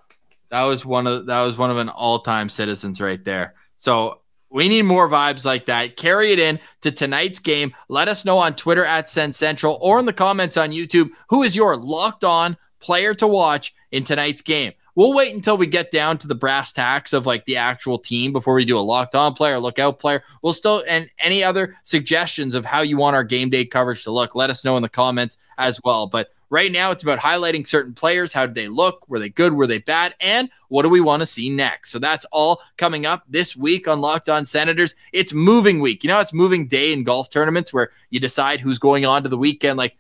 That 0.51 0.63
was 0.63 0.87
one 0.87 1.09
of 1.09 1.27
that 1.27 1.43
was 1.43 1.59
one 1.59 1.73
of 1.73 1.77
an 1.79 1.89
all-time 1.89 2.49
citizens 2.49 3.01
right 3.01 3.23
there. 3.25 3.55
So 3.79 4.21
we 4.51 4.69
need 4.69 4.83
more 4.83 5.09
vibes 5.09 5.45
like 5.45 5.67
that. 5.67 5.97
Carry 5.97 6.33
it 6.33 6.39
in 6.39 6.61
to 6.83 6.91
tonight's 6.91 7.39
game. 7.39 7.75
Let 7.89 8.09
us 8.09 8.25
know 8.25 8.39
on 8.39 8.55
Twitter 8.55 8.85
at 8.85 9.11
Sens 9.11 9.37
Central 9.37 9.79
or 9.81 9.99
in 9.99 10.07
the 10.07 10.13
comments 10.13 10.57
on 10.57 10.71
YouTube 10.71 11.11
who 11.29 11.43
is 11.43 11.57
your 11.57 11.77
locked 11.77 12.25
on 12.25 12.57
player 12.81 13.15
to 13.15 13.27
watch 13.27 13.75
in 13.91 14.05
tonight's 14.05 14.43
game. 14.43 14.73
We'll 14.95 15.13
wait 15.13 15.35
until 15.35 15.59
we 15.59 15.67
get 15.67 15.91
down 15.91 16.17
to 16.19 16.27
the 16.27 16.35
brass 16.35 16.73
tacks 16.73 17.13
of 17.13 17.27
like 17.27 17.45
the 17.45 17.59
actual 17.59 17.99
team 17.99 18.33
before 18.33 18.55
we 18.55 18.65
do 18.65 18.79
a 18.79 18.81
locked 18.81 19.15
on 19.15 19.35
player, 19.35 19.59
lookout 19.59 19.99
player. 19.99 20.23
We'll 20.41 20.55
still, 20.55 20.83
and 20.89 21.11
any 21.21 21.45
other 21.45 21.77
suggestions 21.85 22.55
of 22.55 22.65
how 22.65 22.81
you 22.81 22.97
want 22.97 23.15
our 23.15 23.25
game 23.25 23.51
day 23.51 23.67
coverage 23.67 24.05
to 24.05 24.11
look, 24.11 24.35
let 24.35 24.49
us 24.49 24.65
know 24.65 24.77
in 24.77 24.83
the 24.83 24.89
comments 24.89 25.37
as 25.59 25.79
well. 25.85 26.07
But 26.07 26.31
Right 26.49 26.71
now, 26.71 26.93
it's 26.93 27.03
about 27.03 27.19
highlighting 27.19 27.67
certain 27.67 27.93
players. 27.93 28.33
How 28.33 28.47
did 28.47 28.55
they 28.55 28.69
look? 28.69 29.09
Were 29.09 29.19
they 29.19 29.29
good? 29.29 29.53
Were 29.53 29.67
they 29.67 29.79
bad? 29.79 30.15
And 30.21 30.49
what 30.69 30.83
do 30.83 30.89
we 30.89 31.01
want 31.01 31.21
to 31.21 31.27
see 31.27 31.51
next? 31.51 31.91
So 31.91 31.99
that's 31.99 32.25
all 32.27 32.61
coming 32.77 33.05
up 33.05 33.25
this 33.29 33.57
week 33.57 33.89
on 33.89 34.01
Locked 34.01 34.29
On 34.29 34.47
Senators. 34.47 34.95
It's 35.13 35.33
moving 35.33 35.81
week. 35.81 36.05
You 36.05 36.09
know, 36.09 36.21
it's 36.21 36.33
moving 36.33 36.69
day 36.69 36.93
in 36.93 37.03
golf 37.03 37.31
tournaments 37.31 37.73
where 37.73 37.91
you 38.11 38.21
decide 38.21 38.61
who's 38.61 38.79
going 38.79 39.05
on 39.05 39.25
to 39.25 39.29
the 39.29 39.37
weekend. 39.37 39.77
Like, 39.77 39.97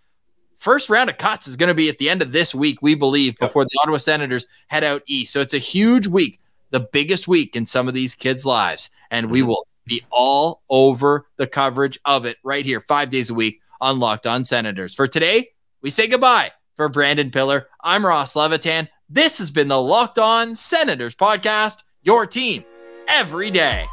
first 0.56 0.88
round 0.88 1.10
of 1.10 1.18
cuts 1.18 1.48
is 1.48 1.56
going 1.56 1.68
to 1.68 1.74
be 1.74 1.88
at 1.88 1.98
the 1.98 2.08
end 2.08 2.22
of 2.22 2.30
this 2.30 2.54
week, 2.54 2.80
we 2.80 2.94
believe, 2.94 3.36
before 3.38 3.64
the 3.64 3.78
Ottawa 3.82 3.98
Senators 3.98 4.46
head 4.68 4.84
out 4.84 5.02
east. 5.06 5.32
So 5.32 5.40
it's 5.40 5.54
a 5.54 5.58
huge 5.58 6.06
week, 6.06 6.40
the 6.70 6.80
biggest 6.80 7.26
week 7.26 7.56
in 7.56 7.66
some 7.66 7.88
of 7.88 7.94
these 7.94 8.14
kids' 8.14 8.46
lives. 8.46 8.90
And 9.10 9.30
we 9.30 9.40
mm-hmm. 9.40 9.48
will 9.48 9.66
be 9.84 10.04
all 10.10 10.62
over 10.68 11.26
the 11.36 11.46
coverage 11.46 11.98
of 12.04 12.24
it 12.24 12.36
right 12.44 12.64
here, 12.64 12.80
five 12.80 13.10
days 13.10 13.30
a 13.30 13.34
week 13.34 13.60
on 13.80 13.98
Locked 13.98 14.26
On 14.26 14.44
Senators. 14.44 14.94
For 14.94 15.08
today, 15.08 15.50
we 15.86 15.90
say 15.90 16.08
goodbye 16.08 16.50
for 16.76 16.88
Brandon 16.88 17.30
Piller. 17.30 17.68
I'm 17.80 18.04
Ross 18.04 18.34
Levitan. 18.34 18.88
This 19.08 19.38
has 19.38 19.52
been 19.52 19.68
the 19.68 19.80
Locked 19.80 20.18
On 20.18 20.56
Senators 20.56 21.14
podcast, 21.14 21.84
your 22.02 22.26
team 22.26 22.64
every 23.06 23.52
day. 23.52 23.86